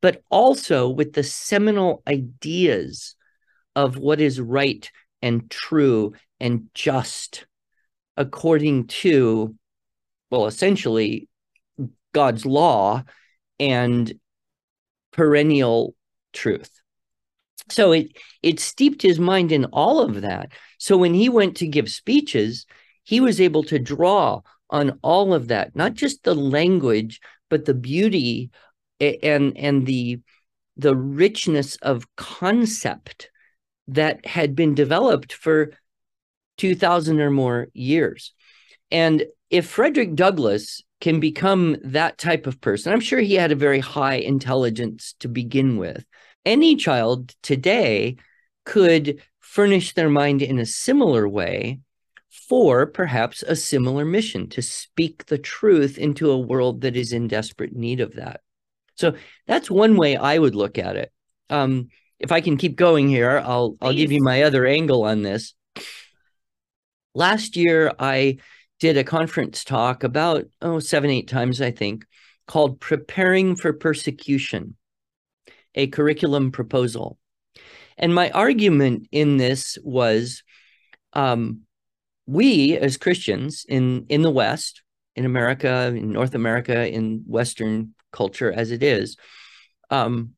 but 0.00 0.22
also 0.30 0.88
with 0.88 1.12
the 1.12 1.22
seminal 1.22 2.02
ideas 2.06 3.16
of 3.74 3.96
what 3.96 4.20
is 4.20 4.40
right 4.40 4.90
and 5.20 5.50
true 5.50 6.12
and 6.40 6.68
just 6.74 7.46
according 8.16 8.86
to, 8.86 9.54
well, 10.30 10.46
essentially 10.46 11.28
God's 12.12 12.44
law 12.44 13.04
and 13.58 14.12
perennial 15.12 15.94
truth. 16.32 16.70
So 17.68 17.92
it 17.92 18.16
it 18.42 18.60
steeped 18.60 19.02
his 19.02 19.18
mind 19.18 19.52
in 19.52 19.66
all 19.66 20.00
of 20.00 20.20
that. 20.22 20.50
So 20.78 20.96
when 20.96 21.14
he 21.14 21.28
went 21.28 21.56
to 21.58 21.66
give 21.66 21.88
speeches, 21.88 22.66
he 23.04 23.20
was 23.20 23.40
able 23.40 23.64
to 23.64 23.78
draw 23.78 24.40
on 24.70 24.98
all 25.02 25.34
of 25.34 25.48
that, 25.48 25.76
not 25.76 25.94
just 25.94 26.24
the 26.24 26.34
language, 26.34 27.20
but 27.50 27.64
the 27.64 27.74
beauty 27.74 28.50
and 29.00 29.56
and 29.56 29.86
the 29.86 30.20
the 30.76 30.96
richness 30.96 31.76
of 31.76 32.06
concept 32.16 33.30
that 33.88 34.24
had 34.24 34.56
been 34.56 34.74
developed 34.74 35.32
for 35.32 35.72
2000 36.56 37.20
or 37.20 37.30
more 37.30 37.68
years. 37.74 38.32
And 38.90 39.24
if 39.50 39.66
Frederick 39.66 40.14
Douglass 40.14 40.82
can 41.00 41.20
become 41.20 41.76
that 41.82 42.16
type 42.16 42.46
of 42.46 42.60
person, 42.60 42.92
I'm 42.92 43.00
sure 43.00 43.20
he 43.20 43.34
had 43.34 43.52
a 43.52 43.56
very 43.56 43.80
high 43.80 44.14
intelligence 44.14 45.14
to 45.20 45.28
begin 45.28 45.76
with. 45.76 46.04
Any 46.46 46.76
child 46.76 47.34
today 47.42 48.16
could 48.64 49.20
furnish 49.40 49.94
their 49.94 50.08
mind 50.08 50.40
in 50.40 50.58
a 50.58 50.66
similar 50.66 51.28
way 51.28 51.80
for 52.48 52.86
perhaps 52.86 53.42
a 53.42 53.54
similar 53.54 54.06
mission 54.06 54.48
to 54.48 54.62
speak 54.62 55.26
the 55.26 55.36
truth 55.36 55.98
into 55.98 56.30
a 56.30 56.38
world 56.38 56.80
that 56.80 56.96
is 56.96 57.12
in 57.12 57.28
desperate 57.28 57.74
need 57.74 58.00
of 58.00 58.14
that. 58.14 58.40
So 58.94 59.14
that's 59.46 59.70
one 59.70 59.96
way 59.96 60.16
I 60.16 60.38
would 60.38 60.54
look 60.54 60.78
at 60.78 60.96
it. 60.96 61.12
Um, 61.50 61.88
if 62.18 62.32
I 62.32 62.40
can 62.40 62.56
keep 62.56 62.76
going 62.76 63.08
here, 63.08 63.42
I'll 63.44 63.76
I'll 63.82 63.92
give 63.92 64.12
you 64.12 64.22
my 64.22 64.42
other 64.42 64.64
angle 64.64 65.04
on 65.04 65.22
this. 65.22 65.54
Last 67.14 67.56
year, 67.56 67.92
I 67.98 68.38
did 68.80 68.96
a 68.96 69.04
conference 69.04 69.64
talk 69.64 70.02
about 70.02 70.44
oh 70.62 70.78
seven 70.78 71.10
eight 71.10 71.28
times 71.28 71.60
I 71.60 71.70
think 71.70 72.06
called 72.46 72.80
"Preparing 72.80 73.56
for 73.56 73.72
Persecution," 73.72 74.76
a 75.74 75.88
curriculum 75.88 76.52
proposal. 76.52 77.18
And 77.98 78.14
my 78.14 78.30
argument 78.30 79.08
in 79.10 79.36
this 79.36 79.76
was 79.82 80.42
um, 81.12 81.62
we 82.26 82.76
as 82.76 82.96
Christians 82.96 83.64
in, 83.68 84.06
in 84.08 84.22
the 84.22 84.30
West, 84.30 84.82
in 85.16 85.24
America, 85.24 85.92
in 85.94 86.12
North 86.12 86.34
America, 86.34 86.88
in 86.88 87.24
Western 87.26 87.94
culture 88.12 88.52
as 88.52 88.70
it 88.70 88.82
is, 88.82 89.16
um, 89.90 90.32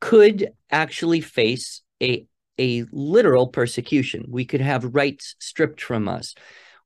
could 0.00 0.52
actually 0.70 1.20
face 1.20 1.82
a, 2.02 2.26
a 2.58 2.84
literal 2.92 3.48
persecution. 3.48 4.26
We 4.28 4.44
could 4.44 4.60
have 4.60 4.94
rights 4.94 5.34
stripped 5.38 5.82
from 5.82 6.08
us. 6.08 6.34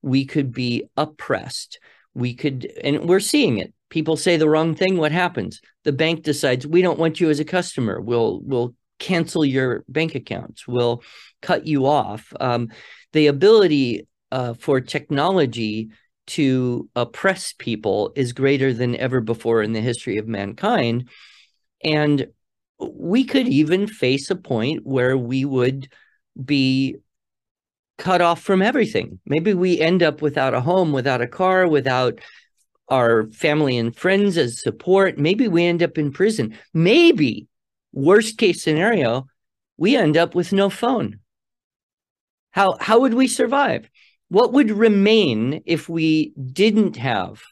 We 0.03 0.25
could 0.25 0.53
be 0.53 0.85
oppressed. 0.97 1.79
We 2.15 2.35
could, 2.35 2.71
and 2.83 3.09
we're 3.09 3.21
seeing 3.21 3.59
it. 3.59 3.73
People 3.91 4.17
say 4.17 4.37
the 4.37 4.49
wrong 4.49 4.75
thing. 4.75 4.97
What 4.97 5.13
happens? 5.13 5.61
The 5.85 5.93
bank 5.93 6.23
decides 6.23 6.67
we 6.67 6.83
don't 6.83 6.99
want 6.99 7.21
you 7.21 7.31
as 7.31 7.41
a 7.41 7.45
customer. 7.45 8.01
We'll 8.01 8.41
we'll 8.43 8.75
cancel 8.99 9.45
your 9.45 9.85
bank 9.89 10.15
accounts, 10.15 10.67
will 10.67 11.03
cut 11.43 11.67
you 11.67 11.87
off. 11.87 12.33
Um, 12.41 12.69
the 13.13 13.27
ability 13.27 14.07
uh, 14.31 14.55
for 14.55 14.81
technology 14.81 15.91
to 16.27 16.89
oppress 16.97 17.53
people 17.53 18.13
is 18.17 18.33
greater 18.33 18.73
than 18.73 18.97
ever 18.97 19.21
before 19.21 19.63
in 19.63 19.73
the 19.73 19.81
history 19.81 20.17
of 20.17 20.27
mankind. 20.27 21.09
And 21.83 22.29
we 22.79 23.25
could 23.25 23.47
even 23.47 23.87
face 23.87 24.31
a 24.31 24.37
point 24.37 24.87
where 24.87 25.17
we 25.17 25.45
would 25.45 25.89
be 26.43 26.97
cut 27.99 28.21
off 28.21 28.43
from 28.43 28.63
everything. 28.63 29.21
Maybe 29.27 29.55
we 29.55 29.81
end 29.81 30.03
up 30.03 30.23
without 30.23 30.55
a 30.55 30.61
home, 30.61 30.93
without 30.93 31.21
a 31.21 31.29
car, 31.29 31.69
without 31.69 32.19
our 32.89 33.31
family 33.31 33.79
and 33.79 33.95
friends 33.95 34.37
as 34.37 34.61
support. 34.61 35.19
Maybe 35.19 35.49
we 35.49 35.65
end 35.65 35.83
up 35.83 35.97
in 35.97 36.13
prison. 36.13 36.59
Maybe 36.73 37.47
worst 37.95 38.37
case 38.37 38.63
scenario, 38.63 39.27
we 39.77 39.97
end 39.97 40.17
up 40.17 40.35
with 40.35 40.53
no 40.53 40.69
phone. 40.69 41.21
How, 42.51 42.77
how 42.81 43.01
would 43.01 43.15
we 43.15 43.27
survive? 43.27 43.89
What 44.29 44.53
would 44.53 44.71
remain 44.71 45.63
if 45.65 45.89
we 45.89 46.33
didn't 46.53 46.97
have 46.97 47.43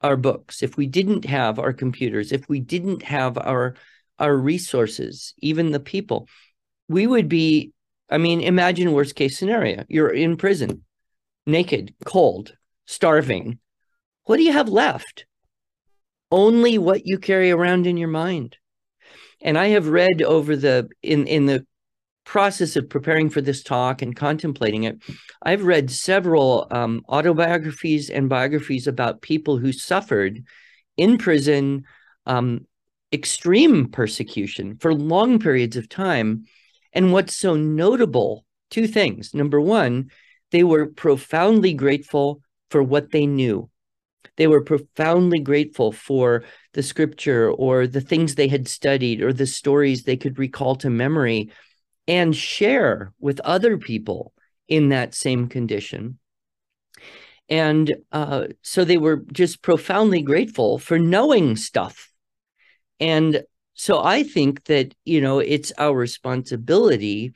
our 0.00 0.16
books, 0.16 0.62
if 0.62 0.76
we 0.76 0.86
didn't 0.86 1.24
have 1.24 1.58
our 1.58 1.72
computers, 1.72 2.32
if 2.32 2.48
we 2.48 2.60
didn't 2.60 3.02
have 3.02 3.38
our, 3.38 3.74
our 4.18 4.36
resources, 4.36 5.34
even 5.38 5.70
the 5.70 5.80
people? 5.80 6.28
We 6.88 7.06
would 7.06 7.28
be, 7.28 7.72
I 8.10 8.18
mean, 8.18 8.40
imagine 8.40 8.92
worst 8.92 9.14
case 9.14 9.38
scenario. 9.38 9.84
You're 9.88 10.10
in 10.10 10.36
prison, 10.36 10.84
naked, 11.46 11.94
cold, 12.04 12.56
starving. 12.86 13.58
What 14.24 14.38
do 14.38 14.42
you 14.42 14.52
have 14.52 14.68
left? 14.68 15.26
Only 16.30 16.78
what 16.78 17.06
you 17.06 17.18
carry 17.18 17.50
around 17.50 17.86
in 17.86 17.96
your 17.96 18.08
mind. 18.08 18.56
And 19.40 19.56
I 19.56 19.68
have 19.68 19.88
read 19.88 20.22
over 20.22 20.56
the 20.56 20.88
in 21.02 21.26
in 21.26 21.46
the 21.46 21.66
process 22.24 22.76
of 22.76 22.90
preparing 22.90 23.30
for 23.30 23.40
this 23.40 23.62
talk 23.62 24.02
and 24.02 24.14
contemplating 24.14 24.84
it, 24.84 24.98
I've 25.42 25.64
read 25.64 25.90
several 25.90 26.66
um, 26.70 27.02
autobiographies 27.08 28.10
and 28.10 28.28
biographies 28.28 28.86
about 28.86 29.22
people 29.22 29.56
who 29.56 29.72
suffered 29.72 30.44
in 30.98 31.16
prison 31.16 31.84
um, 32.26 32.66
extreme 33.12 33.88
persecution 33.90 34.76
for 34.76 34.92
long 34.94 35.38
periods 35.38 35.76
of 35.76 35.88
time. 35.88 36.44
And 36.92 37.12
what's 37.12 37.34
so 37.34 37.54
notable, 37.54 38.44
two 38.70 38.86
things. 38.86 39.32
Number 39.32 39.60
one, 39.60 40.10
they 40.50 40.64
were 40.64 40.86
profoundly 40.86 41.72
grateful 41.72 42.42
for 42.70 42.82
what 42.82 43.10
they 43.10 43.26
knew. 43.26 43.70
They 44.36 44.46
were 44.46 44.62
profoundly 44.62 45.40
grateful 45.40 45.92
for 45.92 46.44
the 46.78 46.82
scripture 46.84 47.50
or 47.50 47.88
the 47.88 48.00
things 48.00 48.36
they 48.36 48.46
had 48.46 48.68
studied 48.68 49.20
or 49.20 49.32
the 49.32 49.48
stories 49.48 50.04
they 50.04 50.16
could 50.16 50.38
recall 50.38 50.76
to 50.76 50.88
memory 50.88 51.50
and 52.06 52.36
share 52.36 53.12
with 53.18 53.40
other 53.40 53.76
people 53.78 54.32
in 54.68 54.90
that 54.90 55.12
same 55.12 55.48
condition. 55.48 56.20
And 57.48 57.96
uh, 58.12 58.44
so 58.62 58.84
they 58.84 58.96
were 58.96 59.24
just 59.32 59.60
profoundly 59.60 60.22
grateful 60.22 60.78
for 60.78 61.00
knowing 61.00 61.56
stuff. 61.56 62.12
And 63.00 63.42
so 63.74 64.00
I 64.00 64.22
think 64.22 64.62
that, 64.66 64.94
you 65.04 65.20
know, 65.20 65.40
it's 65.40 65.72
our 65.78 65.96
responsibility 65.96 67.32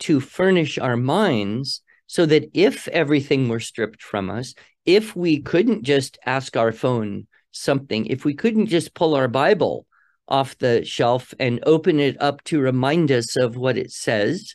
to 0.00 0.20
furnish 0.20 0.76
our 0.76 0.98
minds 0.98 1.80
so 2.06 2.26
that 2.26 2.50
if 2.52 2.88
everything 2.88 3.48
were 3.48 3.58
stripped 3.58 4.02
from 4.02 4.28
us, 4.28 4.52
if 4.84 5.16
we 5.16 5.40
couldn't 5.40 5.82
just 5.82 6.18
ask 6.26 6.58
our 6.58 6.72
phone 6.72 7.26
something, 7.52 8.06
if 8.06 8.24
we 8.24 8.34
couldn't 8.34 8.66
just 8.66 8.94
pull 8.94 9.14
our 9.14 9.28
Bible 9.28 9.86
off 10.28 10.58
the 10.58 10.84
shelf 10.84 11.34
and 11.38 11.60
open 11.64 12.00
it 12.00 12.20
up 12.20 12.42
to 12.44 12.60
remind 12.60 13.12
us 13.12 13.36
of 13.36 13.56
what 13.56 13.78
it 13.78 13.90
says, 13.92 14.54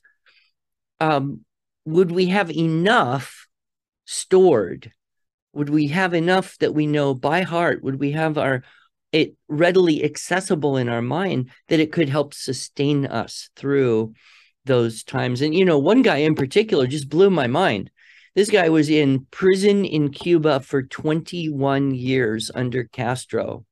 um, 1.00 1.42
would 1.86 2.12
we 2.12 2.28
have 2.28 2.52
enough 2.52 3.48
stored? 4.06 4.92
Would 5.54 5.70
we 5.70 5.88
have 5.88 6.14
enough 6.14 6.58
that 6.58 6.74
we 6.74 6.88
know 6.88 7.14
by 7.14 7.44
heart? 7.44 7.84
Would 7.84 8.00
we 8.00 8.12
have 8.12 8.38
our 8.38 8.64
it 9.14 9.36
readily 9.48 10.04
accessible 10.04 10.76
in 10.76 10.90
our 10.90 11.02
mind 11.02 11.50
that 11.70 11.80
it 11.80 11.94
could 11.94 12.10
help 12.10 12.34
sustain 12.34 13.06
us 13.06 13.50
through 13.56 14.14
those 14.66 15.04
times? 15.04 15.42
And 15.42 15.56
you 15.56 15.64
know, 15.64 15.80
one 15.80 16.02
guy 16.02 16.18
in 16.18 16.36
particular 16.36 16.88
just 16.88 17.10
blew 17.10 17.30
my 17.30 17.48
mind. 17.48 17.90
This 18.38 18.52
guy 18.52 18.70
was 18.70 18.88
in 18.92 19.26
prison 19.32 19.84
in 19.84 20.12
Cuba 20.12 20.60
for 20.60 20.84
21 20.84 21.96
years 21.96 22.52
under 22.54 22.84
Castro, 22.84 23.66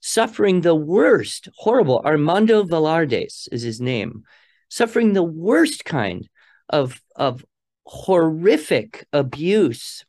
suffering 0.00 0.62
the 0.62 0.74
worst, 0.74 1.48
horrible. 1.54 2.02
Armando 2.04 2.64
Valladares 2.64 3.46
is 3.52 3.62
his 3.62 3.80
name, 3.80 4.24
suffering 4.68 5.12
the 5.12 5.22
worst 5.22 5.84
kind 5.84 6.28
of, 6.68 7.00
of 7.14 7.44
horrific 7.86 9.06
abuse. 9.12 10.04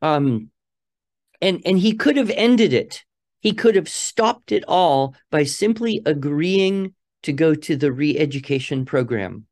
Um, 0.00 0.50
and, 1.42 1.60
and 1.66 1.76
he 1.76 1.94
could 1.94 2.16
have 2.16 2.30
ended 2.30 2.72
it. 2.72 3.02
He 3.40 3.52
could 3.52 3.74
have 3.74 3.88
stopped 3.88 4.52
it 4.52 4.62
all 4.68 5.16
by 5.32 5.42
simply 5.42 6.00
agreeing 6.06 6.94
to 7.24 7.32
go 7.32 7.56
to 7.56 7.74
the 7.74 7.90
re 7.90 8.16
education 8.16 8.84
program 8.84 9.46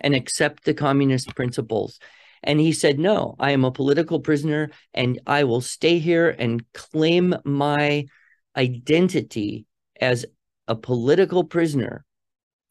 and 0.00 0.14
accept 0.14 0.64
the 0.64 0.72
communist 0.72 1.34
principles 1.34 2.00
and 2.42 2.60
he 2.60 2.72
said, 2.72 2.98
No, 2.98 3.36
I 3.38 3.52
am 3.52 3.64
a 3.64 3.72
political 3.72 4.20
prisoner 4.20 4.70
and 4.94 5.20
I 5.26 5.44
will 5.44 5.60
stay 5.60 5.98
here 5.98 6.30
and 6.30 6.64
claim 6.72 7.34
my 7.44 8.06
identity 8.56 9.66
as 10.00 10.26
a 10.66 10.74
political 10.74 11.44
prisoner. 11.44 12.04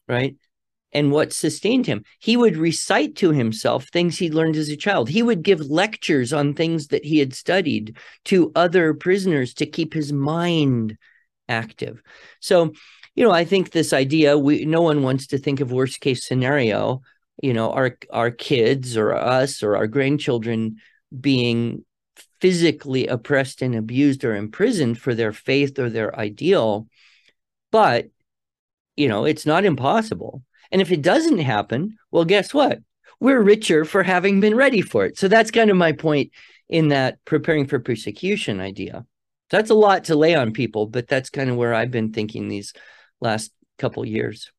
Right. 0.08 0.36
And 0.92 1.12
what 1.12 1.32
sustained 1.32 1.86
him, 1.86 2.04
he 2.18 2.36
would 2.36 2.56
recite 2.56 3.14
to 3.16 3.30
himself 3.30 3.86
things 3.86 4.18
he 4.18 4.28
learned 4.28 4.56
as 4.56 4.68
a 4.68 4.76
child. 4.76 5.08
He 5.08 5.22
would 5.22 5.44
give 5.44 5.60
lectures 5.60 6.32
on 6.32 6.52
things 6.52 6.88
that 6.88 7.04
he 7.04 7.18
had 7.18 7.32
studied 7.32 7.96
to 8.24 8.50
other 8.56 8.92
prisoners 8.94 9.54
to 9.54 9.66
keep 9.66 9.94
his 9.94 10.12
mind 10.12 10.98
active. 11.48 12.02
So, 12.40 12.72
you 13.14 13.24
know, 13.24 13.30
I 13.30 13.44
think 13.44 13.70
this 13.70 13.92
idea, 13.92 14.36
we 14.36 14.64
no 14.64 14.82
one 14.82 15.02
wants 15.02 15.28
to 15.28 15.38
think 15.38 15.60
of 15.60 15.70
worst 15.70 16.00
case 16.00 16.26
scenario 16.26 17.02
you 17.42 17.52
know 17.52 17.70
our 17.72 17.96
our 18.10 18.30
kids 18.30 18.96
or 18.96 19.14
us 19.14 19.62
or 19.62 19.76
our 19.76 19.86
grandchildren 19.86 20.76
being 21.18 21.84
physically 22.40 23.06
oppressed 23.06 23.62
and 23.62 23.74
abused 23.74 24.24
or 24.24 24.34
imprisoned 24.34 24.98
for 24.98 25.14
their 25.14 25.32
faith 25.32 25.78
or 25.78 25.90
their 25.90 26.18
ideal 26.18 26.86
but 27.70 28.08
you 28.96 29.08
know 29.08 29.24
it's 29.24 29.46
not 29.46 29.64
impossible 29.64 30.42
and 30.72 30.80
if 30.80 30.90
it 30.90 31.02
doesn't 31.02 31.38
happen 31.38 31.96
well 32.10 32.24
guess 32.24 32.54
what 32.54 32.80
we're 33.20 33.40
richer 33.40 33.84
for 33.84 34.02
having 34.02 34.40
been 34.40 34.54
ready 34.56 34.80
for 34.80 35.04
it. 35.04 35.18
So 35.18 35.28
that's 35.28 35.50
kind 35.50 35.70
of 35.70 35.76
my 35.76 35.92
point 35.92 36.32
in 36.68 36.88
that 36.88 37.18
preparing 37.24 37.66
for 37.66 37.78
persecution 37.78 38.60
idea. 38.60 39.04
That's 39.50 39.70
a 39.70 39.74
lot 39.74 40.04
to 40.04 40.16
lay 40.16 40.34
on 40.34 40.52
people, 40.52 40.86
but 40.86 41.06
that's 41.06 41.30
kind 41.30 41.50
of 41.50 41.56
where 41.56 41.74
I've 41.74 41.90
been 41.90 42.12
thinking 42.12 42.48
these 42.48 42.72
last 43.20 43.52
couple 43.78 44.04
years. 44.06 44.50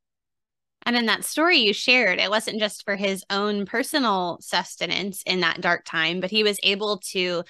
And 0.84 0.96
in 0.96 1.06
that 1.06 1.24
story 1.24 1.58
you 1.58 1.74
shared, 1.74 2.20
it 2.20 2.30
wasn't 2.30 2.60
just 2.60 2.84
for 2.84 2.96
his 2.96 3.24
own 3.30 3.66
personal 3.66 4.38
sustenance 4.42 5.22
in 5.26 5.42
that 5.42 5.62
dark 5.62 5.86
time, 5.86 6.20
but 6.20 6.32
he 6.32 6.44
was 6.44 6.60
able 6.64 6.98
to 7.12 7.44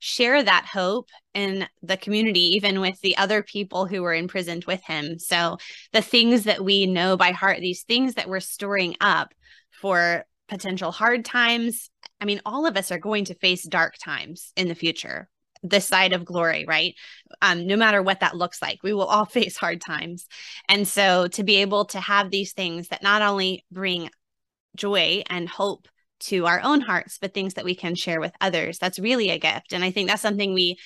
share 0.00 0.42
that 0.42 0.66
hope 0.70 1.08
in 1.32 1.66
the 1.82 1.96
community, 1.96 2.56
even 2.56 2.80
with 2.80 3.00
the 3.00 3.16
other 3.16 3.42
people 3.42 3.86
who 3.86 4.02
were 4.02 4.12
imprisoned 4.12 4.64
with 4.66 4.82
him. 4.84 5.18
So, 5.18 5.56
the 5.92 6.02
things 6.02 6.44
that 6.44 6.62
we 6.62 6.84
know 6.84 7.16
by 7.16 7.32
heart, 7.32 7.60
these 7.60 7.84
things 7.84 8.14
that 8.14 8.28
we're 8.28 8.40
storing 8.40 8.96
up 9.00 9.32
for 9.70 10.26
potential 10.48 10.92
hard 10.92 11.24
times. 11.24 11.90
I 12.20 12.26
mean, 12.26 12.42
all 12.44 12.66
of 12.66 12.76
us 12.76 12.92
are 12.92 12.98
going 12.98 13.26
to 13.26 13.34
face 13.34 13.64
dark 13.64 13.94
times 14.02 14.52
in 14.56 14.68
the 14.68 14.74
future, 14.74 15.28
this 15.64 15.88
side 15.88 16.12
of 16.12 16.24
glory, 16.24 16.64
right? 16.68 16.94
Um, 17.42 17.66
no 17.66 17.76
matter 17.76 18.02
what 18.02 18.20
that 18.20 18.36
looks 18.36 18.62
like, 18.62 18.82
we 18.82 18.92
will 18.92 19.06
all 19.06 19.24
face 19.24 19.56
hard 19.56 19.80
times. 19.80 20.26
And 20.68 20.86
so 20.86 21.26
to 21.28 21.42
be 21.42 21.56
able 21.56 21.86
to 21.86 22.00
have 22.00 22.30
these 22.30 22.52
things 22.52 22.88
that 22.88 23.02
not 23.02 23.22
only 23.22 23.64
bring 23.72 24.10
joy 24.76 25.22
and 25.28 25.48
hope 25.48 25.88
to 26.20 26.46
our 26.46 26.60
own 26.62 26.80
hearts, 26.80 27.18
but 27.20 27.34
things 27.34 27.54
that 27.54 27.64
we 27.64 27.74
can 27.74 27.94
share 27.94 28.20
with 28.20 28.32
others, 28.40 28.78
that's 28.78 28.98
really 28.98 29.30
a 29.30 29.38
gift. 29.38 29.72
And 29.72 29.84
I 29.84 29.90
think 29.90 30.08
that's 30.08 30.22
something 30.22 30.54
we 30.54 30.78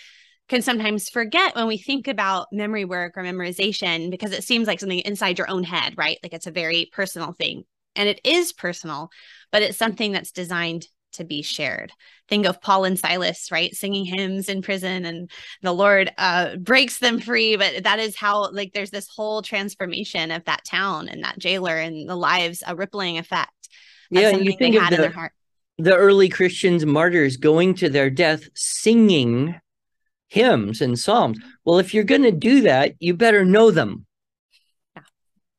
can 0.49 0.63
sometimes 0.63 1.11
forget 1.11 1.55
when 1.55 1.67
we 1.67 1.77
think 1.77 2.09
about 2.09 2.49
memory 2.53 2.85
work 2.85 3.17
or 3.17 3.23
memorization 3.23 4.11
because 4.11 4.33
it 4.33 4.45
seems 4.45 4.67
like 4.67 4.81
something 4.81 5.01
inside 5.01 5.37
your 5.37 5.51
own 5.51 5.63
head, 5.63 5.95
right? 5.99 6.19
Like 6.23 6.33
it's 6.33 6.47
a 6.47 6.53
very 6.53 6.89
personal 6.93 7.33
thing. 7.33 7.65
And 7.95 8.09
it 8.09 8.21
is 8.25 8.53
personal, 8.53 9.11
but 9.53 9.63
it's 9.63 9.77
something 9.77 10.13
that's 10.13 10.33
designed 10.33 10.87
to 11.13 11.25
be 11.25 11.43
shared. 11.43 11.93
Think 12.29 12.47
of 12.47 12.61
Paul 12.61 12.85
and 12.85 12.99
Silas, 12.99 13.51
right? 13.51 13.75
Singing 13.75 14.05
hymns 14.05 14.49
in 14.49 14.63
prison 14.63 15.05
and 15.05 15.31
the 15.63 15.73
Lord 15.73 16.13
uh, 16.19 16.57
breaks 16.57 16.99
them 16.99 17.21
free. 17.21 17.57
But 17.57 17.85
that 17.85 17.99
is 17.99 18.17
how, 18.17 18.51
like, 18.51 18.73
there's 18.73 18.91
this 18.91 19.09
whole 19.09 19.43
transformation 19.43 20.31
of 20.31 20.45
that 20.45 20.65
town 20.65 21.09
and 21.09 21.25
that 21.25 21.39
jailer 21.39 21.77
and 21.77 22.09
the 22.09 22.17
lives, 22.17 22.63
a 22.67 22.77
rippling 22.77 23.19
effect. 23.19 23.53
Yeah, 24.11 24.31
you 24.31 24.57
think 24.57 24.77
of 24.77 24.91
the, 24.91 25.31
the 25.79 25.95
early 25.95 26.29
Christians, 26.29 26.85
martyrs 26.85 27.37
going 27.37 27.75
to 27.75 27.89
their 27.89 28.11
death 28.11 28.49
singing 28.55 29.61
hymns 30.29 30.81
and 30.81 30.99
psalms. 30.99 31.39
Well, 31.65 31.79
if 31.79 31.95
you're 31.95 32.05
going 32.05 32.23
to 32.23 32.33
do 32.33 32.63
that, 32.63 32.95
you 33.01 33.15
better 33.15 33.45
know 33.45 33.71
them. 33.71 34.07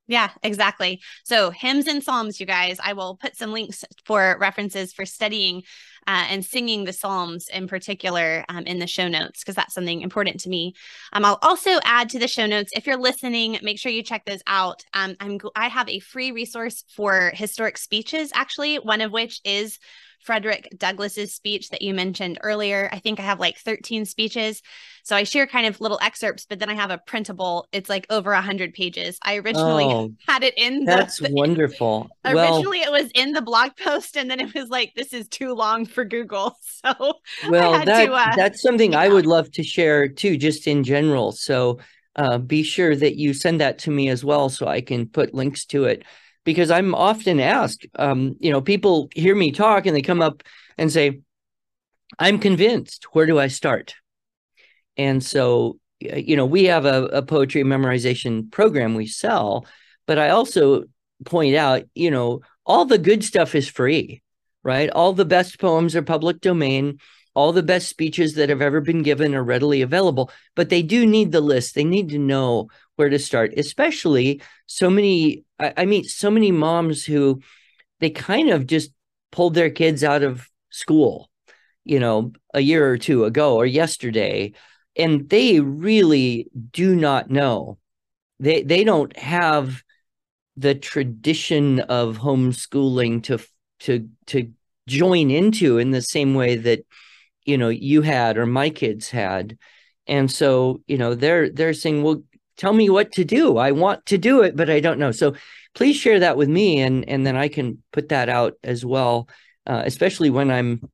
Yeah, 0.09 0.31
exactly. 0.41 1.01
So, 1.23 1.51
hymns 1.51 1.85
and 1.87 2.03
psalms, 2.03 2.39
you 2.39 2.47
guys, 2.47 2.79
I 2.83 2.93
will 2.93 3.15
put 3.15 3.35
some 3.37 3.51
links 3.53 3.85
for 4.05 4.37
references 4.39 4.91
for 4.91 5.05
studying 5.05 5.61
uh, 6.07 6.25
and 6.31 6.43
singing 6.43 6.83
the 6.83 6.93
psalms 6.93 7.47
in 7.53 7.67
particular 7.67 8.43
um, 8.49 8.63
in 8.65 8.79
the 8.79 8.87
show 8.87 9.07
notes 9.07 9.41
because 9.43 9.53
that's 9.53 9.75
something 9.75 10.01
important 10.01 10.39
to 10.39 10.49
me. 10.49 10.73
Um, 11.13 11.25
I'll 11.25 11.37
also 11.43 11.79
add 11.83 12.09
to 12.09 12.19
the 12.19 12.27
show 12.27 12.47
notes 12.47 12.71
if 12.75 12.87
you're 12.87 12.97
listening, 12.97 13.59
make 13.61 13.77
sure 13.77 13.91
you 13.91 14.01
check 14.01 14.25
those 14.25 14.41
out. 14.47 14.83
Um, 14.95 15.15
I'm 15.19 15.39
I 15.55 15.67
have 15.67 15.87
a 15.87 15.99
free 15.99 16.31
resource 16.31 16.83
for 16.95 17.31
historic 17.35 17.77
speeches, 17.77 18.31
actually, 18.33 18.77
one 18.77 19.01
of 19.01 19.11
which 19.11 19.39
is 19.45 19.77
Frederick 20.19 20.69
Douglass's 20.77 21.33
speech 21.33 21.69
that 21.69 21.81
you 21.81 21.93
mentioned 21.93 22.39
earlier. 22.41 22.89
I 22.91 22.99
think 22.99 23.19
I 23.19 23.23
have 23.23 23.39
like 23.39 23.57
13 23.57 24.05
speeches. 24.05 24.61
So 25.03 25.15
I 25.15 25.23
share 25.23 25.47
kind 25.47 25.65
of 25.65 25.81
little 25.81 25.99
excerpts, 26.01 26.45
but 26.45 26.59
then 26.59 26.69
I 26.69 26.75
have 26.75 26.91
a 26.91 26.97
printable. 26.97 27.67
It's 27.71 27.89
like 27.89 28.05
over 28.09 28.31
100 28.31 28.73
pages. 28.73 29.17
I 29.23 29.37
originally 29.37 29.85
oh, 29.85 30.13
had 30.27 30.43
it 30.43 30.53
in 30.57 30.79
the, 30.79 30.85
That's 30.85 31.21
wonderful. 31.21 32.09
Originally 32.25 32.79
well, 32.79 32.93
it 32.95 33.03
was 33.03 33.11
in 33.15 33.31
the 33.31 33.41
blog 33.41 33.71
post 33.75 34.17
and 34.17 34.29
then 34.29 34.39
it 34.39 34.53
was 34.53 34.69
like 34.69 34.93
this 34.95 35.13
is 35.13 35.27
too 35.27 35.53
long 35.53 35.85
for 35.85 36.05
Google. 36.05 36.55
So 36.85 37.19
Well, 37.49 37.83
that, 37.83 38.05
to, 38.05 38.13
uh, 38.13 38.35
that's 38.37 38.61
something 38.61 38.95
I 38.95 39.09
would 39.09 39.25
love 39.25 39.51
to 39.51 39.63
share 39.63 40.07
too 40.07 40.37
just 40.37 40.65
in 40.65 40.85
general. 40.85 41.33
So 41.33 41.79
uh, 42.15 42.37
be 42.37 42.63
sure 42.63 42.95
that 42.95 43.17
you 43.17 43.33
send 43.33 43.59
that 43.59 43.79
to 43.79 43.91
me 43.91 44.07
as 44.07 44.23
well 44.23 44.47
so 44.47 44.65
I 44.65 44.79
can 44.79 45.07
put 45.07 45.33
links 45.33 45.65
to 45.67 45.85
it 45.85 46.03
because 46.49 46.71
I'm 46.71 46.95
often 46.95 47.39
asked, 47.39 47.85
um, 47.99 48.35
you 48.39 48.51
know, 48.51 48.59
people 48.59 49.07
hear 49.13 49.35
me 49.35 49.51
talk 49.51 49.85
and 49.85 49.95
they 49.95 50.01
come 50.01 50.19
up 50.19 50.41
and 50.79 50.91
say, 50.91 51.21
I'm 52.17 52.39
convinced. 52.39 53.05
Where 53.13 53.27
do 53.27 53.37
I 53.37 53.49
start? 53.49 53.93
And 54.97 55.23
so, 55.23 55.77
you 55.99 56.35
know, 56.35 56.47
we 56.47 56.63
have 56.63 56.85
a, 56.85 57.03
a 57.05 57.21
poetry 57.21 57.63
memorization 57.63 58.51
program 58.51 58.95
we 58.95 59.05
sell, 59.05 59.67
but 60.07 60.17
I 60.17 60.29
also 60.29 60.85
point 61.23 61.55
out, 61.55 61.83
you 61.93 62.09
know, 62.09 62.41
all 62.65 62.85
the 62.85 62.97
good 62.97 63.23
stuff 63.23 63.53
is 63.53 63.69
free, 63.69 64.23
right? 64.63 64.89
All 64.89 65.13
the 65.13 65.25
best 65.25 65.59
poems 65.59 65.95
are 65.95 66.01
public 66.01 66.41
domain. 66.41 66.97
All 67.39 67.53
the 67.53 67.63
best 67.63 67.87
speeches 67.87 68.33
that 68.33 68.49
have 68.49 68.61
ever 68.61 68.81
been 68.81 69.01
given 69.01 69.33
are 69.33 69.41
readily 69.41 69.81
available, 69.81 70.29
but 70.57 70.67
they 70.67 70.81
do 70.81 71.05
need 71.05 71.31
the 71.31 71.39
list. 71.39 71.73
They 71.73 71.85
need 71.85 72.09
to 72.09 72.17
know 72.19 72.67
where 72.97 73.07
to 73.07 73.17
start, 73.17 73.53
especially 73.55 74.41
so 74.65 74.89
many. 74.89 75.45
I, 75.57 75.73
I 75.77 75.85
meet 75.85 76.07
so 76.07 76.29
many 76.29 76.51
moms 76.51 77.05
who 77.05 77.41
they 78.01 78.09
kind 78.09 78.49
of 78.49 78.67
just 78.67 78.91
pulled 79.31 79.53
their 79.53 79.69
kids 79.69 80.03
out 80.03 80.21
of 80.21 80.49
school, 80.69 81.29
you 81.85 81.97
know, 81.97 82.33
a 82.53 82.59
year 82.59 82.91
or 82.91 82.97
two 82.97 83.23
ago 83.23 83.55
or 83.55 83.65
yesterday, 83.65 84.51
and 84.97 85.29
they 85.29 85.61
really 85.61 86.49
do 86.71 86.93
not 86.93 87.29
know. 87.29 87.77
They 88.41 88.63
they 88.63 88.83
don't 88.83 89.15
have 89.15 89.81
the 90.57 90.75
tradition 90.75 91.79
of 91.79 92.17
homeschooling 92.17 93.23
to 93.23 93.39
to 93.85 94.09
to 94.25 94.51
join 94.89 95.31
into 95.31 95.77
in 95.77 95.91
the 95.91 96.01
same 96.01 96.33
way 96.33 96.57
that 96.57 96.83
you 97.49 97.57
know 97.57 97.69
you 97.69 98.01
had 98.01 98.37
or 98.37 98.45
my 98.45 98.69
kids 98.69 99.09
had 99.09 99.57
and 100.07 100.31
so 100.31 100.81
you 100.87 100.97
know 100.97 101.15
they're 101.15 101.49
they're 101.49 101.73
saying 101.73 102.03
well 102.03 102.23
tell 102.59 102.73
me 102.73 102.89
what 102.89 103.13
to 103.13 103.23
do. 103.23 103.57
I 103.57 103.71
want 103.71 104.05
to 104.07 104.17
do 104.17 104.41
it, 104.41 104.55
but 104.55 104.69
I 104.69 104.81
don't 104.81 104.99
know. 104.99 105.11
So 105.11 105.33
please 105.73 105.95
share 105.95 106.19
that 106.19 106.37
with 106.37 106.49
me, 106.49 106.81
and 106.81 107.07
and 107.09 107.25
then 107.25 107.35
I 107.35 107.47
can 107.47 107.81
put 107.91 108.09
that 108.09 108.29
out 108.29 108.53
as 108.63 108.85
well. 108.85 109.27
Uh, 109.65 109.81
especially 109.85 110.29
when 110.29 110.51
I'm 110.51 110.89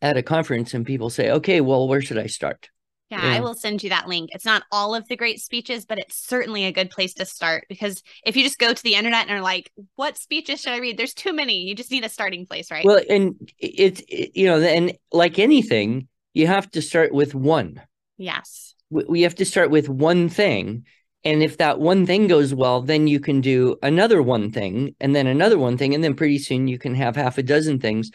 at 0.00 0.16
a 0.16 0.22
conference 0.22 0.74
and 0.74 0.86
people 0.86 1.10
say, 1.10 1.30
"Okay, 1.30 1.60
well, 1.60 1.86
where 1.86 2.00
should 2.00 2.18
I 2.18 2.26
start?" 2.26 2.70
Yeah, 3.10 3.24
yeah, 3.24 3.38
I 3.38 3.40
will 3.40 3.54
send 3.54 3.82
you 3.82 3.90
that 3.90 4.06
link. 4.06 4.30
It's 4.32 4.44
not 4.44 4.64
all 4.70 4.94
of 4.94 5.08
the 5.08 5.16
great 5.16 5.40
speeches, 5.40 5.86
but 5.86 5.98
it's 5.98 6.16
certainly 6.16 6.66
a 6.66 6.72
good 6.72 6.90
place 6.90 7.14
to 7.14 7.24
start 7.24 7.64
because 7.68 8.02
if 8.24 8.36
you 8.36 8.42
just 8.42 8.58
go 8.58 8.74
to 8.74 8.82
the 8.82 8.94
internet 8.94 9.28
and 9.28 9.30
are 9.30 9.40
like, 9.40 9.72
what 9.96 10.18
speeches 10.18 10.60
should 10.60 10.72
I 10.72 10.78
read? 10.78 10.98
There's 10.98 11.14
too 11.14 11.32
many. 11.32 11.62
You 11.62 11.74
just 11.74 11.90
need 11.90 12.04
a 12.04 12.08
starting 12.10 12.46
place, 12.46 12.70
right? 12.70 12.84
Well, 12.84 13.00
and 13.08 13.34
it's, 13.58 14.02
it, 14.08 14.32
you 14.34 14.46
know, 14.46 14.60
and 14.60 14.92
like 15.10 15.38
anything, 15.38 16.08
you 16.34 16.46
have 16.46 16.70
to 16.72 16.82
start 16.82 17.12
with 17.12 17.34
one. 17.34 17.80
Yes 18.18 18.68
we 18.90 19.22
have 19.22 19.34
to 19.36 19.44
start 19.44 19.70
with 19.70 19.88
one 19.88 20.28
thing 20.28 20.84
and 21.24 21.42
if 21.42 21.58
that 21.58 21.78
one 21.78 22.06
thing 22.06 22.26
goes 22.26 22.54
well 22.54 22.80
then 22.80 23.06
you 23.06 23.20
can 23.20 23.40
do 23.40 23.76
another 23.82 24.22
one 24.22 24.50
thing 24.50 24.94
and 25.00 25.14
then 25.14 25.26
another 25.26 25.58
one 25.58 25.76
thing 25.76 25.94
and 25.94 26.02
then 26.02 26.14
pretty 26.14 26.38
soon 26.38 26.68
you 26.68 26.78
can 26.78 26.94
have 26.94 27.16
half 27.16 27.38
a 27.38 27.42
dozen 27.42 27.78
things 27.78 28.10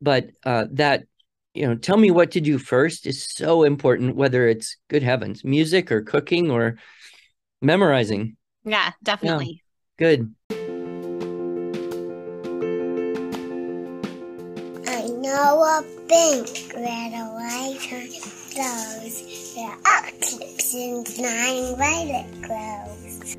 but 0.00 0.26
uh, 0.44 0.66
that 0.72 1.04
you 1.56 1.66
know 1.66 1.74
tell 1.74 1.96
me 1.96 2.10
what 2.10 2.30
to 2.32 2.40
do 2.40 2.58
first 2.58 3.06
is 3.06 3.22
so 3.22 3.62
important 3.62 4.16
whether 4.16 4.46
it's 4.46 4.76
good 4.88 5.02
heavens 5.02 5.42
music 5.42 5.90
or 5.90 6.02
cooking 6.02 6.50
or 6.50 6.76
memorizing. 7.62 8.36
Yeah 8.64 8.92
definitely. 9.02 9.62
Yeah, 9.98 10.06
good. 10.06 10.34
I 14.88 15.08
know 15.08 15.62
a 15.64 15.82
bank 16.08 16.72
where 16.74 17.10
the 17.10 17.24
light 17.34 17.80
flows 18.52 19.54
there 19.54 19.76
are 19.86 20.10
clips 20.20 20.74
and 20.74 21.20
nine 21.20 21.76
violet 21.76 22.42
grows. 22.42 23.36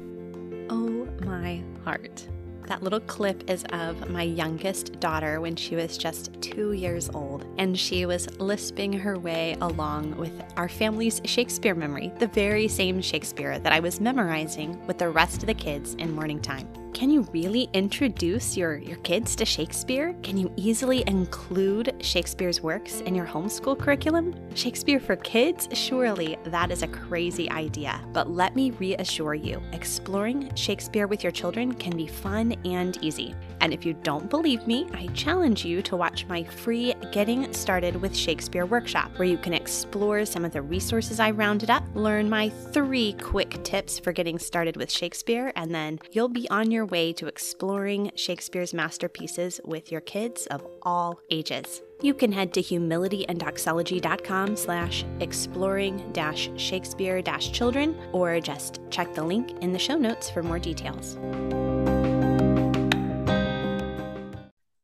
Oh 0.69 1.07
my 1.25 1.61
heart. 1.83 2.27
That 2.67 2.83
little 2.83 2.99
clip 2.99 3.49
is 3.49 3.63
of 3.71 4.09
my 4.09 4.23
youngest 4.23 4.99
daughter 4.99 5.39
when 5.39 5.55
she 5.55 5.75
was 5.77 5.97
just 5.97 6.33
two 6.41 6.73
years 6.73 7.09
old, 7.13 7.45
and 7.57 7.79
she 7.79 8.05
was 8.05 8.29
lisping 8.39 8.91
her 8.91 9.17
way 9.17 9.55
along 9.61 10.17
with 10.17 10.43
our 10.57 10.67
family's 10.67 11.21
Shakespeare 11.23 11.75
memory, 11.75 12.11
the 12.19 12.27
very 12.27 12.67
same 12.67 13.01
Shakespeare 13.01 13.57
that 13.57 13.71
I 13.71 13.79
was 13.79 14.01
memorizing 14.01 14.85
with 14.85 14.97
the 14.97 15.09
rest 15.09 15.37
of 15.37 15.47
the 15.47 15.53
kids 15.53 15.93
in 15.93 16.13
morning 16.13 16.41
time. 16.41 16.86
Can 16.97 17.11
you 17.11 17.27
really 17.31 17.69
introduce 17.73 18.57
your, 18.57 18.77
your 18.77 18.97
kids 18.97 19.35
to 19.35 19.45
Shakespeare? 19.45 20.15
Can 20.23 20.35
you 20.35 20.51
easily 20.55 21.03
include 21.05 21.93
Shakespeare's 21.99 22.63
works 22.63 23.01
in 23.01 23.13
your 23.13 23.27
homeschool 23.27 23.77
curriculum? 23.77 24.33
Shakespeare 24.55 24.99
for 24.99 25.15
kids? 25.15 25.69
Surely 25.73 26.39
that 26.45 26.71
is 26.71 26.81
a 26.81 26.87
crazy 26.87 27.51
idea. 27.51 28.03
But 28.13 28.31
let 28.31 28.55
me 28.55 28.71
reassure 28.71 29.35
you 29.35 29.61
exploring 29.73 30.51
Shakespeare 30.55 31.05
with 31.05 31.21
your 31.21 31.31
children 31.31 31.71
can 31.71 31.95
be 31.95 32.07
fun 32.07 32.53
and 32.65 32.97
easy. 33.03 33.35
And 33.61 33.73
if 33.73 33.85
you 33.85 33.93
don't 33.93 34.27
believe 34.27 34.65
me, 34.65 34.87
I 34.93 35.05
challenge 35.13 35.63
you 35.63 35.83
to 35.83 35.95
watch 35.95 36.25
my 36.25 36.43
free 36.43 36.95
Getting 37.11 37.53
Started 37.53 37.95
with 37.97 38.15
Shakespeare 38.15 38.65
workshop, 38.65 39.11
where 39.19 39.27
you 39.27 39.37
can 39.37 39.53
explore 39.53 40.25
some 40.25 40.43
of 40.43 40.51
the 40.51 40.63
resources 40.63 41.19
I 41.19 41.29
rounded 41.29 41.69
up, 41.69 41.83
learn 41.93 42.27
my 42.27 42.49
three 42.49 43.13
quick 43.21 43.63
tips 43.63 43.99
for 43.99 44.11
getting 44.11 44.39
started 44.39 44.77
with 44.77 44.91
Shakespeare, 44.91 45.51
and 45.55 45.75
then 45.75 45.99
you'll 46.11 46.27
be 46.27 46.49
on 46.49 46.71
your 46.71 46.86
way 46.87 47.13
to 47.13 47.27
exploring 47.27 48.11
Shakespeare's 48.15 48.73
masterpieces 48.73 49.61
with 49.63 49.91
your 49.91 50.01
kids 50.01 50.47
of 50.47 50.65
all 50.81 51.19
ages. 51.29 51.81
You 52.01 52.13
can 52.13 52.31
head 52.31 52.53
to 52.53 52.61
humilityanddoxology.com 52.61 54.55
slash 54.55 55.05
exploring 55.19 56.11
dash 56.13 56.49
Shakespeare 56.55 57.21
dash 57.21 57.51
children 57.51 57.97
or 58.11 58.39
just 58.39 58.79
check 58.89 59.13
the 59.13 59.23
link 59.23 59.51
in 59.61 59.73
the 59.73 59.79
show 59.79 59.97
notes 59.97 60.29
for 60.29 60.43
more 60.43 60.59
details. 60.59 61.17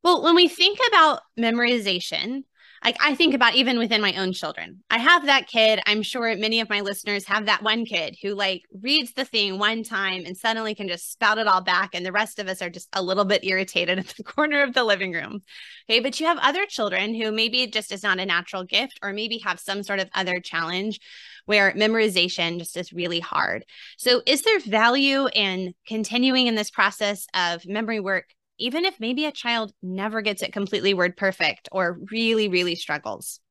Well, 0.03 0.21
when 0.23 0.35
we 0.35 0.47
think 0.47 0.79
about 0.89 1.21
memorization, 1.39 2.43
like 2.83 2.97
I 2.99 3.15
think 3.15 3.33
about 3.33 3.55
even 3.55 3.79
within 3.79 4.01
my 4.01 4.13
own 4.13 4.33
children. 4.33 4.83
I 4.89 4.97
have 4.97 5.25
that 5.25 5.47
kid. 5.47 5.79
I'm 5.85 6.03
sure 6.03 6.35
many 6.35 6.59
of 6.59 6.69
my 6.69 6.81
listeners 6.81 7.25
have 7.25 7.45
that 7.45 7.63
one 7.63 7.85
kid 7.85 8.17
who 8.21 8.35
like 8.35 8.63
reads 8.81 9.13
the 9.13 9.25
thing 9.25 9.57
one 9.57 9.83
time 9.83 10.23
and 10.25 10.35
suddenly 10.35 10.75
can 10.75 10.87
just 10.87 11.11
spout 11.11 11.37
it 11.37 11.47
all 11.47 11.61
back. 11.61 11.91
And 11.93 12.05
the 12.05 12.11
rest 12.11 12.39
of 12.39 12.47
us 12.47 12.61
are 12.61 12.69
just 12.69 12.89
a 12.93 13.01
little 13.01 13.25
bit 13.25 13.43
irritated 13.43 13.99
at 13.99 14.07
the 14.07 14.23
corner 14.23 14.63
of 14.63 14.73
the 14.73 14.83
living 14.83 15.11
room. 15.11 15.41
Okay. 15.89 15.99
But 15.99 16.19
you 16.19 16.27
have 16.27 16.37
other 16.41 16.65
children 16.65 17.13
who 17.15 17.31
maybe 17.31 17.67
just 17.67 17.91
is 17.91 18.03
not 18.03 18.19
a 18.19 18.25
natural 18.25 18.63
gift 18.63 18.99
or 19.01 19.13
maybe 19.13 19.39
have 19.39 19.59
some 19.59 19.83
sort 19.83 19.99
of 19.99 20.09
other 20.13 20.39
challenge 20.39 20.99
where 21.45 21.73
memorization 21.73 22.59
just 22.59 22.77
is 22.77 22.93
really 22.93 23.19
hard. 23.19 23.65
So, 23.97 24.21
is 24.25 24.43
there 24.43 24.59
value 24.59 25.27
in 25.33 25.73
continuing 25.87 26.47
in 26.47 26.55
this 26.55 26.71
process 26.71 27.27
of 27.33 27.65
memory 27.65 27.99
work 27.99 28.25
even 28.63 28.85
if 28.85 28.97
maybe 28.97 29.25
a 29.25 29.31
child 29.31 29.73
never 29.83 30.21
gets 30.21 30.41
it 30.41 30.53
completely 30.53 30.93
word 30.93 31.17
perfect 31.17 31.67
or 31.73 31.99
really, 32.09 32.47
really 32.47 32.75
struggles? 32.75 33.41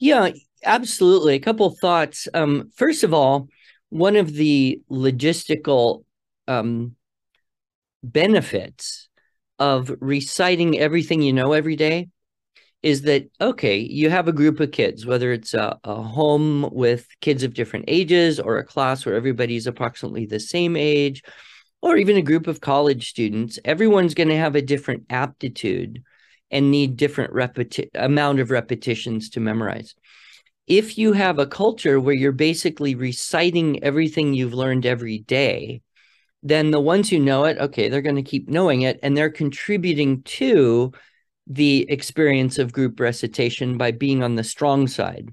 Yeah, 0.00 0.30
absolutely. 0.64 1.36
A 1.36 1.40
couple 1.40 1.70
thoughts. 1.80 2.26
Um, 2.34 2.72
first 2.74 3.04
of 3.04 3.14
all, 3.14 3.48
one 3.90 4.16
of 4.16 4.32
the 4.32 4.80
logistical 4.90 6.02
um, 6.48 6.96
benefits 8.02 9.08
of 9.60 9.94
reciting 10.00 10.76
everything 10.76 11.22
you 11.22 11.32
know 11.32 11.52
every 11.52 11.76
day 11.76 12.08
is 12.82 13.02
that 13.02 13.24
okay 13.40 13.78
you 13.78 14.10
have 14.10 14.28
a 14.28 14.32
group 14.32 14.60
of 14.60 14.70
kids 14.70 15.06
whether 15.06 15.32
it's 15.32 15.54
a, 15.54 15.78
a, 15.82 16.02
home 16.02 16.68
with 16.72 17.06
kids 17.22 17.42
of 17.42 17.54
different 17.54 17.86
ages 17.88 18.38
or 18.38 18.58
a 18.58 18.64
class 18.64 19.06
where 19.06 19.14
everybody's 19.14 19.66
approximately 19.66 20.26
the 20.26 20.38
same 20.38 20.76
age 20.76 21.22
or 21.82 21.96
even 21.96 22.16
a 22.16 22.22
group 22.22 22.46
of 22.46 22.60
college 22.60 23.08
students, 23.10 23.58
everyone's 23.64 24.14
going 24.14 24.28
to 24.28 24.36
have 24.36 24.56
a 24.56 24.62
different 24.62 25.04
aptitude 25.10 26.02
and 26.50 26.70
need 26.70 26.96
different 26.96 27.32
repeti- 27.32 27.90
amount 27.94 28.40
of 28.40 28.50
repetitions 28.50 29.30
to 29.30 29.40
memorize. 29.40 29.94
If 30.66 30.98
you 30.98 31.12
have 31.12 31.38
a 31.38 31.46
culture 31.46 32.00
where 32.00 32.14
you're 32.14 32.32
basically 32.32 32.94
reciting 32.94 33.82
everything 33.84 34.34
you've 34.34 34.54
learned 34.54 34.86
every 34.86 35.18
day, 35.18 35.82
then 36.42 36.70
the 36.70 36.80
ones 36.80 37.10
who 37.10 37.18
know 37.18 37.44
it, 37.44 37.58
okay, 37.58 37.88
they're 37.88 38.02
going 38.02 38.16
to 38.16 38.22
keep 38.22 38.48
knowing 38.48 38.82
it 38.82 38.98
and 39.02 39.16
they're 39.16 39.30
contributing 39.30 40.22
to 40.22 40.92
the 41.46 41.86
experience 41.88 42.58
of 42.58 42.72
group 42.72 42.98
recitation 42.98 43.78
by 43.78 43.92
being 43.92 44.22
on 44.22 44.34
the 44.34 44.44
strong 44.44 44.86
side. 44.88 45.32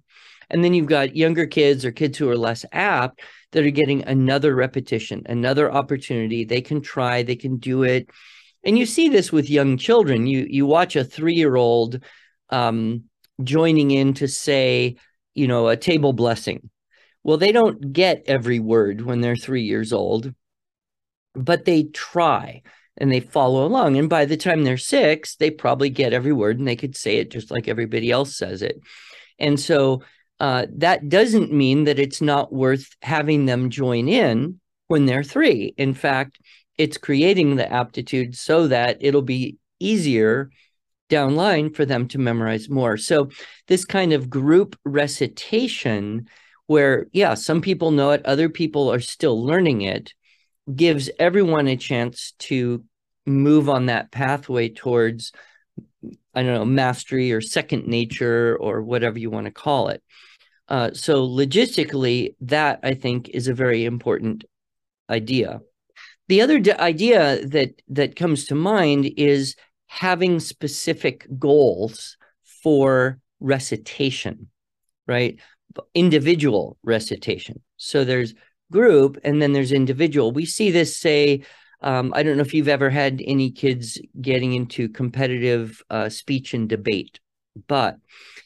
And 0.49 0.63
then 0.63 0.73
you've 0.73 0.85
got 0.85 1.15
younger 1.15 1.47
kids 1.47 1.83
or 1.83 1.91
kids 1.91 2.17
who 2.17 2.29
are 2.29 2.37
less 2.37 2.65
apt 2.71 3.21
that 3.53 3.65
are 3.65 3.71
getting 3.71 4.03
another 4.03 4.53
repetition, 4.53 5.23
another 5.27 5.71
opportunity. 5.71 6.43
They 6.43 6.61
can 6.61 6.81
try, 6.81 7.23
they 7.23 7.35
can 7.35 7.57
do 7.57 7.83
it. 7.83 8.09
And 8.63 8.77
you 8.77 8.85
see 8.85 9.09
this 9.09 9.31
with 9.31 9.49
young 9.49 9.77
children. 9.77 10.27
You 10.27 10.45
you 10.49 10.65
watch 10.65 10.95
a 10.95 11.03
three-year-old 11.03 12.03
um, 12.49 13.05
joining 13.43 13.91
in 13.91 14.13
to 14.15 14.27
say, 14.27 14.97
you 15.33 15.47
know, 15.47 15.67
a 15.67 15.77
table 15.77 16.13
blessing. 16.13 16.69
Well, 17.23 17.37
they 17.37 17.51
don't 17.51 17.93
get 17.93 18.23
every 18.27 18.59
word 18.59 19.01
when 19.01 19.21
they're 19.21 19.35
three 19.35 19.63
years 19.63 19.93
old, 19.93 20.33
but 21.33 21.65
they 21.65 21.83
try 21.83 22.61
and 22.97 23.11
they 23.11 23.21
follow 23.21 23.65
along. 23.65 23.97
And 23.97 24.09
by 24.09 24.25
the 24.25 24.37
time 24.37 24.63
they're 24.63 24.77
six, 24.77 25.35
they 25.35 25.49
probably 25.49 25.89
get 25.89 26.13
every 26.13 26.33
word 26.33 26.59
and 26.59 26.67
they 26.67 26.75
could 26.75 26.95
say 26.95 27.17
it 27.17 27.31
just 27.31 27.49
like 27.49 27.67
everybody 27.67 28.11
else 28.11 28.35
says 28.35 28.61
it. 28.61 28.79
And 29.39 29.59
so 29.59 30.03
uh, 30.43 30.65
that 30.75 31.07
doesn't 31.07 31.53
mean 31.53 31.85
that 31.85 31.99
it's 31.99 32.21
not 32.21 32.51
worth 32.51 32.97
having 33.01 33.45
them 33.45 33.69
join 33.69 34.09
in 34.09 34.59
when 34.89 35.05
they're 35.05 35.23
three. 35.23 35.73
In 35.77 35.93
fact, 35.93 36.37
it's 36.77 36.97
creating 36.97 37.55
the 37.55 37.71
aptitude 37.71 38.35
so 38.35 38.67
that 38.67 38.97
it'll 38.99 39.21
be 39.21 39.55
easier 39.79 40.49
down 41.07 41.37
line 41.37 41.71
for 41.73 41.85
them 41.85 42.09
to 42.09 42.17
memorize 42.17 42.69
more. 42.69 42.97
So, 42.97 43.29
this 43.69 43.85
kind 43.85 44.11
of 44.11 44.29
group 44.29 44.77
recitation, 44.83 46.27
where, 46.67 47.07
yeah, 47.13 47.35
some 47.35 47.61
people 47.61 47.91
know 47.91 48.11
it, 48.11 48.25
other 48.25 48.49
people 48.49 48.91
are 48.91 48.99
still 48.99 49.41
learning 49.41 49.83
it, 49.83 50.13
gives 50.75 51.09
everyone 51.19 51.69
a 51.69 51.77
chance 51.77 52.33
to 52.39 52.83
move 53.25 53.69
on 53.69 53.85
that 53.85 54.11
pathway 54.11 54.67
towards, 54.67 55.31
I 56.33 56.43
don't 56.43 56.53
know, 56.53 56.65
mastery 56.65 57.31
or 57.31 57.39
second 57.39 57.87
nature 57.87 58.57
or 58.57 58.81
whatever 58.81 59.17
you 59.17 59.29
want 59.29 59.45
to 59.45 59.51
call 59.51 59.87
it. 59.87 60.02
Uh, 60.74 60.89
so 60.91 61.28
logistically, 61.28 62.34
that 62.41 62.80
I 62.82 62.95
think 62.95 63.30
is 63.30 63.47
a 63.47 63.53
very 63.53 63.86
important 63.86 64.43
idea. 65.07 65.61
The 66.30 66.41
other 66.41 66.57
d- 66.57 66.71
idea 66.71 67.45
that 67.45 67.80
that 67.89 68.15
comes 68.15 68.47
to 68.47 68.55
mind 68.55 69.11
is 69.15 69.55
having 69.86 70.39
specific 70.39 71.28
goals 71.38 72.17
for 72.63 73.19
recitation, 73.39 74.49
right? 75.05 75.39
Individual 75.93 76.80
recitation. 76.82 77.61
So 77.78 78.03
there's 78.03 78.34
group 78.71 79.19
and 79.24 79.39
then 79.39 79.53
there's 79.53 79.71
individual. 79.71 80.32
We 80.32 80.47
see 80.47 80.71
this 80.71 80.97
say. 80.97 81.43
Um, 81.82 82.13
I 82.15 82.24
don't 82.24 82.38
know 82.38 82.47
if 82.47 82.55
you've 82.55 82.78
ever 82.80 82.89
had 82.89 83.21
any 83.28 83.51
kids 83.51 84.01
getting 84.19 84.53
into 84.53 84.89
competitive 84.89 85.84
uh, 85.91 86.09
speech 86.09 86.55
and 86.55 86.67
debate, 86.67 87.19
but 87.67 87.97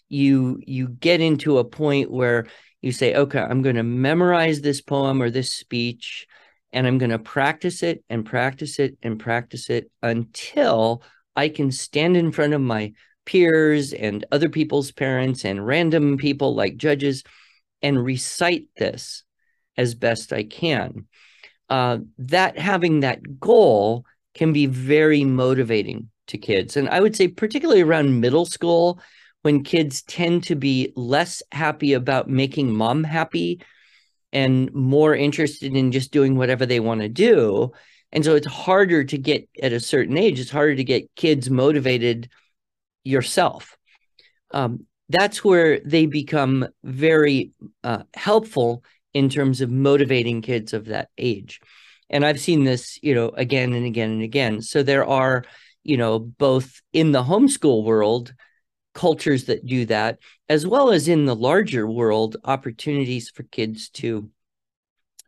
you 0.09 0.61
you 0.65 0.87
get 0.87 1.21
into 1.21 1.57
a 1.57 1.63
point 1.63 2.11
where 2.11 2.47
you 2.81 2.91
say 2.91 3.15
okay 3.15 3.39
i'm 3.39 3.61
going 3.61 3.75
to 3.75 3.83
memorize 3.83 4.61
this 4.61 4.81
poem 4.81 5.21
or 5.21 5.29
this 5.29 5.51
speech 5.51 6.27
and 6.71 6.87
i'm 6.87 6.97
going 6.97 7.09
to 7.09 7.19
practice 7.19 7.83
it 7.83 8.03
and 8.09 8.25
practice 8.25 8.79
it 8.79 8.97
and 9.01 9.19
practice 9.19 9.69
it 9.69 9.91
until 10.01 11.01
i 11.35 11.49
can 11.49 11.71
stand 11.71 12.15
in 12.15 12.31
front 12.31 12.53
of 12.53 12.61
my 12.61 12.93
peers 13.27 13.91
and 13.91 14.25
other 14.31 14.49
people's 14.49 14.91
parents 14.91 15.43
and 15.45 15.67
random 15.67 16.17
people 16.17 16.55
like 16.55 16.77
judges 16.77 17.23
and 17.81 18.03
recite 18.03 18.67
this 18.77 19.23
as 19.75 19.93
best 19.93 20.33
i 20.33 20.43
can. 20.43 21.05
Uh, 21.69 21.97
that 22.17 22.57
having 22.57 23.01
that 23.01 23.39
goal 23.39 24.05
can 24.33 24.53
be 24.53 24.65
very 24.65 25.25
motivating 25.25 26.09
to 26.27 26.37
kids. 26.37 26.77
And 26.77 26.87
i 26.89 26.99
would 26.99 27.15
say 27.15 27.27
particularly 27.27 27.81
around 27.81 28.21
middle 28.21 28.45
school 28.45 28.99
when 29.41 29.63
kids 29.63 30.01
tend 30.03 30.43
to 30.43 30.55
be 30.55 30.91
less 30.95 31.41
happy 31.51 31.93
about 31.93 32.29
making 32.29 32.73
mom 32.73 33.03
happy 33.03 33.61
and 34.33 34.73
more 34.73 35.15
interested 35.15 35.75
in 35.75 35.91
just 35.91 36.11
doing 36.11 36.35
whatever 36.35 36.65
they 36.65 36.79
want 36.79 37.01
to 37.01 37.09
do. 37.09 37.71
And 38.11 38.23
so 38.23 38.35
it's 38.35 38.47
harder 38.47 39.03
to 39.03 39.17
get 39.17 39.47
at 39.61 39.73
a 39.73 39.79
certain 39.79 40.17
age, 40.17 40.39
it's 40.39 40.51
harder 40.51 40.75
to 40.75 40.83
get 40.83 41.13
kids 41.15 41.49
motivated 41.49 42.29
yourself. 43.03 43.77
Um, 44.51 44.85
that's 45.09 45.43
where 45.43 45.79
they 45.79 46.05
become 46.05 46.67
very 46.83 47.51
uh, 47.83 48.03
helpful 48.13 48.83
in 49.13 49.29
terms 49.29 49.61
of 49.61 49.71
motivating 49.71 50.41
kids 50.41 50.73
of 50.73 50.85
that 50.85 51.09
age. 51.17 51.59
And 52.09 52.25
I've 52.25 52.39
seen 52.39 52.63
this, 52.63 52.99
you 53.01 53.15
know, 53.15 53.29
again 53.29 53.73
and 53.73 53.85
again 53.85 54.11
and 54.11 54.21
again. 54.21 54.61
So 54.61 54.83
there 54.83 55.05
are, 55.05 55.43
you 55.83 55.97
know, 55.97 56.19
both 56.19 56.81
in 56.93 57.11
the 57.11 57.23
homeschool 57.23 57.83
world, 57.83 58.33
cultures 58.97 59.45
that 59.45 59.65
do 59.65 59.85
that, 59.85 60.17
as 60.49 60.65
well 60.65 60.91
as 60.91 61.07
in 61.07 61.25
the 61.25 61.35
larger 61.35 61.87
world, 61.87 62.35
opportunities 62.43 63.29
for 63.29 63.43
kids 63.43 63.89
to 63.89 64.29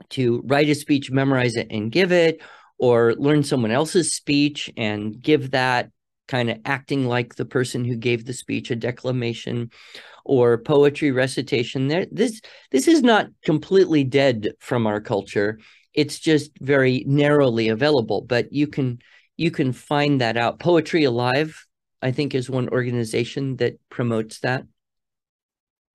to 0.10 0.42
write 0.46 0.70
a 0.70 0.76
speech, 0.76 1.12
memorize 1.12 1.56
it, 1.56 1.68
and 1.70 1.92
give 1.92 2.12
it, 2.12 2.42
or 2.80 3.14
learn 3.16 3.44
someone 3.44 3.70
else's 3.70 4.14
speech 4.14 4.72
and 4.76 5.22
give 5.22 5.52
that 5.52 5.92
kind 6.28 6.50
of 6.50 6.58
acting 6.66 7.06
like 7.06 7.36
the 7.36 7.46
person 7.46 7.86
who 7.86 7.96
gave 7.96 8.26
the 8.26 8.34
speech 8.34 8.72
a 8.72 8.76
declamation 8.76 9.70
or 10.26 10.58
poetry 10.58 11.12
recitation. 11.12 11.88
There 11.88 12.08
this 12.12 12.42
this 12.72 12.88
is 12.88 13.04
not 13.04 13.28
completely 13.44 14.04
dead 14.04 14.50
from 14.60 14.88
our 14.88 15.00
culture. 15.00 15.60
It's 15.94 16.18
just 16.20 16.52
very 16.60 17.04
narrowly 17.06 17.70
available 17.70 18.22
but 18.22 18.52
you 18.52 18.66
can 18.68 19.00
you 19.38 19.52
can 19.52 19.74
find 19.74 20.22
that 20.22 20.38
out. 20.38 20.60
Poetry 20.60 21.04
alive 21.04 21.66
I 22.02 22.12
think 22.12 22.34
is 22.34 22.50
one 22.50 22.70
organization 22.70 23.58
that 23.58 23.80
promotes 23.90 24.40
that. 24.40 24.64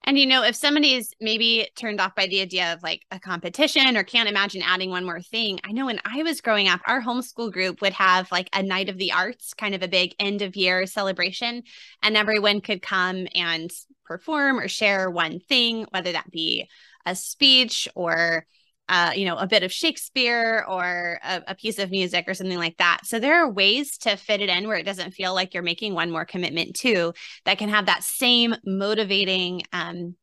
And 0.07 0.19
you 0.19 0.27
know, 0.27 0.43
if 0.43 0.55
somebody 0.55 0.93
is 0.93 1.15
maybe 1.19 1.67
turned 1.77 1.99
off 1.99 2.15
by 2.15 2.27
the 2.27 2.43
idea 2.43 2.75
of 2.75 2.83
like 2.83 3.07
a 3.11 3.19
competition 3.19 3.97
or 3.97 4.05
can't 4.05 4.29
imagine 4.29 4.61
adding 4.63 4.91
one 4.91 5.07
more 5.07 5.23
thing, 5.23 5.61
I 5.65 5.73
know 5.73 5.87
when 5.87 6.01
I 6.05 6.23
was 6.23 6.43
growing 6.43 6.69
up, 6.69 6.81
our 6.87 7.01
homeschool 7.01 7.51
group 7.51 7.81
would 7.81 7.95
have 7.95 8.31
like 8.31 8.51
a 8.53 8.63
night 8.63 8.91
of 8.91 8.99
the 8.99 9.13
arts, 9.13 9.55
kind 9.55 9.75
of 9.75 9.83
a 9.83 9.89
big 9.89 10.15
end 10.19 10.43
of 10.43 10.57
year 10.57 10.85
celebration, 10.85 11.63
and 12.03 12.17
everyone 12.19 12.61
could 12.61 12.83
come 12.83 13.27
and 13.35 13.71
perform 14.05 14.59
or 14.59 14.69
share 14.69 15.11
one 15.11 15.41
thing, 15.41 15.87
whether 15.91 16.13
that 16.13 16.31
be 16.31 16.69
a 17.07 17.17
speech 17.17 17.89
or 17.95 18.47
uh, 18.89 19.13
you 19.15 19.25
know, 19.25 19.37
a 19.37 19.47
bit 19.47 19.63
of 19.63 19.73
Shakespeare 19.73 20.65
or 20.69 21.19
a, 21.25 21.43
a, 21.49 21.55
piece 21.55 21.79
of 21.79 21.91
music 21.91 22.27
or 22.29 22.35
something 22.35 22.59
like 22.59 22.77
that. 22.77 23.01
So 23.05 23.19
there 23.19 23.43
are 23.43 23.51
ways 23.51 23.97
to 23.99 24.17
fit 24.17 24.43
it 24.43 24.51
in 24.51 24.69
where 24.69 24.77
it 24.77 24.85
doesn't 24.85 25.13
feel 25.13 25.33
like 25.35 25.55
you're 25.55 25.63
making 25.63 25.95
one 25.95 26.11
more 26.11 26.27
commitment 26.27 26.77
to 26.77 27.15
that 27.47 27.57
can 27.57 27.71
have 27.71 27.87
that 27.87 28.03
same 28.03 28.55
motivating 28.67 29.63
um, 29.73 30.17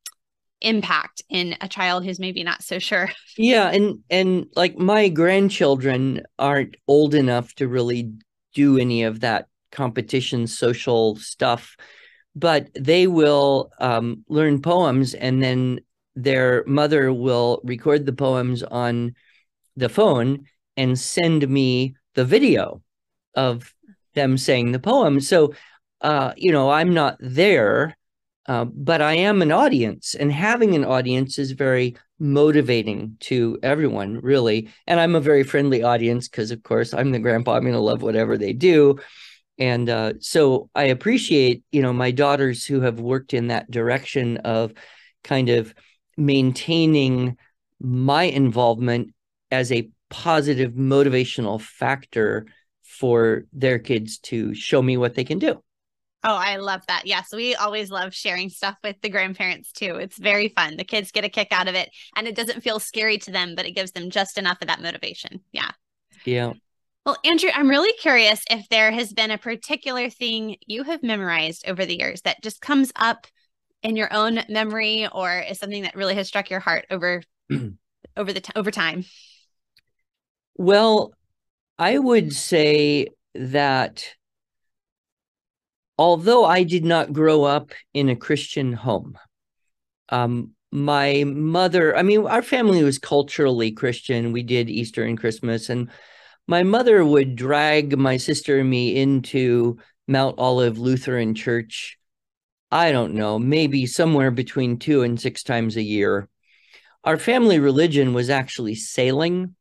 impact 0.61 1.23
in 1.27 1.55
a 1.59 1.67
child 1.67 2.05
who's 2.05 2.19
maybe 2.19 2.43
not 2.43 2.63
so 2.63 2.77
sure. 2.77 3.09
Yeah, 3.37 3.69
and 3.69 3.99
and 4.09 4.47
like 4.55 4.77
my 4.77 5.07
grandchildren 5.07 6.23
aren't 6.37 6.75
old 6.87 7.15
enough 7.15 7.55
to 7.55 7.67
really 7.67 8.11
do 8.53 8.77
any 8.77 9.03
of 9.03 9.21
that 9.21 9.47
competition 9.71 10.45
social 10.47 11.15
stuff, 11.15 11.77
but 12.35 12.69
they 12.77 13.07
will 13.07 13.71
um, 13.79 14.25
learn 14.27 14.61
poems 14.61 15.13
and 15.13 15.41
then 15.41 15.79
their 16.15 16.63
mother 16.65 17.13
will 17.13 17.61
record 17.63 18.05
the 18.05 18.13
poems 18.13 18.63
on 18.63 19.15
the 19.75 19.89
phone 19.89 20.45
and 20.77 20.97
send 20.99 21.47
me 21.47 21.95
the 22.15 22.25
video 22.25 22.81
of 23.35 23.73
them 24.13 24.37
saying 24.37 24.71
the 24.71 24.79
poem. 24.79 25.19
So, 25.21 25.53
uh, 26.01 26.33
you 26.35 26.51
know, 26.51 26.69
I'm 26.69 26.93
not 26.93 27.17
there, 27.19 27.95
uh, 28.47 28.65
but 28.65 29.01
I 29.01 29.13
am 29.13 29.41
an 29.41 29.51
audience, 29.51 30.15
and 30.15 30.31
having 30.31 30.75
an 30.75 30.83
audience 30.83 31.39
is 31.39 31.51
very 31.51 31.95
motivating 32.19 33.17
to 33.19 33.57
everyone, 33.63 34.19
really. 34.19 34.69
And 34.87 34.99
I'm 34.99 35.15
a 35.15 35.21
very 35.21 35.43
friendly 35.43 35.83
audience 35.83 36.27
because, 36.27 36.51
of 36.51 36.61
course, 36.63 36.93
I'm 36.93 37.11
the 37.11 37.19
grandpa. 37.19 37.55
I'm 37.55 37.63
going 37.63 37.73
to 37.73 37.79
love 37.79 38.01
whatever 38.01 38.37
they 38.37 38.53
do. 38.53 38.99
And 39.57 39.89
uh, 39.89 40.13
so 40.19 40.69
I 40.75 40.85
appreciate, 40.85 41.63
you 41.71 41.81
know, 41.81 41.93
my 41.93 42.11
daughters 42.11 42.65
who 42.65 42.81
have 42.81 42.99
worked 42.99 43.33
in 43.33 43.47
that 43.47 43.69
direction 43.69 44.37
of 44.37 44.73
kind 45.23 45.49
of 45.49 45.73
maintaining 46.17 47.37
my 47.79 48.23
involvement 48.23 49.13
as 49.49 49.71
a 49.71 49.89
positive 50.09 50.73
motivational 50.73 51.59
factor 51.59 52.45
for 52.83 53.45
their 53.53 53.79
kids 53.79 54.19
to 54.19 54.53
show 54.53 54.81
me 54.81 54.97
what 54.97 55.15
they 55.15 55.23
can 55.23 55.39
do. 55.39 55.61
Oh, 56.23 56.35
I 56.35 56.57
love 56.57 56.81
that. 56.87 57.07
Yes, 57.07 57.33
we 57.33 57.55
always 57.55 57.89
love 57.89 58.13
sharing 58.13 58.49
stuff 58.49 58.77
with 58.83 58.95
the 59.01 59.09
grandparents 59.09 59.71
too. 59.71 59.95
It's 59.95 60.19
very 60.19 60.49
fun. 60.49 60.77
The 60.77 60.83
kids 60.83 61.11
get 61.11 61.25
a 61.25 61.29
kick 61.29 61.47
out 61.51 61.67
of 61.67 61.73
it 61.73 61.89
and 62.15 62.27
it 62.27 62.35
doesn't 62.35 62.61
feel 62.61 62.79
scary 62.79 63.17
to 63.19 63.31
them, 63.31 63.55
but 63.55 63.65
it 63.65 63.71
gives 63.71 63.93
them 63.93 64.11
just 64.11 64.37
enough 64.37 64.61
of 64.61 64.67
that 64.67 64.81
motivation. 64.81 65.41
Yeah. 65.51 65.71
Yeah. 66.23 66.53
Well, 67.05 67.17
Andrew, 67.25 67.49
I'm 67.51 67.67
really 67.67 67.93
curious 67.93 68.43
if 68.51 68.69
there 68.69 68.91
has 68.91 69.11
been 69.11 69.31
a 69.31 69.37
particular 69.39 70.11
thing 70.11 70.57
you 70.67 70.83
have 70.83 71.01
memorized 71.01 71.67
over 71.67 71.83
the 71.83 71.97
years 71.97 72.21
that 72.21 72.43
just 72.43 72.61
comes 72.61 72.91
up 72.95 73.25
in 73.83 73.95
your 73.95 74.13
own 74.13 74.39
memory 74.49 75.07
or 75.11 75.39
is 75.39 75.59
something 75.59 75.83
that 75.83 75.95
really 75.95 76.15
has 76.15 76.27
struck 76.27 76.49
your 76.49 76.59
heart 76.59 76.85
over 76.89 77.23
over 78.17 78.33
the 78.33 78.41
t- 78.41 78.53
over 78.55 78.71
time? 78.71 79.05
Well 80.55 81.13
i 81.81 81.97
would 81.97 82.31
say 82.31 83.07
that 83.33 84.13
although 85.97 86.45
i 86.45 86.63
did 86.63 86.85
not 86.85 87.11
grow 87.11 87.43
up 87.43 87.71
in 87.93 88.07
a 88.07 88.15
christian 88.15 88.71
home 88.71 89.17
um, 90.09 90.51
my 90.71 91.23
mother 91.25 91.97
i 91.97 92.03
mean 92.03 92.27
our 92.27 92.43
family 92.43 92.83
was 92.83 92.99
culturally 92.99 93.71
christian. 93.71 94.31
We 94.31 94.43
did 94.43 94.69
easter 94.69 95.03
and 95.03 95.17
christmas 95.17 95.69
and 95.69 95.89
my 96.47 96.63
mother 96.63 97.03
would 97.03 97.35
drag 97.35 97.97
my 97.97 98.17
sister 98.17 98.59
and 98.59 98.69
me 98.69 98.95
into 98.95 99.77
mount 100.07 100.35
olive 100.37 100.77
lutheran 100.77 101.33
church 101.33 101.97
I 102.71 102.91
don't 102.91 103.13
know, 103.13 103.37
maybe 103.37 103.85
somewhere 103.85 104.31
between 104.31 104.77
two 104.77 105.03
and 105.03 105.19
six 105.19 105.43
times 105.43 105.75
a 105.75 105.81
year. 105.81 106.29
Our 107.03 107.17
family 107.17 107.59
religion 107.59 108.13
was 108.13 108.29
actually 108.29 108.75
sailing. 108.75 109.55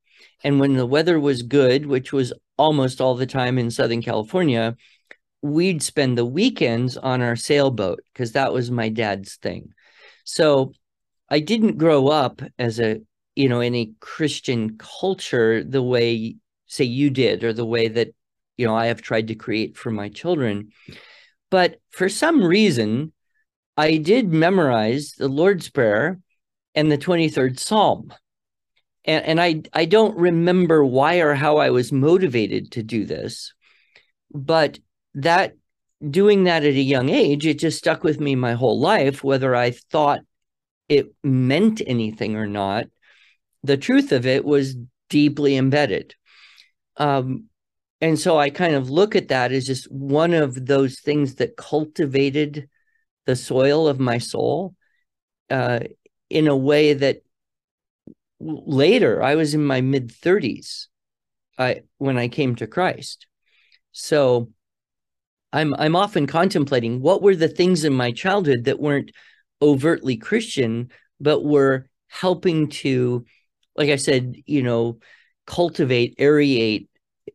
And 0.44 0.60
when 0.60 0.74
the 0.74 0.86
weather 0.86 1.18
was 1.18 1.42
good, 1.42 1.86
which 1.86 2.12
was 2.12 2.32
almost 2.56 3.00
all 3.00 3.14
the 3.14 3.26
time 3.26 3.58
in 3.58 3.70
Southern 3.70 4.02
California, 4.02 4.76
we'd 5.42 5.82
spend 5.82 6.16
the 6.16 6.24
weekends 6.24 6.96
on 6.96 7.22
our 7.22 7.36
sailboat 7.36 8.00
because 8.12 8.32
that 8.32 8.52
was 8.52 8.70
my 8.70 8.88
dad's 8.90 9.36
thing. 9.36 9.72
So 10.24 10.72
I 11.28 11.40
didn't 11.40 11.78
grow 11.78 12.08
up 12.08 12.42
as 12.58 12.78
a, 12.78 13.00
you 13.34 13.48
know, 13.48 13.60
in 13.60 13.74
a 13.74 13.90
Christian 14.00 14.76
culture 14.78 15.64
the 15.64 15.82
way, 15.82 16.36
say, 16.66 16.84
you 16.84 17.10
did, 17.10 17.42
or 17.42 17.52
the 17.52 17.66
way 17.66 17.88
that, 17.88 18.14
you 18.56 18.66
know, 18.66 18.76
I 18.76 18.86
have 18.86 19.02
tried 19.02 19.28
to 19.28 19.34
create 19.34 19.76
for 19.76 19.90
my 19.90 20.10
children. 20.10 20.72
But 21.50 21.80
for 21.90 22.08
some 22.08 22.42
reason, 22.42 23.12
I 23.76 23.96
did 23.96 24.32
memorize 24.32 25.14
the 25.18 25.28
Lord's 25.28 25.68
Prayer 25.68 26.20
and 26.74 26.90
the 26.90 26.98
23rd 26.98 27.58
Psalm. 27.58 28.12
And, 29.04 29.24
and 29.24 29.40
I, 29.40 29.62
I 29.72 29.84
don't 29.84 30.16
remember 30.16 30.84
why 30.84 31.16
or 31.16 31.34
how 31.34 31.56
I 31.58 31.70
was 31.70 31.92
motivated 31.92 32.72
to 32.72 32.82
do 32.82 33.04
this, 33.04 33.52
but 34.32 34.78
that 35.14 35.54
doing 36.08 36.44
that 36.44 36.64
at 36.64 36.74
a 36.74 36.80
young 36.80 37.08
age, 37.08 37.46
it 37.46 37.58
just 37.58 37.78
stuck 37.78 38.04
with 38.04 38.20
me 38.20 38.34
my 38.34 38.52
whole 38.52 38.78
life, 38.78 39.24
whether 39.24 39.54
I 39.54 39.72
thought 39.72 40.20
it 40.88 41.12
meant 41.22 41.82
anything 41.86 42.36
or 42.36 42.46
not. 42.46 42.86
The 43.62 43.76
truth 43.76 44.12
of 44.12 44.26
it 44.26 44.44
was 44.44 44.76
deeply 45.08 45.56
embedded. 45.56 46.14
Um, 46.96 47.49
and 48.00 48.18
so 48.18 48.38
I 48.38 48.50
kind 48.50 48.74
of 48.74 48.90
look 48.90 49.14
at 49.14 49.28
that 49.28 49.52
as 49.52 49.66
just 49.66 49.90
one 49.90 50.32
of 50.32 50.66
those 50.66 51.00
things 51.00 51.36
that 51.36 51.56
cultivated 51.56 52.68
the 53.26 53.36
soil 53.36 53.88
of 53.88 54.00
my 54.00 54.18
soul 54.18 54.74
uh, 55.50 55.80
in 56.30 56.48
a 56.48 56.56
way 56.56 56.94
that 56.94 57.22
later 58.40 59.22
I 59.22 59.34
was 59.34 59.54
in 59.54 59.64
my 59.64 59.80
mid 59.80 60.10
30s 60.10 60.88
I, 61.58 61.82
when 61.98 62.16
I 62.16 62.28
came 62.28 62.56
to 62.56 62.66
Christ. 62.66 63.26
So 63.92 64.48
I'm 65.52 65.74
I'm 65.74 65.96
often 65.96 66.26
contemplating 66.26 67.00
what 67.00 67.22
were 67.22 67.36
the 67.36 67.48
things 67.48 67.84
in 67.84 67.92
my 67.92 68.12
childhood 68.12 68.64
that 68.64 68.80
weren't 68.80 69.10
overtly 69.60 70.16
Christian, 70.16 70.90
but 71.20 71.44
were 71.44 71.88
helping 72.08 72.68
to, 72.68 73.24
like 73.76 73.90
I 73.90 73.96
said, 73.96 74.36
you 74.46 74.62
know, 74.62 74.98
cultivate, 75.46 76.16
aerate, 76.18 76.88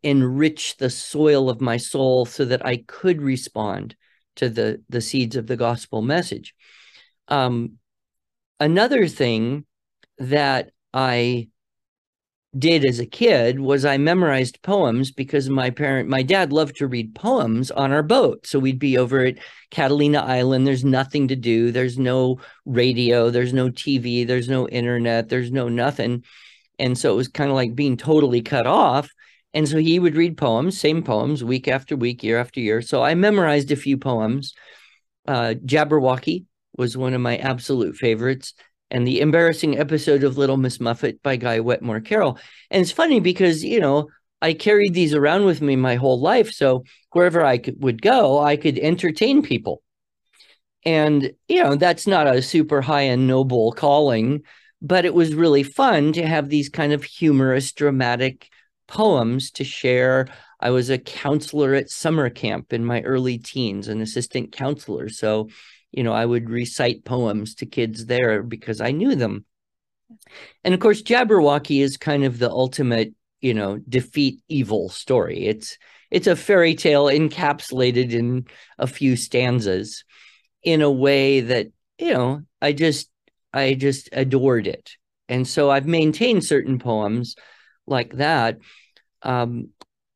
enrich 0.04 0.78
the 0.78 0.90
soil 0.90 1.50
of 1.50 1.62
my 1.62 1.78
soul 1.78 2.26
so 2.26 2.46
that 2.46 2.66
I 2.66 2.78
could 2.88 3.22
respond 3.22 3.96
to 4.36 4.50
the 4.50 4.84
the 4.90 5.02
seeds 5.02 5.36
of 5.36 5.48
the 5.48 5.58
gospel 5.58 6.02
message. 6.02 6.54
Um, 7.28 7.74
another 8.60 9.08
thing 9.08 9.66
that 10.18 10.72
I 10.94 11.50
did 12.58 12.86
as 12.86 13.00
a 13.00 13.06
kid 13.06 13.60
was 13.60 13.84
I 13.84 13.98
memorized 13.98 14.62
poems 14.62 15.12
because 15.12 15.50
my 15.50 15.70
parent, 15.70 16.08
my 16.08 16.24
dad 16.24 16.54
loved 16.54 16.78
to 16.78 16.88
read 16.88 17.14
poems 17.14 17.70
on 17.70 17.92
our 17.92 18.04
boat. 18.04 18.48
So 18.48 18.60
we'd 18.60 18.80
be 18.80 18.98
over 18.98 19.26
at 19.26 19.40
Catalina 19.72 20.20
Island. 20.20 20.66
There's 20.66 20.86
nothing 20.86 21.28
to 21.30 21.36
do. 21.36 21.72
There's 21.72 22.00
no 22.00 22.40
radio. 22.66 23.30
There's 23.30 23.54
no 23.54 23.70
TV. 23.70 24.26
There's 24.26 24.48
no 24.48 24.70
internet. 24.70 25.28
There's 25.28 25.52
no 25.52 25.68
nothing. 25.68 26.24
And 26.80 26.98
so 26.98 27.12
it 27.12 27.18
was 27.18 27.28
kind 27.28 27.50
of 27.50 27.56
like 27.56 27.76
being 27.76 27.98
totally 27.98 28.42
cut 28.42 28.68
off. 28.68 29.10
And 29.56 29.68
so 29.70 29.78
he 29.78 30.00
would 30.00 30.18
read 30.18 30.38
poems, 30.38 30.78
same 30.78 31.02
poems, 31.02 31.42
week 31.42 31.70
after 31.70 31.96
week, 31.96 32.24
year 32.24 32.38
after 32.38 32.60
year. 32.60 32.82
So 32.82 33.02
I 33.02 33.16
memorized 33.16 33.72
a 33.72 33.78
few 33.78 33.98
poems. 33.98 34.54
Uh, 35.26 35.56
Jabberwocky 35.66 36.44
was 36.78 36.98
one 36.98 37.14
of 37.14 37.22
my 37.22 37.38
absolute 37.38 37.96
favorites. 37.96 38.54
And 38.92 39.08
the 39.08 39.22
embarrassing 39.22 39.80
episode 39.80 40.26
of 40.26 40.38
Little 40.38 40.58
Miss 40.58 40.82
Muffet 40.82 41.24
by 41.24 41.38
Guy 41.38 41.62
Wetmore 41.62 42.02
Carroll. 42.02 42.38
And 42.70 42.82
it's 42.82 42.92
funny 42.92 43.22
because, 43.22 43.64
you 43.64 43.80
know, 43.80 44.10
I 44.42 44.54
carried 44.54 44.94
these 44.94 45.14
around 45.14 45.46
with 45.46 45.62
me 45.62 45.78
my 45.78 45.96
whole 45.96 46.20
life. 46.20 46.52
So 46.52 46.84
wherever 47.12 47.44
I 47.44 47.58
could, 47.58 47.82
would 47.82 48.02
go, 48.02 48.40
I 48.40 48.58
could 48.58 48.78
entertain 48.78 49.42
people. 49.42 49.82
And, 50.84 51.32
you 51.48 51.64
know, 51.64 51.76
that's 51.76 52.06
not 52.06 52.28
a 52.28 52.42
super 52.42 52.82
high 52.82 53.04
and 53.04 53.26
noble 53.26 53.72
calling, 53.72 54.44
but 54.82 55.06
it 55.06 55.14
was 55.14 55.34
really 55.34 55.64
fun 55.64 56.12
to 56.14 56.28
have 56.28 56.50
these 56.50 56.68
kind 56.68 56.92
of 56.92 57.06
humorous, 57.06 57.72
dramatic 57.72 58.50
poems 58.88 59.52
to 59.52 59.64
share. 59.64 60.28
I 60.60 60.70
was 60.70 60.90
a 60.90 60.98
counselor 60.98 61.74
at 61.74 61.90
summer 61.90 62.30
camp 62.30 62.74
in 62.74 62.86
my 62.86 63.02
early 63.02 63.38
teens, 63.38 63.88
an 63.88 64.02
assistant 64.02 64.52
counselor. 64.52 65.10
So, 65.10 65.50
you 65.92 66.04
know, 66.04 66.14
I 66.14 66.26
would 66.26 66.50
recite 66.50 67.06
poems 67.06 67.56
to 67.56 67.66
kids 67.66 68.06
there 68.06 68.44
because 68.44 68.82
I 68.82 68.92
knew 68.92 69.16
them. 69.16 69.46
And 70.64 70.74
of 70.74 70.80
course, 70.80 71.02
Jabberwocky 71.02 71.82
is 71.82 71.98
kind 71.98 72.24
of 72.24 72.40
the 72.40 72.50
ultimate, 72.50 73.14
you 73.42 73.54
know, 73.54 73.78
defeat 73.78 74.42
evil 74.48 74.90
story. 74.90 75.46
It's 75.46 75.78
it's 76.12 76.28
a 76.28 76.36
fairy 76.36 76.76
tale 76.76 77.06
encapsulated 77.06 78.12
in 78.12 78.46
a 78.78 78.88
few 78.88 79.16
stanzas 79.16 80.04
in 80.64 80.82
a 80.82 80.92
way 80.92 81.42
that, 81.42 81.68
you 81.98 82.14
know, 82.14 82.42
I 82.62 82.74
just 82.74 83.10
I 83.54 83.74
just 83.74 84.10
adored 84.12 84.68
it. 84.68 84.92
And 85.28 85.48
so 85.48 85.72
I've 85.72 85.88
maintained 85.88 86.44
certain 86.44 86.78
poems 86.78 87.36
like 87.88 88.14
that 88.14 88.60
um, 89.22 89.70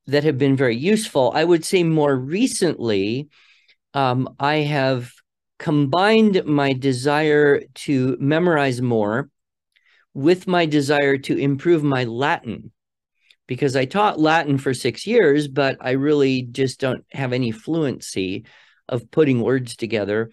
that 0.08 0.24
have 0.24 0.38
been 0.38 0.56
very 0.56 0.76
useful. 0.76 1.32
I 1.34 1.44
would 1.44 1.66
say 1.66 1.84
more 1.84 2.16
recently, 2.16 3.30
um, 3.94 4.36
I 4.40 4.58
have 4.58 5.12
combined 5.58 6.46
my 6.46 6.74
desire 6.74 7.62
to 7.76 8.18
memorize 8.20 8.82
more 8.82 9.30
with 10.14 10.48
my 10.48 10.66
desire 10.66 11.18
to 11.18 11.38
improve 11.38 11.84
my 11.84 12.06
Latin 12.06 12.72
because 13.48 13.76
I 13.76 13.86
taught 13.86 14.20
Latin 14.20 14.58
for 14.58 14.74
six 14.74 15.08
years, 15.08 15.48
but 15.48 15.78
I 15.82 15.92
really 15.92 16.44
just 16.44 16.80
don't 16.80 17.04
have 17.12 17.34
any 17.34 17.52
fluency 17.52 18.46
of 18.88 19.10
putting 19.12 19.42
words 19.42 19.76
together. 19.76 20.32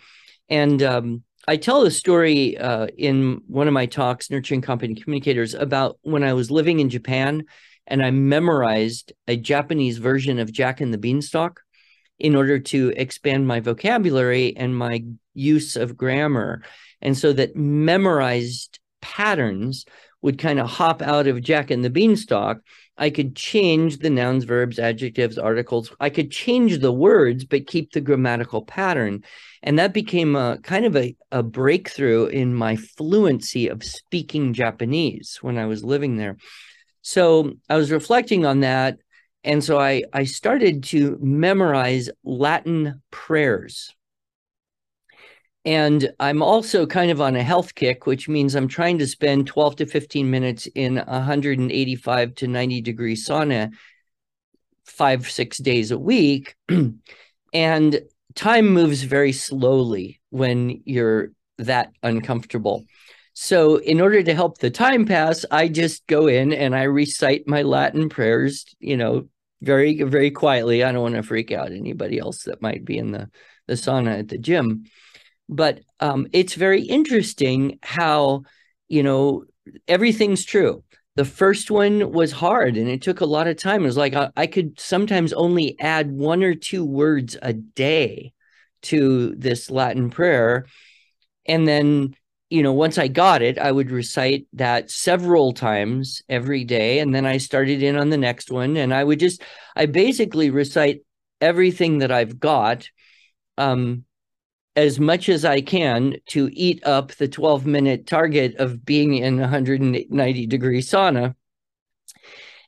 And 0.48 0.82
um, 0.82 1.22
I 1.48 1.56
tell 1.56 1.84
the 1.84 1.92
story 1.92 2.58
uh, 2.58 2.88
in 2.98 3.40
one 3.46 3.68
of 3.68 3.74
my 3.74 3.86
talks, 3.86 4.30
Nurturing 4.30 4.62
Competent 4.62 5.02
Communicators, 5.02 5.54
about 5.54 5.98
when 6.02 6.24
I 6.24 6.32
was 6.32 6.50
living 6.50 6.80
in 6.80 6.90
Japan 6.90 7.44
and 7.86 8.04
I 8.04 8.10
memorized 8.10 9.12
a 9.28 9.36
Japanese 9.36 9.98
version 9.98 10.40
of 10.40 10.52
Jack 10.52 10.80
and 10.80 10.92
the 10.92 10.98
Beanstalk 10.98 11.60
in 12.18 12.34
order 12.34 12.58
to 12.58 12.92
expand 12.96 13.46
my 13.46 13.60
vocabulary 13.60 14.56
and 14.56 14.76
my 14.76 15.04
use 15.34 15.76
of 15.76 15.96
grammar. 15.96 16.62
And 17.00 17.16
so 17.16 17.32
that 17.34 17.54
memorized 17.54 18.80
patterns 19.00 19.84
would 20.22 20.38
kind 20.38 20.58
of 20.58 20.68
hop 20.68 21.00
out 21.00 21.28
of 21.28 21.42
Jack 21.42 21.70
and 21.70 21.84
the 21.84 21.90
Beanstalk. 21.90 22.58
I 22.98 23.10
could 23.10 23.36
change 23.36 23.98
the 23.98 24.10
nouns, 24.10 24.44
verbs, 24.44 24.78
adjectives, 24.78 25.38
articles. 25.38 25.92
I 26.00 26.10
could 26.10 26.30
change 26.30 26.78
the 26.78 26.92
words, 26.92 27.44
but 27.44 27.66
keep 27.66 27.92
the 27.92 28.00
grammatical 28.00 28.62
pattern. 28.62 29.24
And 29.62 29.78
that 29.78 29.92
became 29.92 30.36
a 30.36 30.58
kind 30.62 30.84
of 30.84 30.96
a, 30.96 31.14
a 31.30 31.42
breakthrough 31.42 32.26
in 32.26 32.54
my 32.54 32.76
fluency 32.76 33.68
of 33.68 33.84
speaking 33.84 34.54
Japanese 34.54 35.38
when 35.42 35.58
I 35.58 35.66
was 35.66 35.84
living 35.84 36.16
there. 36.16 36.36
So 37.02 37.52
I 37.68 37.76
was 37.76 37.90
reflecting 37.90 38.46
on 38.46 38.60
that 38.60 38.98
and 39.46 39.62
so 39.62 39.78
I, 39.78 40.02
I 40.12 40.24
started 40.24 40.82
to 40.84 41.16
memorize 41.20 42.10
Latin 42.24 43.00
prayers. 43.12 43.94
And 45.66 46.12
I'm 46.20 46.42
also 46.42 46.86
kind 46.86 47.10
of 47.10 47.20
on 47.20 47.34
a 47.34 47.42
health 47.42 47.74
kick, 47.74 48.06
which 48.06 48.28
means 48.28 48.54
I'm 48.54 48.68
trying 48.68 48.98
to 48.98 49.06
spend 49.06 49.48
12 49.48 49.76
to 49.76 49.86
15 49.86 50.30
minutes 50.30 50.68
in 50.76 50.94
185 50.96 52.34
to 52.36 52.46
90 52.46 52.80
degree 52.82 53.16
sauna 53.16 53.72
five, 54.84 55.28
six 55.28 55.58
days 55.58 55.90
a 55.90 55.98
week. 55.98 56.54
and 57.52 58.00
time 58.36 58.68
moves 58.68 59.02
very 59.02 59.32
slowly 59.32 60.20
when 60.30 60.82
you're 60.84 61.32
that 61.58 61.90
uncomfortable. 62.04 62.84
So, 63.32 63.76
in 63.76 64.00
order 64.00 64.22
to 64.22 64.34
help 64.34 64.58
the 64.58 64.70
time 64.70 65.04
pass, 65.04 65.44
I 65.50 65.68
just 65.68 66.06
go 66.06 66.28
in 66.28 66.52
and 66.52 66.76
I 66.76 66.84
recite 66.84 67.48
my 67.48 67.62
Latin 67.62 68.08
prayers, 68.08 68.64
you 68.78 68.96
know, 68.96 69.28
very 69.62 70.02
very 70.02 70.30
quietly 70.30 70.84
i 70.84 70.92
don't 70.92 71.00
want 71.00 71.14
to 71.14 71.22
freak 71.22 71.50
out 71.50 71.72
anybody 71.72 72.18
else 72.18 72.42
that 72.42 72.60
might 72.60 72.84
be 72.84 72.98
in 72.98 73.10
the 73.10 73.30
the 73.66 73.72
sauna 73.72 74.18
at 74.18 74.28
the 74.28 74.36
gym 74.36 74.84
but 75.48 75.80
um, 76.00 76.26
it's 76.32 76.54
very 76.54 76.82
interesting 76.82 77.78
how 77.82 78.42
you 78.88 79.02
know 79.02 79.44
everything's 79.88 80.44
true 80.44 80.82
the 81.16 81.24
first 81.24 81.70
one 81.70 82.12
was 82.12 82.30
hard 82.30 82.76
and 82.76 82.88
it 82.88 83.02
took 83.02 83.20
a 83.20 83.26
lot 83.26 83.46
of 83.46 83.56
time 83.56 83.82
it 83.82 83.86
was 83.86 83.96
like 83.96 84.14
I, 84.14 84.30
I 84.36 84.46
could 84.46 84.78
sometimes 84.78 85.32
only 85.32 85.78
add 85.80 86.10
one 86.10 86.42
or 86.42 86.54
two 86.54 86.84
words 86.84 87.36
a 87.40 87.52
day 87.52 88.32
to 88.82 89.34
this 89.36 89.70
latin 89.70 90.10
prayer 90.10 90.66
and 91.46 91.66
then 91.66 92.14
you 92.48 92.62
know, 92.62 92.72
once 92.72 92.96
I 92.96 93.08
got 93.08 93.42
it, 93.42 93.58
I 93.58 93.72
would 93.72 93.90
recite 93.90 94.46
that 94.52 94.90
several 94.90 95.52
times 95.52 96.22
every 96.28 96.64
day. 96.64 97.00
And 97.00 97.14
then 97.14 97.26
I 97.26 97.38
started 97.38 97.82
in 97.82 97.96
on 97.96 98.10
the 98.10 98.16
next 98.16 98.50
one. 98.50 98.76
And 98.76 98.94
I 98.94 99.02
would 99.02 99.18
just, 99.18 99.42
I 99.74 99.86
basically 99.86 100.50
recite 100.50 101.00
everything 101.40 101.98
that 101.98 102.12
I've 102.12 102.38
got 102.38 102.88
um, 103.58 104.04
as 104.76 105.00
much 105.00 105.30
as 105.30 105.44
I 105.44 105.62
can 105.62 106.16
to 106.26 106.50
eat 106.52 106.86
up 106.86 107.12
the 107.12 107.26
12 107.26 107.64
minute 107.64 108.06
target 108.06 108.56
of 108.56 108.84
being 108.84 109.14
in 109.14 109.40
190 109.40 110.46
degree 110.46 110.82
sauna. 110.82 111.34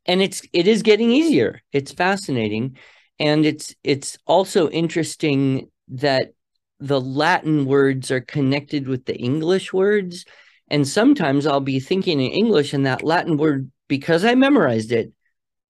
And 0.07 0.23
it's, 0.23 0.43
it 0.55 0.67
is 0.67 0.83
getting 0.83 1.11
easier. 1.11 1.61
It's 1.71 1.93
fascinating. 1.93 2.79
And 3.21 3.45
it's, 3.45 3.75
it's 3.85 4.17
also 4.27 4.71
interesting 4.71 5.71
that 5.89 6.33
the 6.81 7.01
Latin 7.01 7.67
words 7.67 8.11
are 8.11 8.21
connected 8.21 8.89
with 8.89 9.05
the 9.05 9.17
English 9.17 9.73
words. 9.75 10.25
And 10.69 10.89
sometimes 10.89 11.47
I'll 11.47 11.61
be 11.61 11.81
thinking 11.81 12.21
in 12.21 12.33
English 12.33 12.73
and 12.73 12.87
that 12.87 13.03
Latin 13.03 13.37
word, 13.37 13.71
because 13.87 14.25
I 14.25 14.35
memorized 14.35 14.93
it, 14.93 15.13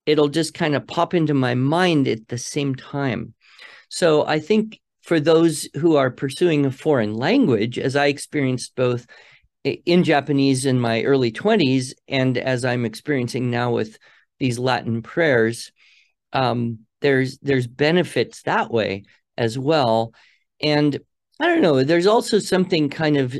it'll 0.06 0.28
just 0.28 0.54
kind 0.54 0.76
of 0.76 0.86
pop 0.86 1.14
into 1.14 1.34
my 1.34 1.54
mind 1.54 2.06
at 2.06 2.28
the 2.28 2.38
same 2.38 2.76
time. 2.76 3.34
So 3.88 4.24
I 4.24 4.38
think 4.38 4.80
for 5.08 5.18
those 5.18 5.66
who 5.74 5.96
are 5.96 6.10
pursuing 6.10 6.66
a 6.66 6.70
foreign 6.70 7.14
language, 7.14 7.78
as 7.78 7.96
I 7.96 8.08
experienced 8.08 8.76
both 8.76 9.06
in 9.64 10.04
Japanese 10.04 10.66
in 10.66 10.78
my 10.78 11.02
early 11.02 11.32
20s 11.32 11.94
and 12.08 12.36
as 12.36 12.62
I'm 12.62 12.84
experiencing 12.84 13.50
now 13.50 13.70
with 13.70 13.98
these 14.38 14.58
Latin 14.58 15.00
prayers, 15.00 15.72
um, 16.34 16.80
there's 17.00 17.38
there's 17.38 17.66
benefits 17.66 18.42
that 18.42 18.70
way 18.70 19.04
as 19.38 19.58
well. 19.58 20.12
And 20.60 21.00
I 21.40 21.46
don't 21.46 21.62
know, 21.62 21.82
there's 21.84 22.06
also 22.06 22.38
something 22.38 22.90
kind 22.90 23.16
of 23.16 23.34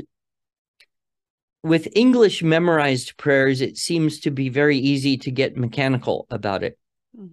with 1.61 1.87
English 1.93 2.41
memorized 2.41 3.15
prayers, 3.15 3.61
it 3.61 3.77
seems 3.77 4.21
to 4.21 4.31
be 4.31 4.49
very 4.49 4.79
easy 4.79 5.17
to 5.17 5.29
get 5.29 5.55
mechanical 5.55 6.25
about 6.31 6.63
it. 6.63 6.79
Hmm. 7.15 7.27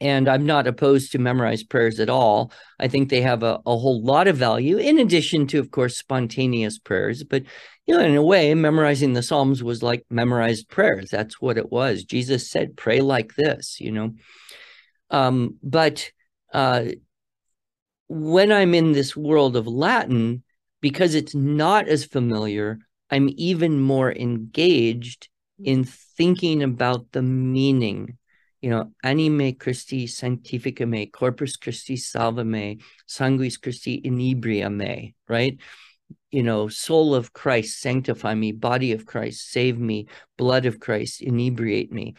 And 0.00 0.28
I'm 0.28 0.46
not 0.46 0.68
opposed 0.68 1.10
to 1.12 1.18
memorized 1.18 1.68
prayers 1.68 1.98
at 1.98 2.08
all. 2.08 2.52
I 2.78 2.86
think 2.86 3.08
they 3.08 3.22
have 3.22 3.42
a, 3.42 3.58
a 3.66 3.76
whole 3.76 4.00
lot 4.02 4.28
of 4.28 4.36
value, 4.36 4.76
in 4.76 4.98
addition 5.00 5.48
to, 5.48 5.58
of 5.58 5.72
course, 5.72 5.98
spontaneous 5.98 6.78
prayers. 6.78 7.24
But, 7.24 7.42
you 7.86 7.96
know, 7.96 8.04
in 8.04 8.14
a 8.14 8.22
way, 8.22 8.54
memorizing 8.54 9.14
the 9.14 9.22
Psalms 9.24 9.62
was 9.62 9.82
like 9.82 10.04
memorized 10.08 10.68
prayers. 10.68 11.10
That's 11.10 11.40
what 11.40 11.58
it 11.58 11.72
was. 11.72 12.04
Jesus 12.04 12.48
said, 12.48 12.76
pray 12.76 13.00
like 13.00 13.34
this, 13.34 13.80
you 13.80 13.90
know. 13.90 14.14
Um, 15.10 15.56
but 15.62 16.12
uh, 16.52 16.84
when 18.06 18.52
I'm 18.52 18.74
in 18.74 18.92
this 18.92 19.16
world 19.16 19.56
of 19.56 19.66
Latin, 19.66 20.44
because 20.80 21.16
it's 21.16 21.34
not 21.34 21.88
as 21.88 22.04
familiar, 22.04 22.78
I'm 23.10 23.30
even 23.36 23.80
more 23.80 24.12
engaged 24.12 25.28
in 25.58 25.84
thinking 25.84 26.62
about 26.62 27.10
the 27.12 27.22
meaning. 27.22 28.17
You 28.60 28.70
know, 28.70 28.92
anima 29.04 29.52
Christi 29.52 30.06
sanctifica 30.06 30.86
me, 30.86 31.06
corpus 31.06 31.56
Christi 31.56 31.96
salva 31.96 32.44
me, 32.44 32.80
sanguis 33.08 33.60
Christi 33.60 34.00
inebria 34.02 34.72
me, 34.72 35.14
right? 35.28 35.58
You 36.30 36.42
know, 36.42 36.68
soul 36.68 37.14
of 37.14 37.32
Christ, 37.32 37.80
sanctify 37.80 38.34
me, 38.34 38.52
body 38.52 38.92
of 38.92 39.06
Christ, 39.06 39.50
save 39.50 39.78
me, 39.78 40.08
blood 40.36 40.66
of 40.66 40.80
Christ, 40.80 41.22
inebriate 41.22 41.92
me. 41.92 42.14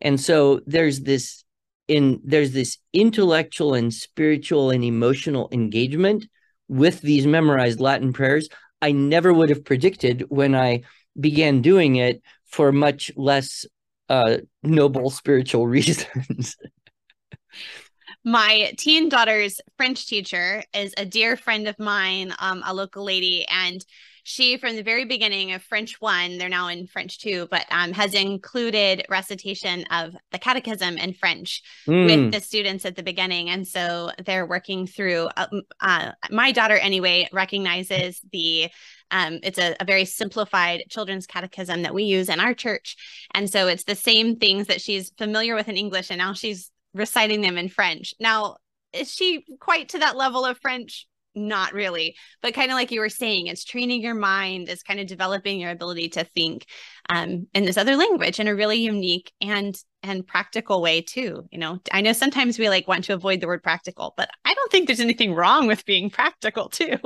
And 0.00 0.20
so 0.20 0.60
there's 0.66 1.00
this 1.00 1.44
in 1.86 2.20
there's 2.24 2.52
this 2.52 2.78
intellectual 2.92 3.74
and 3.74 3.92
spiritual 3.92 4.70
and 4.70 4.82
emotional 4.82 5.48
engagement 5.52 6.26
with 6.68 7.00
these 7.02 7.26
memorized 7.26 7.80
Latin 7.80 8.12
prayers. 8.12 8.48
I 8.80 8.92
never 8.92 9.32
would 9.32 9.50
have 9.50 9.64
predicted 9.64 10.24
when 10.28 10.54
I 10.54 10.82
began 11.18 11.62
doing 11.62 11.96
it 11.96 12.22
for 12.46 12.72
much 12.72 13.12
less 13.16 13.66
uh, 14.08 14.38
noble 14.62 15.10
spiritual 15.10 15.66
reasons. 15.68 16.56
My 18.24 18.72
teen 18.78 19.08
daughter's 19.08 19.60
French 19.76 20.06
teacher 20.06 20.62
is 20.74 20.94
a 20.96 21.04
dear 21.04 21.36
friend 21.36 21.68
of 21.68 21.78
mine, 21.78 22.34
um, 22.38 22.62
a 22.64 22.72
local 22.72 23.04
lady, 23.04 23.46
and 23.50 23.84
she 24.24 24.56
from 24.56 24.74
the 24.74 24.82
very 24.82 25.04
beginning 25.04 25.52
of 25.52 25.62
French 25.62 26.00
one, 26.00 26.38
they're 26.38 26.48
now 26.48 26.68
in 26.68 26.86
French 26.86 27.18
two, 27.18 27.46
but 27.50 27.66
um, 27.70 27.92
has 27.92 28.14
included 28.14 29.04
recitation 29.08 29.84
of 29.90 30.16
the 30.32 30.38
catechism 30.38 30.96
in 30.96 31.12
French 31.12 31.62
mm. 31.86 32.06
with 32.06 32.32
the 32.32 32.40
students 32.40 32.86
at 32.86 32.96
the 32.96 33.02
beginning. 33.02 33.50
And 33.50 33.68
so 33.68 34.10
they're 34.24 34.46
working 34.46 34.86
through, 34.86 35.28
uh, 35.36 35.46
uh, 35.80 36.12
my 36.30 36.52
daughter 36.52 36.76
anyway, 36.76 37.28
recognizes 37.32 38.20
the 38.32 38.70
um, 39.10 39.38
it's 39.42 39.58
a, 39.58 39.76
a, 39.78 39.84
very 39.84 40.06
simplified 40.06 40.84
children's 40.88 41.26
catechism 41.26 41.82
that 41.82 41.94
we 41.94 42.04
use 42.04 42.30
in 42.30 42.40
our 42.40 42.54
church. 42.54 42.96
And 43.34 43.48
so 43.48 43.68
it's 43.68 43.84
the 43.84 43.94
same 43.94 44.36
things 44.36 44.66
that 44.68 44.80
she's 44.80 45.12
familiar 45.18 45.54
with 45.54 45.68
in 45.68 45.76
English, 45.76 46.10
and 46.10 46.18
now 46.18 46.32
she's 46.32 46.70
reciting 46.94 47.42
them 47.42 47.58
in 47.58 47.68
French. 47.68 48.14
Now, 48.18 48.56
is 48.92 49.12
she 49.12 49.44
quite 49.60 49.90
to 49.90 49.98
that 49.98 50.16
level 50.16 50.44
of 50.44 50.58
French? 50.58 51.06
Not 51.34 51.72
really 51.72 52.16
but 52.42 52.54
kind 52.54 52.70
of 52.70 52.74
like 52.74 52.90
you 52.90 53.00
were 53.00 53.08
saying 53.08 53.46
it's 53.46 53.64
training 53.64 54.02
your 54.02 54.14
mind 54.14 54.68
it's 54.68 54.82
kind 54.82 55.00
of 55.00 55.06
developing 55.06 55.58
your 55.58 55.70
ability 55.70 56.08
to 56.08 56.24
think 56.24 56.66
um, 57.08 57.46
in 57.54 57.64
this 57.64 57.76
other 57.76 57.96
language 57.96 58.40
in 58.40 58.48
a 58.48 58.54
really 58.54 58.78
unique 58.78 59.32
and 59.40 59.76
and 60.02 60.26
practical 60.26 60.80
way 60.80 61.00
too 61.00 61.46
you 61.50 61.58
know? 61.58 61.78
I 61.92 62.00
know 62.00 62.12
sometimes 62.12 62.58
we 62.58 62.68
like 62.68 62.88
want 62.88 63.04
to 63.04 63.14
avoid 63.14 63.40
the 63.40 63.46
word 63.46 63.62
practical 63.62 64.14
but 64.16 64.30
i 64.44 64.54
don't 64.54 64.70
think 64.70 64.86
there's 64.86 65.00
anything 65.00 65.34
wrong 65.34 65.66
with 65.66 65.84
being 65.84 66.10
practical 66.10 66.68
too. 66.68 66.98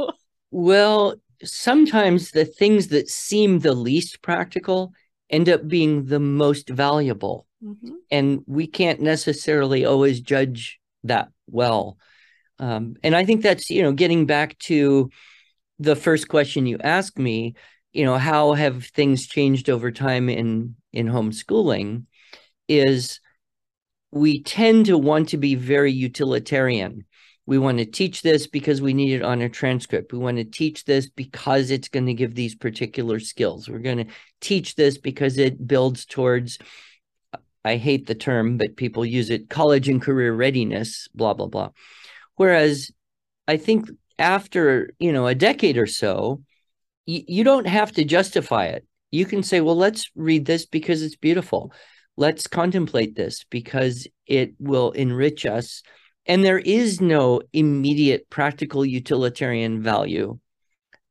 Well 0.51 1.17
sometimes 1.43 2.31
the 2.31 2.45
things 2.45 2.89
that 2.89 3.09
seem 3.09 3.61
the 3.61 3.75
least 3.75 4.23
practical 4.23 4.93
end 5.31 5.49
up 5.49 5.69
being 5.69 6.07
the 6.07 6.21
most 6.21 6.69
valuable. 6.69 7.47
Mm-hmm. 7.65 7.95
and 8.13 8.45
we 8.47 8.69
can't 8.69 9.01
necessarily 9.01 9.85
always 9.85 10.21
judge 10.21 10.79
that 11.03 11.31
well 11.49 11.99
um, 12.59 12.97
and 13.03 13.15
I 13.15 13.25
think 13.25 13.43
that's, 13.43 13.71
you 13.71 13.83
know, 13.83 13.93
getting 13.93 14.27
back 14.27 14.59
to 14.61 15.11
the 15.79 15.97
first 15.97 16.29
question 16.29 16.67
you 16.67 16.79
asked 16.79 17.19
me, 17.19 17.55
you 17.93 18.05
know, 18.05 18.19
how 18.19 18.55
have 18.55 18.85
things 18.87 19.27
changed 19.27 19.71
over 19.71 19.91
time 19.91 20.29
in 20.29 20.77
in 20.93 21.07
homeschooling 21.07 22.05
is 22.69 23.21
we 24.11 24.43
tend 24.43 24.87
to 24.87 24.99
want 24.99 25.31
to 25.31 25.37
be 25.37 25.55
very 25.55 25.93
utilitarian. 25.93 27.05
We 27.47 27.59
want 27.59 27.79
to 27.79 27.87
teach 27.87 28.23
this 28.23 28.47
because 28.47 28.83
we 28.83 28.93
need 28.93 29.15
it 29.15 29.23
on 29.23 29.41
a 29.41 29.49
transcript. 29.49 30.13
We 30.13 30.19
want 30.19 30.37
to 30.37 30.45
teach 30.45 30.85
this 30.85 31.09
because 31.09 31.71
it's 31.71 31.89
going 31.89 32.07
to 32.07 32.15
give 32.15 32.35
these 32.35 32.55
particular 32.55 33.21
skills. 33.21 33.69
We're 33.69 33.79
going 33.79 34.07
to 34.07 34.13
teach 34.41 34.75
this 34.75 34.99
because 34.99 35.39
it 35.39 35.67
builds 35.67 36.05
towards, 36.05 36.59
I 37.65 37.77
hate 37.77 38.07
the 38.07 38.15
term, 38.15 38.59
but 38.59 38.77
people 38.77 39.05
use 39.05 39.31
it, 39.31 39.49
college 39.49 39.89
and 39.89 40.01
career 40.01 40.35
readiness, 40.35 41.09
blah, 41.15 41.33
blah, 41.33 41.47
blah. 41.47 41.71
Whereas 42.39 42.91
I 43.47 43.59
think 43.59 43.91
after, 44.19 44.91
you 44.99 45.13
know, 45.13 45.27
a 45.27 45.35
decade 45.35 45.77
or 45.77 45.87
so, 45.87 46.43
you, 47.05 47.23
you 47.29 47.45
don't 47.45 47.67
have 47.67 47.93
to 47.93 48.05
justify 48.05 48.67
it. 48.67 48.87
You 49.11 49.27
can 49.27 49.43
say, 49.43 49.61
well, 49.61 49.77
let's 49.77 50.11
read 50.15 50.47
this 50.47 50.65
because 50.67 51.03
it's 51.03 51.17
beautiful 51.17 51.73
let's 52.19 52.49
contemplate 52.49 53.15
this 53.15 53.47
because 53.49 54.09
it 54.27 54.53
will 54.59 54.91
enrich 54.91 55.47
us. 55.47 55.83
And 56.27 56.45
there 56.45 56.59
is 56.59 57.01
no 57.01 57.41
immediate 57.53 58.29
practical 58.29 58.85
utilitarian 58.85 59.81
value. 59.81 60.39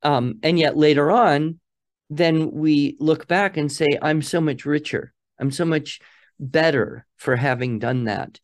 Um, 0.03 0.39
and 0.43 0.59
yet 0.59 0.75
later 0.75 1.09
on, 1.09 1.61
then 2.09 2.51
we 2.51 2.97
look 2.99 3.25
back 3.25 3.55
and 3.55 3.71
say, 3.71 3.87
I'm 4.01 4.21
so 4.21 4.41
much 4.41 4.65
richer. 4.65 5.13
I'm 5.39 5.49
so 5.49 5.63
much 5.63 6.01
better 6.41 7.07
for 7.15 7.37
having 7.37 7.79
done 7.79 8.03
that. 8.03 8.39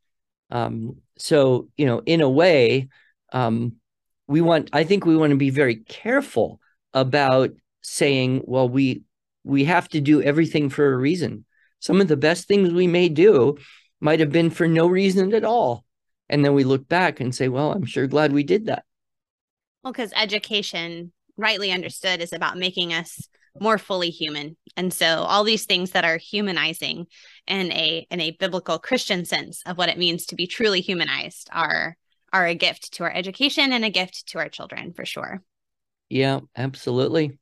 Um, 0.49 0.95
so, 1.17 1.69
you 1.77 1.85
know, 1.85 2.01
in 2.05 2.21
a 2.21 2.29
way, 2.29 2.89
um, 3.31 3.73
we 4.27 4.41
want, 4.41 4.69
I 4.73 4.83
think 4.83 5.05
we 5.05 5.17
want 5.17 5.31
to 5.31 5.37
be 5.37 5.49
very 5.49 5.75
careful 5.75 6.59
about 6.93 7.51
saying, 7.81 8.41
well, 8.45 8.69
we 8.69 9.03
we 9.45 9.65
have 9.65 9.89
to 9.89 9.99
do 9.99 10.21
everything 10.21 10.69
for 10.69 10.93
a 10.93 10.97
reason 10.97 11.43
some 11.83 11.99
of 11.99 12.07
the 12.07 12.15
best 12.15 12.47
things 12.47 12.71
we 12.71 12.87
may 12.87 13.09
do 13.09 13.57
might 13.99 14.21
have 14.21 14.31
been 14.31 14.49
for 14.49 14.69
no 14.69 14.87
reason 14.87 15.33
at 15.33 15.43
all. 15.43 15.83
And 16.29 16.43
then 16.43 16.53
we 16.53 16.63
look 16.63 16.87
back 16.87 17.19
and 17.19 17.35
say, 17.35 17.49
well, 17.49 17.73
I'm 17.73 17.83
sure 17.83 18.07
glad 18.07 18.31
we 18.31 18.43
did 18.43 18.67
that. 18.67 18.85
Well, 19.83 19.91
because 19.91 20.13
education, 20.15 21.11
rightly 21.35 21.73
understood, 21.73 22.21
is 22.21 22.31
about 22.31 22.57
making 22.57 22.93
us 22.93 23.27
more 23.59 23.77
fully 23.77 24.09
human. 24.09 24.57
And 24.75 24.93
so 24.93 25.05
all 25.05 25.43
these 25.43 25.65
things 25.65 25.91
that 25.91 26.05
are 26.05 26.17
humanizing 26.17 27.07
in 27.47 27.71
a 27.71 28.07
in 28.09 28.19
a 28.19 28.31
biblical 28.31 28.79
Christian 28.79 29.25
sense 29.25 29.61
of 29.65 29.77
what 29.77 29.89
it 29.89 29.97
means 29.97 30.25
to 30.27 30.35
be 30.35 30.47
truly 30.47 30.81
humanized 30.81 31.49
are 31.51 31.97
are 32.31 32.47
a 32.47 32.55
gift 32.55 32.93
to 32.93 33.03
our 33.03 33.13
education 33.13 33.71
and 33.71 33.85
a 33.85 33.89
gift 33.89 34.27
to 34.27 34.39
our 34.39 34.49
children 34.49 34.93
for 34.93 35.05
sure. 35.05 35.41
Yeah, 36.09 36.41
absolutely. 36.55 37.37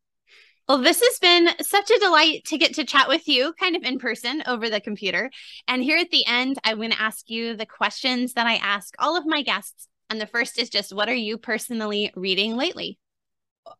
Well, 0.67 0.77
this 0.77 1.01
has 1.01 1.19
been 1.19 1.49
such 1.61 1.89
a 1.91 1.99
delight 1.99 2.45
to 2.45 2.57
get 2.57 2.75
to 2.75 2.85
chat 2.85 3.09
with 3.09 3.27
you 3.27 3.53
kind 3.59 3.75
of 3.75 3.83
in 3.83 3.99
person 3.99 4.43
over 4.47 4.69
the 4.69 4.79
computer. 4.79 5.29
And 5.67 5.83
here 5.83 5.97
at 5.97 6.11
the 6.11 6.25
end, 6.25 6.57
I'm 6.63 6.77
going 6.77 6.91
to 6.91 7.01
ask 7.01 7.29
you 7.29 7.57
the 7.57 7.65
questions 7.65 8.33
that 8.33 8.47
I 8.47 8.55
ask 8.55 8.93
all 8.99 9.17
of 9.17 9.25
my 9.25 9.41
guests. 9.41 9.87
And 10.09 10.21
the 10.21 10.27
first 10.27 10.59
is 10.59 10.69
just 10.69 10.93
what 10.93 11.09
are 11.09 11.13
you 11.13 11.37
personally 11.37 12.11
reading 12.15 12.55
lately? 12.55 12.99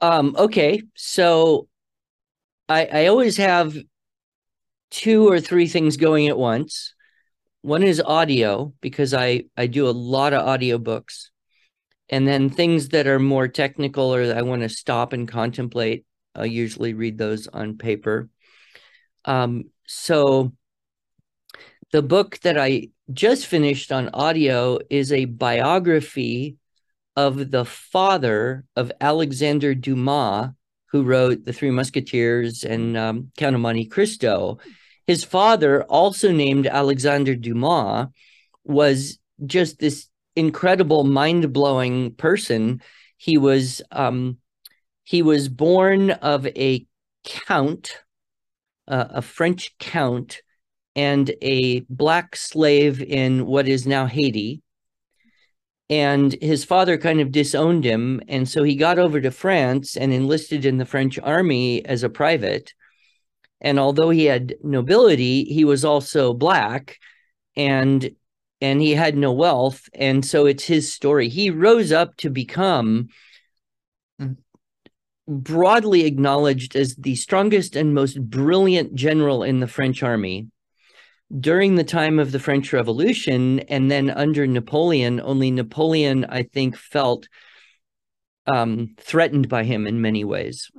Um, 0.01 0.35
okay. 0.37 0.81
So 0.95 1.67
I 2.71 2.85
I 2.91 3.05
always 3.07 3.37
have 3.37 3.75
two 4.89 5.27
or 5.27 5.39
three 5.39 5.67
things 5.67 5.97
going 5.97 6.27
at 6.27 6.37
once. 6.37 6.93
One 7.61 7.83
is 7.83 8.01
audio 8.01 8.73
because 8.81 9.13
I 9.13 9.45
I 9.57 9.67
do 9.67 9.87
a 9.87 9.91
lot 9.91 10.33
of 10.33 10.45
audiobooks. 10.45 11.27
And 12.09 12.27
then 12.27 12.49
things 12.49 12.89
that 12.89 13.07
are 13.07 13.19
more 13.19 13.47
technical 13.47 14.13
or 14.13 14.33
I 14.35 14.41
want 14.41 14.63
to 14.63 14.69
stop 14.69 15.13
and 15.13 15.27
contemplate 15.27 16.05
I 16.35 16.45
usually 16.45 16.93
read 16.93 17.17
those 17.17 17.47
on 17.47 17.77
paper. 17.77 18.29
Um, 19.25 19.65
so 19.85 20.53
the 21.91 22.01
book 22.01 22.39
that 22.39 22.57
I 22.57 22.89
just 23.11 23.47
finished 23.47 23.91
on 23.91 24.09
audio 24.13 24.79
is 24.89 25.11
a 25.11 25.25
biography 25.25 26.57
of 27.15 27.51
the 27.51 27.65
father 27.65 28.63
of 28.75 28.91
Alexander 29.01 29.75
Dumas, 29.75 30.51
who 30.91 31.03
wrote 31.03 31.45
The 31.45 31.53
Three 31.53 31.71
Musketeers 31.71 32.63
and 32.63 32.97
um, 32.97 33.31
Count 33.37 33.55
of 33.55 33.61
Monte 33.61 33.85
Cristo. 33.85 34.59
His 35.07 35.23
father, 35.23 35.83
also 35.83 36.31
named 36.31 36.67
Alexander 36.67 37.35
Dumas, 37.35 38.07
was 38.63 39.17
just 39.45 39.79
this 39.79 40.07
incredible, 40.35 41.03
mind 41.03 41.51
blowing 41.53 42.13
person. 42.15 42.81
He 43.17 43.37
was 43.37 43.81
um, 43.91 44.37
he 45.03 45.21
was 45.21 45.49
born 45.49 46.11
of 46.11 46.45
a 46.47 46.85
count, 47.23 47.97
uh, 48.87 49.07
a 49.09 49.21
French 49.21 49.75
count, 49.79 50.41
and 50.95 51.33
a 51.41 51.81
black 51.81 52.35
slave 52.35 53.01
in 53.01 53.45
what 53.45 53.67
is 53.67 53.87
now 53.87 54.05
Haiti. 54.05 54.61
And 55.91 56.33
his 56.41 56.63
father 56.63 56.97
kind 56.97 57.19
of 57.19 57.33
disowned 57.33 57.83
him. 57.83 58.21
And 58.29 58.47
so 58.47 58.63
he 58.63 58.75
got 58.75 58.97
over 58.97 59.19
to 59.19 59.29
France 59.29 59.97
and 59.97 60.13
enlisted 60.13 60.65
in 60.65 60.77
the 60.77 60.85
French 60.85 61.19
army 61.19 61.85
as 61.85 62.01
a 62.01 62.09
private. 62.09 62.73
And 63.59 63.77
although 63.77 64.09
he 64.09 64.25
had 64.25 64.55
nobility, 64.63 65.43
he 65.43 65.65
was 65.65 65.83
also 65.83 66.33
black 66.33 66.97
and 67.57 68.09
and 68.61 68.79
he 68.79 68.91
had 68.91 69.17
no 69.17 69.33
wealth. 69.33 69.89
And 69.93 70.23
so 70.23 70.45
it's 70.45 70.63
his 70.63 70.93
story. 70.93 71.27
He 71.27 71.49
rose 71.49 71.91
up 71.91 72.15
to 72.17 72.29
become 72.29 73.09
broadly 75.27 76.05
acknowledged 76.05 76.75
as 76.75 76.95
the 76.95 77.15
strongest 77.15 77.75
and 77.75 77.93
most 77.93 78.21
brilliant 78.21 78.95
general 78.95 79.43
in 79.43 79.59
the 79.59 79.67
French 79.67 80.03
army. 80.03 80.47
During 81.39 81.75
the 81.75 81.83
time 81.83 82.19
of 82.19 82.31
the 82.31 82.39
French 82.39 82.73
Revolution 82.73 83.59
and 83.61 83.89
then 83.89 84.09
under 84.09 84.45
Napoleon, 84.45 85.21
only 85.21 85.51
Napoleon, 85.51 86.25
I 86.25 86.43
think, 86.43 86.75
felt 86.75 87.27
um, 88.47 88.95
threatened 88.97 89.47
by 89.47 89.63
him 89.63 89.87
in 89.87 90.01
many 90.01 90.23
ways. 90.23 90.69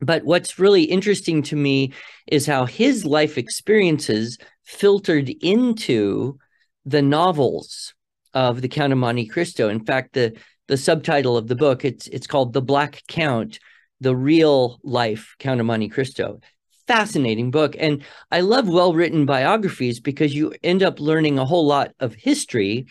But 0.00 0.24
what's 0.24 0.58
really 0.58 0.82
interesting 0.82 1.42
to 1.44 1.56
me 1.56 1.92
is 2.26 2.44
how 2.44 2.66
his 2.66 3.04
life 3.04 3.38
experiences 3.38 4.36
filtered 4.64 5.28
into 5.28 6.38
the 6.84 7.02
novels 7.02 7.94
of 8.34 8.60
the 8.60 8.68
Count 8.68 8.92
of 8.92 8.98
Monte 8.98 9.26
Cristo. 9.26 9.68
In 9.68 9.84
fact, 9.84 10.14
the 10.14 10.36
the 10.68 10.76
subtitle 10.76 11.36
of 11.36 11.48
the 11.48 11.56
book. 11.56 11.84
It's 11.84 12.06
it's 12.08 12.26
called 12.26 12.52
The 12.52 12.62
Black 12.62 13.02
Count, 13.06 13.58
the 14.00 14.16
real 14.16 14.80
life 14.82 15.34
Count 15.38 15.60
of 15.60 15.66
Monte 15.66 15.88
Cristo. 15.88 16.40
Fascinating 16.86 17.50
book. 17.50 17.76
And 17.78 18.04
I 18.30 18.40
love 18.40 18.68
well-written 18.68 19.26
biographies 19.26 20.00
because 20.00 20.34
you 20.34 20.52
end 20.62 20.82
up 20.82 21.00
learning 21.00 21.38
a 21.38 21.44
whole 21.44 21.66
lot 21.66 21.92
of 22.00 22.14
history, 22.14 22.86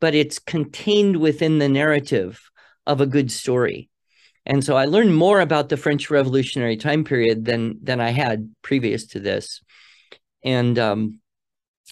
but 0.00 0.14
it's 0.14 0.38
contained 0.38 1.16
within 1.18 1.58
the 1.58 1.68
narrative 1.68 2.40
of 2.86 3.00
a 3.00 3.06
good 3.06 3.30
story. 3.30 3.88
And 4.44 4.64
so 4.64 4.76
I 4.76 4.84
learned 4.84 5.14
more 5.14 5.40
about 5.40 5.68
the 5.68 5.76
French 5.76 6.10
Revolutionary 6.10 6.76
time 6.76 7.04
period 7.04 7.44
than 7.44 7.78
than 7.82 8.00
I 8.00 8.10
had 8.10 8.54
previous 8.62 9.06
to 9.08 9.20
this. 9.20 9.60
And 10.44 10.78
um, 10.78 11.20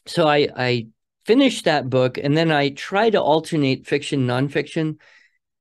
so 0.07 0.29
I, 0.29 0.49
I 0.57 0.87
finished 1.27 1.65
that 1.65 1.91
book, 1.91 2.17
and 2.19 2.37
then 2.37 2.53
I 2.53 2.69
try 2.71 3.11
to 3.11 3.21
alternate 3.21 3.87
fiction 3.87 4.27
nonfiction 4.27 4.99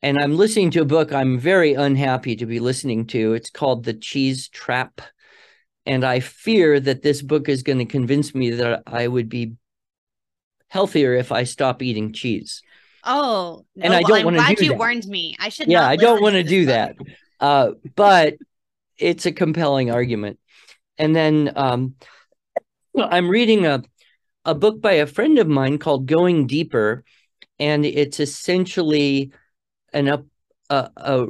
and 0.04 0.20
I'm 0.20 0.36
listening 0.36 0.70
to 0.72 0.82
a 0.82 0.86
book 0.86 1.14
I'm 1.14 1.40
very 1.40 1.76
unhappy 1.76 2.36
to 2.36 2.46
be 2.46 2.60
listening 2.60 3.08
to. 3.08 3.34
It's 3.36 3.50
called 3.50 3.86
The 3.86 3.94
Cheese 3.94 4.50
Trap. 4.50 5.00
And 5.86 6.06
I 6.06 6.20
fear 6.22 6.80
that 6.80 7.02
this 7.02 7.22
book 7.22 7.50
is 7.50 7.64
going 7.64 7.80
to 7.80 7.86
convince 7.86 8.34
me 8.34 8.52
that 8.52 8.84
I 8.88 9.08
would 9.08 9.28
be 9.28 9.54
healthier 10.70 11.14
if 11.14 11.32
I 11.32 11.44
stop 11.44 11.82
eating 11.82 12.14
cheese. 12.14 12.62
Oh, 13.04 13.66
no. 13.76 13.86
and 13.86 13.94
I 13.94 14.02
don't 14.02 14.24
want 14.24 14.38
to 14.38 14.44
glad 14.44 14.60
you 14.60 14.70
that. 14.70 14.78
warned 14.78 15.06
me. 15.06 15.36
I 15.40 15.50
should. 15.50 15.68
Yeah, 15.68 15.86
I 15.86 15.98
don't 15.98 16.22
want 16.22 16.36
to 16.36 16.44
do 16.44 16.66
book. 16.66 16.74
that. 16.74 16.96
Uh, 17.40 17.72
but 17.96 18.36
it's 18.98 19.26
a 19.26 19.32
compelling 19.34 19.92
argument. 19.92 20.40
And 20.98 21.14
then 21.14 21.52
um, 21.56 21.96
I'm 22.98 23.30
reading 23.30 23.66
a 23.66 23.84
a 24.46 24.56
book 24.56 24.82
by 24.82 24.94
a 24.94 25.08
friend 25.08 25.40
of 25.40 25.48
mine 25.48 25.78
called 25.78 26.06
Going 26.06 26.48
Deeper, 26.48 27.04
and 27.60 27.86
it's 27.86 28.20
essentially 28.20 29.32
an 29.94 30.08
a, 30.08 30.24
a, 30.70 31.28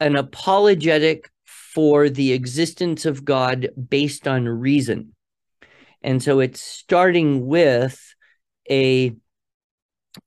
an 0.00 0.16
apologetic 0.16 1.30
for 1.74 2.08
the 2.08 2.32
existence 2.32 3.06
of 3.06 3.24
God 3.24 3.70
based 3.88 4.28
on 4.28 4.46
reason. 4.48 5.14
And 6.02 6.22
so 6.22 6.40
it's 6.40 6.60
starting 6.60 7.46
with 7.46 8.14
a 8.70 9.14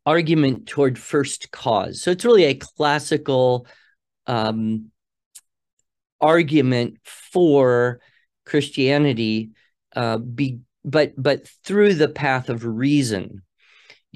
argument 0.06 0.68
toward 0.68 0.98
first 0.98 1.52
cause. 1.52 2.02
So 2.02 2.12
it's 2.12 2.26
really 2.26 2.46
a 2.46 2.56
classical 2.56 3.68
um, 4.28 4.92
argument 6.20 6.98
for 7.04 8.00
Christianity, 8.46 9.52
uh, 9.96 10.18
be, 10.18 10.60
but 10.84 11.14
but 11.18 11.48
through 11.64 11.96
the 11.96 12.10
path 12.10 12.50
of 12.50 12.66
reason. 12.66 13.42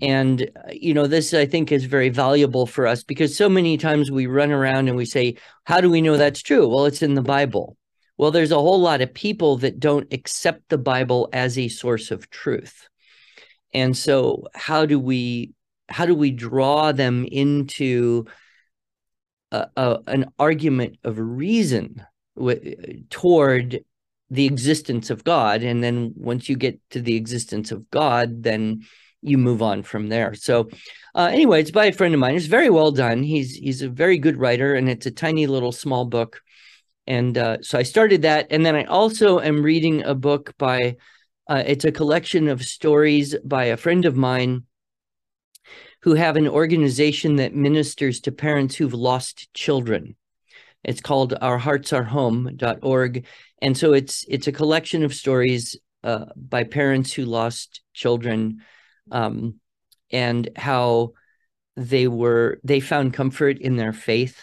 And, 0.01 0.49
uh, 0.55 0.71
you 0.71 0.93
know, 0.93 1.07
this 1.07 1.33
I 1.33 1.45
think 1.45 1.71
is 1.71 1.85
very 1.85 2.09
valuable 2.09 2.65
for 2.65 2.87
us 2.87 3.03
because 3.03 3.35
so 3.35 3.49
many 3.49 3.77
times 3.77 4.11
we 4.11 4.27
run 4.27 4.51
around 4.51 4.87
and 4.87 4.97
we 4.97 5.05
say, 5.05 5.35
How 5.63 5.81
do 5.81 5.89
we 5.89 6.01
know 6.01 6.17
that's 6.17 6.41
true? 6.41 6.67
Well, 6.67 6.85
it's 6.85 7.01
in 7.01 7.15
the 7.15 7.21
Bible. 7.21 7.77
Well, 8.17 8.31
there's 8.31 8.51
a 8.51 8.55
whole 8.55 8.81
lot 8.81 9.01
of 9.01 9.13
people 9.13 9.57
that 9.59 9.79
don't 9.79 10.11
accept 10.13 10.67
the 10.67 10.77
Bible 10.77 11.29
as 11.31 11.57
a 11.57 11.69
source 11.69 12.11
of 12.11 12.29
truth. 12.29 12.89
And 13.73 13.95
so 13.95 14.47
how 14.53 14.85
do 14.85 14.99
we 14.99 15.53
how 15.87 16.05
do 16.05 16.13
we 16.13 16.31
draw 16.31 16.91
them 16.91 17.25
into 17.25 18.25
a, 19.51 19.67
a, 19.75 19.99
an 20.07 20.25
argument 20.37 20.97
of 21.03 21.17
reason 21.17 22.05
w- 22.35 23.03
toward 23.09 23.83
the 24.29 24.45
existence 24.45 25.09
of 25.09 25.23
God? 25.23 25.63
And 25.63 25.83
then 25.83 26.13
once 26.15 26.49
you 26.49 26.57
get 26.57 26.79
to 26.91 27.01
the 27.01 27.15
existence 27.15 27.71
of 27.71 27.89
God, 27.89 28.43
then 28.43 28.85
you 29.22 29.38
move 29.38 29.61
on 29.61 29.84
from 29.84 30.09
there. 30.09 30.34
So, 30.34 30.70
uh, 31.15 31.30
anyway, 31.32 31.61
it's 31.61 31.72
by 31.72 31.86
a 31.86 31.91
friend 31.91 32.13
of 32.13 32.20
mine. 32.20 32.36
It's 32.36 32.45
very 32.45 32.70
well 32.70 32.91
done. 32.91 33.24
He's 33.24 33.53
he's 33.55 33.82
a 33.82 33.89
very 33.89 34.17
good 34.17 34.38
writer, 34.38 34.76
and 34.76 34.89
it's 34.89 35.05
a 35.05 35.11
tiny 35.11 35.47
little 35.47 35.72
small 35.72 36.05
book 36.05 36.41
and 37.09 37.39
uh, 37.39 37.57
so 37.61 37.80
I 37.80 37.84
started 37.84 38.22
that, 38.22 38.47
and 38.51 38.63
then 38.63 38.76
I 38.76 38.84
also 38.84 39.39
am 39.39 39.63
reading 39.63 40.03
a 40.03 40.13
book 40.13 40.53
by. 40.57 40.95
Uh, 41.47 41.63
it's 41.65 41.84
a 41.84 41.91
collection 41.91 42.47
of 42.47 42.63
stories 42.63 43.36
by 43.43 43.65
a 43.65 43.78
friend 43.78 44.05
of 44.05 44.15
mine 44.15 44.65
who 46.03 46.13
have 46.13 46.38
an 46.38 46.47
organization 46.47 47.38
that 47.38 47.55
ministers 47.55 48.20
to 48.22 48.32
parents 48.32 48.76
who've 48.76 48.93
lost 48.93 49.51
children. 49.55 50.15
It's 50.84 51.01
called 51.01 51.34
ourheartsourehome.org. 51.34 53.26
And 53.63 53.76
so 53.76 53.93
it's 53.93 54.24
it's 54.30 54.45
a 54.45 54.51
collection 54.51 55.03
of 55.03 55.15
stories 55.15 55.76
uh, 56.03 56.26
by 56.36 56.63
parents 56.63 57.11
who 57.11 57.26
lost 57.26 57.82
children 57.95 58.61
um, 59.12 59.60
and 60.12 60.49
how 60.55 61.14
they 61.76 62.07
were 62.07 62.60
they 62.64 62.80
found 62.80 63.14
comfort 63.14 63.57
in 63.60 63.78
their 63.78 63.93
faith 63.93 64.41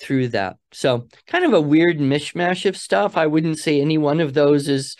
through 0.00 0.28
that. 0.28 0.56
So 0.72 1.06
kind 1.26 1.44
of 1.44 1.52
a 1.52 1.60
weird 1.60 1.98
mishmash 1.98 2.66
of 2.66 2.76
stuff. 2.76 3.16
I 3.16 3.26
wouldn't 3.26 3.58
say 3.58 3.80
any 3.80 3.98
one 3.98 4.20
of 4.20 4.34
those 4.34 4.68
is 4.68 4.96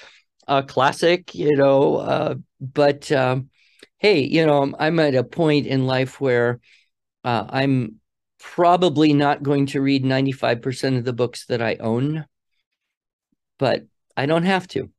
a 0.47 0.63
classic, 0.63 1.35
you 1.35 1.57
know, 1.57 1.97
uh, 1.97 2.35
but 2.61 3.11
um, 3.11 3.51
hey, 3.99 4.21
you 4.21 4.45
know, 4.45 4.73
I'm 4.79 4.99
at 5.01 5.15
a 5.15 5.25
point 5.25 5.67
in 5.67 5.87
life 5.87 6.21
where 6.21 6.61
uh, 7.25 7.47
I'm 7.49 7.97
probably 8.39 9.13
not 9.13 9.43
going 9.43 9.67
to 9.67 9.81
read 9.81 10.05
95% 10.05 10.99
of 10.99 11.05
the 11.05 11.13
books 11.13 11.47
that 11.47 11.63
I 11.63 11.77
own, 11.77 12.27
but 13.59 13.85
I 14.17 14.27
don't 14.27 14.45
have 14.45 14.67
to. 14.69 14.91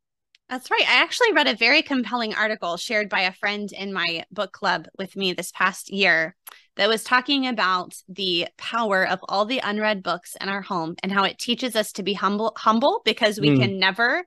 That's 0.51 0.69
right. 0.69 0.83
I 0.85 1.01
actually 1.01 1.31
read 1.31 1.47
a 1.47 1.55
very 1.55 1.81
compelling 1.81 2.33
article 2.33 2.75
shared 2.75 3.07
by 3.07 3.21
a 3.21 3.31
friend 3.31 3.71
in 3.71 3.93
my 3.93 4.25
book 4.31 4.51
club 4.51 4.85
with 4.97 5.15
me 5.15 5.31
this 5.31 5.49
past 5.53 5.89
year 5.89 6.35
that 6.75 6.89
was 6.89 7.05
talking 7.05 7.47
about 7.47 7.95
the 8.09 8.49
power 8.57 9.07
of 9.07 9.21
all 9.29 9.45
the 9.45 9.61
unread 9.63 10.03
books 10.03 10.35
in 10.41 10.49
our 10.49 10.61
home 10.61 10.95
and 11.03 11.11
how 11.11 11.23
it 11.23 11.39
teaches 11.39 11.77
us 11.77 11.93
to 11.93 12.03
be 12.03 12.13
humble 12.13 12.51
humble 12.57 13.01
because 13.05 13.39
we 13.39 13.51
mm. 13.51 13.61
can 13.61 13.79
never 13.79 14.25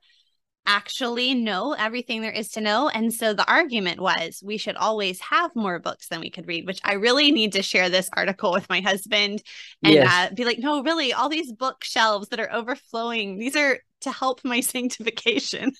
actually 0.65 1.35
know 1.35 1.73
everything 1.73 2.21
there 2.23 2.31
is 2.31 2.49
to 2.49 2.61
know 2.61 2.89
and 2.89 3.13
so 3.13 3.35
the 3.35 3.47
argument 3.47 3.99
was 3.99 4.41
we 4.43 4.57
should 4.57 4.75
always 4.77 5.19
have 5.21 5.55
more 5.55 5.77
books 5.77 6.07
than 6.07 6.19
we 6.19 6.31
could 6.31 6.47
read 6.47 6.65
which 6.65 6.79
i 6.83 6.93
really 6.93 7.31
need 7.31 7.51
to 7.51 7.61
share 7.61 7.87
this 7.87 8.09
article 8.13 8.51
with 8.51 8.67
my 8.67 8.81
husband 8.81 9.43
and 9.83 9.93
yes. 9.93 10.11
uh, 10.11 10.33
be 10.33 10.43
like 10.43 10.57
no 10.57 10.81
really 10.81 11.13
all 11.13 11.29
these 11.29 11.51
bookshelves 11.51 12.29
that 12.29 12.39
are 12.39 12.51
overflowing 12.51 13.37
these 13.37 13.55
are 13.55 13.77
to 14.01 14.11
help 14.11 14.43
my 14.43 14.59
sanctification 14.61 15.71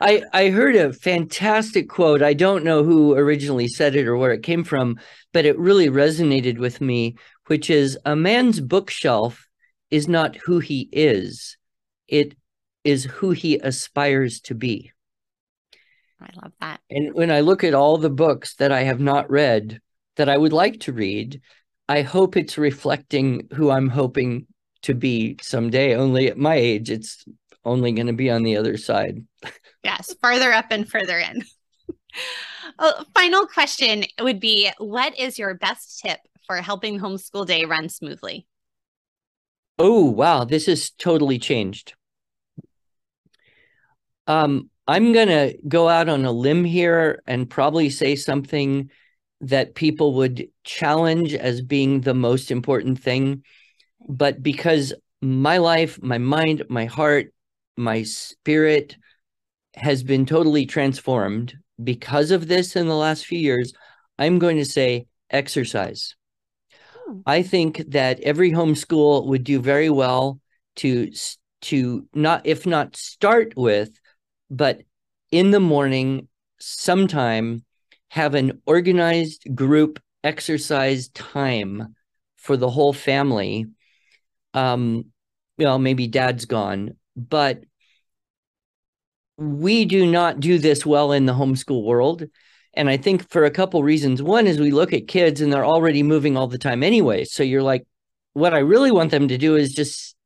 I, 0.00 0.22
I 0.32 0.48
heard 0.50 0.76
a 0.76 0.92
fantastic 0.92 1.88
quote. 1.88 2.22
I 2.22 2.34
don't 2.34 2.64
know 2.64 2.82
who 2.82 3.14
originally 3.14 3.68
said 3.68 3.94
it 3.94 4.06
or 4.06 4.16
where 4.16 4.32
it 4.32 4.42
came 4.42 4.64
from, 4.64 4.98
but 5.32 5.44
it 5.44 5.58
really 5.58 5.88
resonated 5.88 6.58
with 6.58 6.80
me, 6.80 7.16
which 7.46 7.70
is 7.70 7.98
a 8.04 8.16
man's 8.16 8.60
bookshelf 8.60 9.46
is 9.90 10.08
not 10.08 10.36
who 10.36 10.58
he 10.58 10.88
is, 10.92 11.56
it 12.06 12.36
is 12.84 13.04
who 13.04 13.30
he 13.30 13.56
aspires 13.58 14.40
to 14.40 14.54
be. 14.54 14.92
I 16.20 16.28
love 16.42 16.52
that. 16.60 16.80
And 16.90 17.14
when 17.14 17.30
I 17.30 17.40
look 17.40 17.62
at 17.62 17.74
all 17.74 17.98
the 17.98 18.10
books 18.10 18.56
that 18.56 18.72
I 18.72 18.82
have 18.82 19.00
not 19.00 19.30
read 19.30 19.80
that 20.16 20.28
I 20.28 20.36
would 20.36 20.52
like 20.52 20.80
to 20.80 20.92
read, 20.92 21.40
I 21.88 22.02
hope 22.02 22.36
it's 22.36 22.58
reflecting 22.58 23.48
who 23.54 23.70
I'm 23.70 23.88
hoping 23.88 24.46
to 24.82 24.94
be 24.94 25.36
someday. 25.40 25.94
Only 25.94 26.28
at 26.28 26.36
my 26.36 26.56
age, 26.56 26.90
it's 26.90 27.24
only 27.64 27.92
going 27.92 28.08
to 28.08 28.12
be 28.12 28.30
on 28.30 28.42
the 28.42 28.56
other 28.56 28.76
side. 28.76 29.24
yes, 29.82 30.14
farther 30.20 30.52
up 30.52 30.66
and 30.70 30.88
further 30.88 31.18
in. 31.18 31.44
oh, 32.78 33.04
final 33.14 33.46
question 33.46 34.04
would 34.20 34.40
be 34.40 34.70
What 34.78 35.18
is 35.18 35.38
your 35.38 35.54
best 35.54 36.00
tip 36.00 36.20
for 36.46 36.56
helping 36.56 36.98
homeschool 36.98 37.46
day 37.46 37.64
run 37.64 37.88
smoothly? 37.88 38.46
Oh, 39.78 40.04
wow. 40.04 40.44
This 40.44 40.66
has 40.66 40.90
totally 40.90 41.38
changed. 41.38 41.94
Um, 44.26 44.70
I'm 44.86 45.12
going 45.12 45.28
to 45.28 45.56
go 45.68 45.88
out 45.88 46.08
on 46.08 46.24
a 46.24 46.32
limb 46.32 46.64
here 46.64 47.22
and 47.26 47.48
probably 47.48 47.90
say 47.90 48.16
something 48.16 48.90
that 49.40 49.74
people 49.74 50.14
would 50.14 50.48
challenge 50.64 51.34
as 51.34 51.62
being 51.62 52.00
the 52.00 52.14
most 52.14 52.50
important 52.50 53.00
thing. 53.00 53.44
But 54.08 54.42
because 54.42 54.92
my 55.20 55.58
life, 55.58 56.02
my 56.02 56.18
mind, 56.18 56.64
my 56.68 56.86
heart, 56.86 57.32
my 57.76 58.02
spirit 58.02 58.96
has 59.78 60.02
been 60.02 60.26
totally 60.26 60.66
transformed 60.66 61.54
because 61.82 62.30
of 62.30 62.48
this 62.48 62.76
in 62.76 62.88
the 62.88 62.96
last 62.96 63.26
few 63.26 63.38
years. 63.38 63.72
I'm 64.18 64.38
going 64.38 64.56
to 64.56 64.64
say 64.64 65.06
exercise. 65.30 66.14
Hmm. 67.06 67.20
I 67.26 67.42
think 67.42 67.84
that 67.88 68.20
every 68.20 68.50
homeschool 68.50 69.26
would 69.26 69.44
do 69.44 69.60
very 69.60 69.90
well 69.90 70.40
to 70.76 71.10
to 71.60 72.06
not 72.14 72.42
if 72.46 72.66
not 72.66 72.96
start 72.96 73.54
with, 73.56 73.90
but 74.50 74.82
in 75.30 75.50
the 75.50 75.60
morning 75.60 76.28
sometime 76.58 77.64
have 78.10 78.34
an 78.34 78.62
organized 78.66 79.54
group 79.54 80.00
exercise 80.24 81.08
time 81.08 81.94
for 82.36 82.56
the 82.56 82.70
whole 82.70 82.92
family. 82.92 83.66
Um, 84.54 85.06
well, 85.58 85.78
maybe 85.78 86.06
dad's 86.06 86.46
gone, 86.46 86.96
but 87.16 87.64
we 89.38 89.84
do 89.84 90.04
not 90.04 90.40
do 90.40 90.58
this 90.58 90.84
well 90.84 91.12
in 91.12 91.24
the 91.24 91.32
homeschool 91.32 91.84
world. 91.84 92.24
And 92.74 92.90
I 92.90 92.96
think 92.96 93.30
for 93.30 93.44
a 93.44 93.50
couple 93.50 93.82
reasons. 93.82 94.22
One 94.22 94.46
is 94.46 94.58
we 94.58 94.72
look 94.72 94.92
at 94.92 95.08
kids 95.08 95.40
and 95.40 95.52
they're 95.52 95.64
already 95.64 96.02
moving 96.02 96.36
all 96.36 96.48
the 96.48 96.58
time 96.58 96.82
anyway. 96.82 97.24
So 97.24 97.42
you're 97.42 97.62
like, 97.62 97.86
what 98.34 98.52
I 98.52 98.58
really 98.58 98.90
want 98.90 99.10
them 99.10 99.28
to 99.28 99.38
do 99.38 99.56
is 99.56 99.74
just 99.74 100.16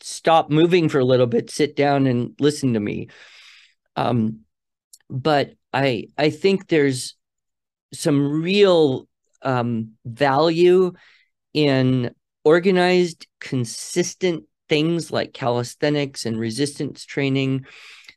stop 0.00 0.50
moving 0.50 0.88
for 0.88 0.98
a 0.98 1.04
little 1.04 1.26
bit, 1.26 1.50
sit 1.50 1.74
down 1.74 2.06
and 2.06 2.34
listen 2.38 2.74
to 2.74 2.80
me. 2.80 3.08
Um, 3.96 4.40
but 5.10 5.54
I 5.72 6.08
I 6.16 6.30
think 6.30 6.68
there's 6.68 7.14
some 7.92 8.42
real 8.42 9.08
um, 9.42 9.92
value 10.04 10.92
in 11.54 12.14
organized, 12.44 13.26
consistent 13.40 14.44
things 14.68 15.10
like 15.10 15.32
calisthenics 15.32 16.26
and 16.26 16.38
resistance 16.38 17.04
training 17.04 17.64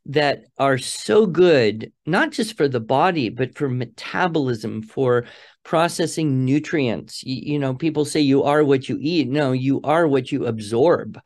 that 0.08 0.46
are 0.58 0.78
so 0.78 1.26
good, 1.26 1.92
not 2.06 2.32
just 2.32 2.58
for 2.58 2.68
the 2.68 2.80
body, 2.80 3.30
but 3.30 3.56
for 3.56 3.70
metabolism, 3.70 4.82
for 4.82 5.26
processing 5.64 6.44
nutrients. 6.44 7.24
You, 7.24 7.54
you 7.54 7.60
know, 7.60 7.76
people 7.76 8.06
say 8.06 8.20
you 8.20 8.44
are 8.44 8.64
what 8.64 8.90
you 8.90 8.98
eat. 9.00 9.30
No, 9.30 9.52
you 9.52 9.80
are 9.84 10.08
what 10.08 10.32
you 10.32 10.46
absorb. 10.46 11.20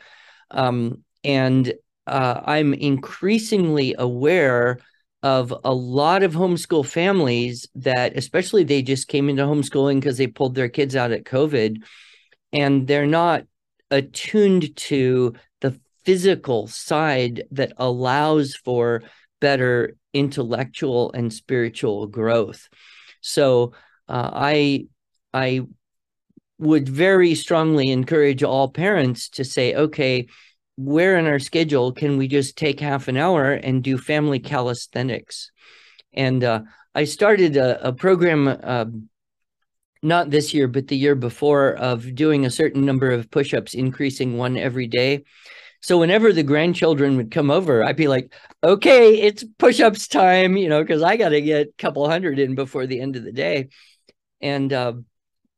Um, 0.52 1.04
and 1.24 1.74
uh, 2.06 2.42
I'm 2.46 2.74
increasingly 2.74 3.96
aware 3.98 4.80
of 5.24 5.54
a 5.64 5.74
lot 5.74 6.22
of 6.22 6.34
homeschool 6.34 6.86
families 6.86 7.68
that, 7.76 8.16
especially 8.16 8.64
they 8.64 8.82
just 8.82 9.08
came 9.08 9.30
into 9.30 9.44
homeschooling 9.44 9.96
because 9.96 10.18
they 10.18 10.28
pulled 10.28 10.54
their 10.54 10.70
kids 10.70 10.96
out 10.96 11.12
at 11.12 11.24
COVID 11.24 11.84
and 12.54 12.86
they're 12.86 13.08
not 13.08 13.44
attuned 13.90 14.76
to 14.76 15.34
physical 16.06 16.68
side 16.68 17.44
that 17.52 17.74
allows 17.78 18.56
for 18.56 19.04
better 19.42 19.98
intellectual 20.14 21.12
and 21.14 21.34
spiritual 21.34 22.08
growth. 22.08 22.70
So 23.22 23.74
uh, 24.08 24.30
I 24.34 24.88
I 25.34 25.62
would 26.58 26.88
very 26.88 27.36
strongly 27.36 27.92
encourage 27.92 28.44
all 28.44 28.70
parents 28.70 29.30
to 29.30 29.44
say, 29.44 29.76
okay, 29.76 30.28
where 30.78 31.18
in 31.18 31.26
our 31.26 31.40
schedule 31.40 31.92
can 31.92 32.18
we 32.18 32.28
just 32.28 32.58
take 32.58 32.80
half 32.80 33.08
an 33.08 33.18
hour 33.18 33.52
and 33.52 33.84
do 33.84 33.98
family 33.98 34.40
calisthenics? 34.40 35.52
And 36.14 36.44
uh, 36.44 36.62
I 36.94 37.04
started 37.04 37.58
a, 37.58 37.90
a 37.90 37.92
program 37.92 38.48
uh, 38.48 38.86
not 40.02 40.30
this 40.30 40.54
year, 40.54 40.68
but 40.68 40.88
the 40.88 40.96
year 40.96 41.16
before, 41.16 41.74
of 41.74 42.16
doing 42.16 42.46
a 42.46 42.52
certain 42.52 42.86
number 42.86 43.12
of 43.12 43.32
push 43.32 43.54
ups, 43.54 43.74
increasing 43.74 44.38
one 44.38 44.56
every 44.56 44.88
day. 44.88 45.24
So 45.86 46.00
whenever 46.00 46.34
the 46.34 46.42
grandchildren 46.42 47.16
would 47.16 47.30
come 47.30 47.52
over, 47.52 47.84
I'd 47.84 47.96
be 47.96 48.08
like, 48.08 48.34
okay, 48.64 49.22
it's 49.22 49.44
push 49.60 49.80
ups 49.80 50.08
time, 50.08 50.58
you 50.58 50.68
know, 50.68 50.82
because 50.82 51.04
I 51.04 51.16
got 51.16 51.30
to 51.30 51.42
get 51.42 51.68
a 51.68 51.72
couple 51.78 52.10
hundred 52.10 52.40
in 52.40 52.56
before 52.56 52.88
the 52.88 53.00
end 53.00 53.16
of 53.16 53.24
the 53.24 53.32
day. 53.32 53.70
And 54.42 54.74
uh, 54.74 54.94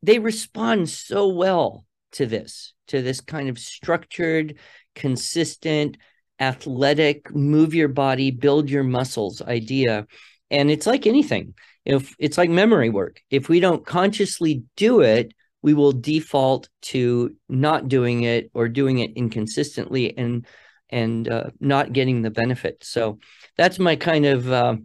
they 0.04 0.20
respond 0.20 0.90
so 0.90 1.30
well 1.30 1.86
to 2.12 2.26
this, 2.26 2.74
to 2.88 3.02
this 3.02 3.22
kind 3.22 3.48
of 3.48 3.58
structured, 3.58 4.56
consistent, 4.95 5.95
athletic, 6.41 7.34
move 7.34 7.74
your 7.74 7.88
body, 7.88 8.32
build 8.32 8.70
your 8.70 8.84
muscles 8.84 9.41
idea. 9.41 10.08
And 10.52 10.70
it's 10.70 10.86
like 10.86 11.08
anything. 11.08 11.54
If 11.86 12.14
it's 12.20 12.38
like 12.38 12.49
memory 12.49 12.90
work. 12.90 13.22
If 13.30 13.48
we 13.48 13.62
don't 13.62 13.86
consciously 13.86 14.64
do 14.76 14.99
it, 14.99 15.34
we 15.62 15.74
will 15.74 15.92
default 15.92 16.70
to 16.82 17.36
not 17.50 17.88
doing 17.88 18.24
it 18.24 18.52
or 18.54 18.68
doing 18.68 19.00
it 19.00 19.12
inconsistently 19.16 20.18
and 20.18 20.46
and 20.90 21.28
uh, 21.28 21.50
not 21.60 21.92
getting 21.92 22.22
the 22.22 22.30
benefit. 22.30 22.82
So 22.82 23.20
that's 23.58 23.78
my 23.78 23.98
kind 23.98 24.26
of 24.26 24.50
uh, 24.50 24.78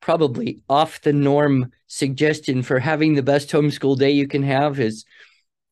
probably 0.00 0.62
off 0.68 1.00
the 1.00 1.12
norm 1.12 1.72
suggestion 1.86 2.62
for 2.62 2.78
having 2.78 3.14
the 3.14 3.22
best 3.22 3.50
homeschool 3.50 3.96
day 3.96 4.10
you 4.10 4.28
can 4.28 4.42
have 4.42 4.78
is 4.78 5.04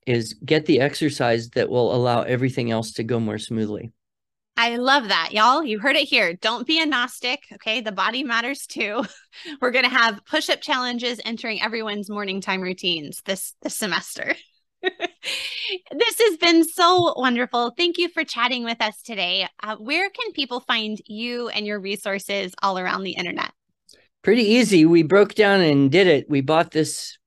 is 0.06 0.34
get 0.44 0.66
the 0.66 0.80
exercise 0.80 1.50
that 1.50 1.68
will 1.68 1.94
allow 1.94 2.22
everything 2.22 2.70
else 2.70 2.92
to 2.92 3.02
go 3.02 3.18
more 3.18 3.38
smoothly. 3.38 3.92
I 4.58 4.76
love 4.76 5.08
that, 5.08 5.30
y'all. 5.32 5.62
You 5.62 5.78
heard 5.78 5.96
it 5.96 6.08
here. 6.08 6.32
Don't 6.32 6.66
be 6.66 6.80
a 6.80 6.86
Gnostic. 6.86 7.40
Okay. 7.54 7.82
The 7.82 7.92
body 7.92 8.24
matters 8.24 8.66
too. 8.66 9.04
We're 9.60 9.70
going 9.70 9.84
to 9.84 9.90
have 9.90 10.24
push 10.24 10.48
up 10.48 10.62
challenges 10.62 11.20
entering 11.24 11.60
everyone's 11.60 12.08
morning 12.08 12.40
time 12.40 12.62
routines 12.62 13.20
this, 13.26 13.54
this 13.60 13.74
semester. 13.74 14.34
this 14.82 16.18
has 16.20 16.36
been 16.38 16.64
so 16.64 17.12
wonderful. 17.18 17.74
Thank 17.76 17.98
you 17.98 18.08
for 18.08 18.24
chatting 18.24 18.64
with 18.64 18.80
us 18.80 19.02
today. 19.02 19.46
Uh, 19.62 19.76
where 19.76 20.08
can 20.08 20.32
people 20.32 20.60
find 20.60 20.98
you 21.06 21.48
and 21.48 21.66
your 21.66 21.78
resources 21.78 22.54
all 22.62 22.78
around 22.78 23.02
the 23.02 23.12
internet? 23.12 23.52
Pretty 24.22 24.44
easy. 24.44 24.86
We 24.86 25.02
broke 25.02 25.34
down 25.34 25.60
and 25.60 25.92
did 25.92 26.06
it. 26.06 26.30
We 26.30 26.40
bought 26.40 26.70
this 26.70 27.18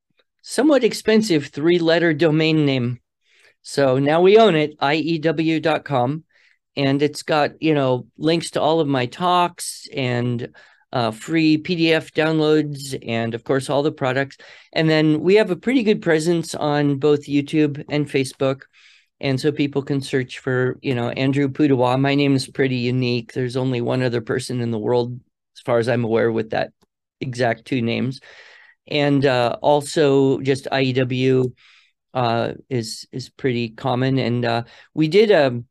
somewhat 0.42 0.84
expensive 0.84 1.48
three 1.48 1.78
letter 1.78 2.12
domain 2.12 2.66
name. 2.66 3.00
So 3.62 4.00
now 4.00 4.22
we 4.22 4.38
own 4.38 4.56
it, 4.56 4.80
iew.com 4.80 6.24
and 6.76 7.02
it's 7.02 7.24
got 7.24 7.62
you 7.62 7.74
know 7.74 8.08
links 8.18 8.52
to 8.52 8.62
all 8.62 8.80
of 8.80 8.88
my 8.88 9.06
talks 9.06 9.88
and 9.94 10.50
uh, 10.92 11.12
free 11.12 11.58
PDF 11.58 12.12
downloads, 12.12 12.98
and 13.08 13.36
of 13.36 13.44
course 13.44 13.70
all 13.70 13.84
the 13.84 13.92
products. 13.92 14.38
And 14.74 14.90
then 14.90 15.22
we 15.22 15.36
have 15.36 15.52
a 15.52 15.56
pretty 15.56 15.84
good 15.84 16.02
presence 16.02 16.56
on 16.56 16.98
both 16.98 17.28
YouTube 17.28 17.84
and 17.90 18.10
Facebook, 18.10 18.62
and 19.20 19.40
so 19.40 19.52
people 19.52 19.84
can 19.84 20.02
search 20.02 20.40
for 20.40 20.78
you 20.82 20.96
know 20.96 21.10
Andrew 21.10 21.48
Pudewa. 21.48 22.00
My 22.00 22.16
name 22.16 22.36
is 22.36 22.48
pretty 22.48 22.78
unique. 22.78 23.34
There's 23.34 23.58
only 23.58 23.82
one 23.82 24.02
other 24.02 24.22
person 24.22 24.62
in 24.62 24.72
the 24.72 24.80
world, 24.80 25.20
as 25.56 25.62
far 25.62 25.80
as 25.80 25.88
I'm 25.88 26.04
aware, 26.04 26.32
with 26.32 26.52
that 26.52 26.72
exact 27.22 27.66
two 27.66 27.82
names, 27.82 28.20
and 28.88 29.26
uh, 29.26 29.58
also 29.62 30.40
just 30.40 30.66
IEW 30.72 31.54
uh, 32.14 32.54
is 32.70 33.08
is 33.12 33.30
pretty 33.30 33.70
common. 33.70 34.18
And 34.18 34.46
uh, 34.46 34.64
we 34.94 35.08
did 35.08 35.30
a 35.32 35.64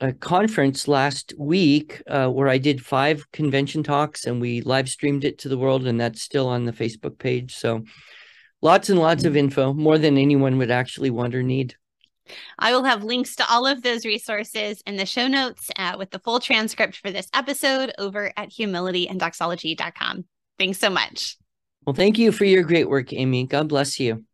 a 0.00 0.12
conference 0.12 0.88
last 0.88 1.32
week 1.38 2.02
uh, 2.06 2.28
where 2.28 2.48
I 2.48 2.58
did 2.58 2.84
five 2.84 3.30
convention 3.32 3.82
talks 3.82 4.26
and 4.26 4.40
we 4.40 4.60
live 4.60 4.88
streamed 4.88 5.24
it 5.24 5.38
to 5.38 5.48
the 5.48 5.58
world, 5.58 5.86
and 5.86 6.00
that's 6.00 6.22
still 6.22 6.48
on 6.48 6.64
the 6.64 6.72
Facebook 6.72 7.18
page. 7.18 7.54
So 7.54 7.84
lots 8.60 8.90
and 8.90 8.98
lots 8.98 9.24
of 9.24 9.34
mm. 9.34 9.38
info, 9.38 9.72
more 9.72 9.98
than 9.98 10.18
anyone 10.18 10.58
would 10.58 10.70
actually 10.70 11.10
want 11.10 11.34
or 11.34 11.42
need. 11.42 11.74
I 12.58 12.72
will 12.72 12.84
have 12.84 13.04
links 13.04 13.36
to 13.36 13.44
all 13.48 13.66
of 13.66 13.82
those 13.82 14.04
resources 14.04 14.82
in 14.86 14.96
the 14.96 15.06
show 15.06 15.28
notes 15.28 15.70
uh, 15.76 15.94
with 15.98 16.10
the 16.10 16.18
full 16.18 16.40
transcript 16.40 16.96
for 16.96 17.10
this 17.10 17.28
episode 17.32 17.92
over 17.98 18.32
at 18.36 18.50
humilityanddoxology.com. 18.50 20.24
Thanks 20.58 20.78
so 20.78 20.90
much. 20.90 21.36
Well, 21.86 21.94
thank 21.94 22.18
you 22.18 22.32
for 22.32 22.44
your 22.44 22.64
great 22.64 22.88
work, 22.88 23.12
Amy. 23.12 23.46
God 23.46 23.68
bless 23.68 24.00
you. 24.00 24.24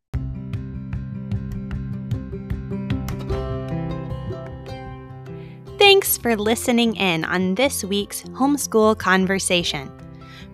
Thanks 5.92 6.16
for 6.16 6.36
listening 6.36 6.96
in 6.96 7.22
on 7.22 7.54
this 7.54 7.84
week's 7.84 8.22
Homeschool 8.22 8.96
Conversation. 8.96 9.92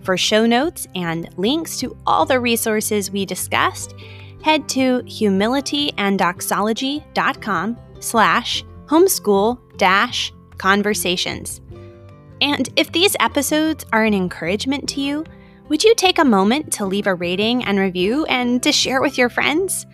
For 0.03 0.17
show 0.17 0.47
notes 0.47 0.89
and 0.97 1.29
links 1.39 1.79
to 1.79 1.97
all 2.09 2.27
the 2.27 2.41
resources 2.41 3.13
we 3.13 3.25
discussed, 3.25 3.95
head 4.43 4.69
to 4.71 4.99
humilityanddoxology.com 5.03 7.77
slash 8.01 8.65
homeschool 8.87 9.61
dash 9.77 10.33
conversations. 10.57 11.61
And 12.41 12.69
if 12.75 12.91
these 12.91 13.15
episodes 13.21 13.87
are 13.93 14.03
an 14.03 14.15
encouragement 14.15 14.89
to 14.89 15.01
you, 15.01 15.25
would 15.69 15.85
you 15.85 15.95
take 15.95 16.19
a 16.19 16.25
moment 16.25 16.73
to 16.73 16.85
leave 16.85 17.07
a 17.07 17.15
rating 17.15 17.65
and 17.65 17.79
review 17.79 18.25
and 18.25 18.61
to 18.65 18.73
share 18.73 19.01
with 19.01 19.17
your 19.17 19.29
friends? 19.29 19.87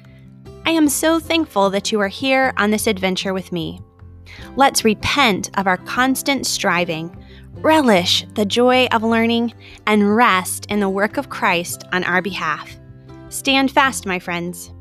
I 0.64 0.70
am 0.70 0.88
so 0.88 1.20
thankful 1.20 1.68
that 1.68 1.92
you 1.92 2.00
are 2.00 2.08
here 2.08 2.54
on 2.56 2.70
this 2.70 2.86
adventure 2.86 3.34
with 3.34 3.52
me. 3.52 3.82
Let's 4.56 4.84
repent 4.84 5.50
of 5.58 5.66
our 5.66 5.78
constant 5.78 6.46
striving, 6.46 7.16
relish 7.52 8.26
the 8.34 8.44
joy 8.44 8.86
of 8.92 9.02
learning, 9.02 9.54
and 9.86 10.14
rest 10.16 10.66
in 10.66 10.80
the 10.80 10.90
work 10.90 11.16
of 11.16 11.30
Christ 11.30 11.84
on 11.92 12.04
our 12.04 12.20
behalf. 12.20 12.76
Stand 13.28 13.70
fast, 13.70 14.06
my 14.06 14.18
friends. 14.18 14.73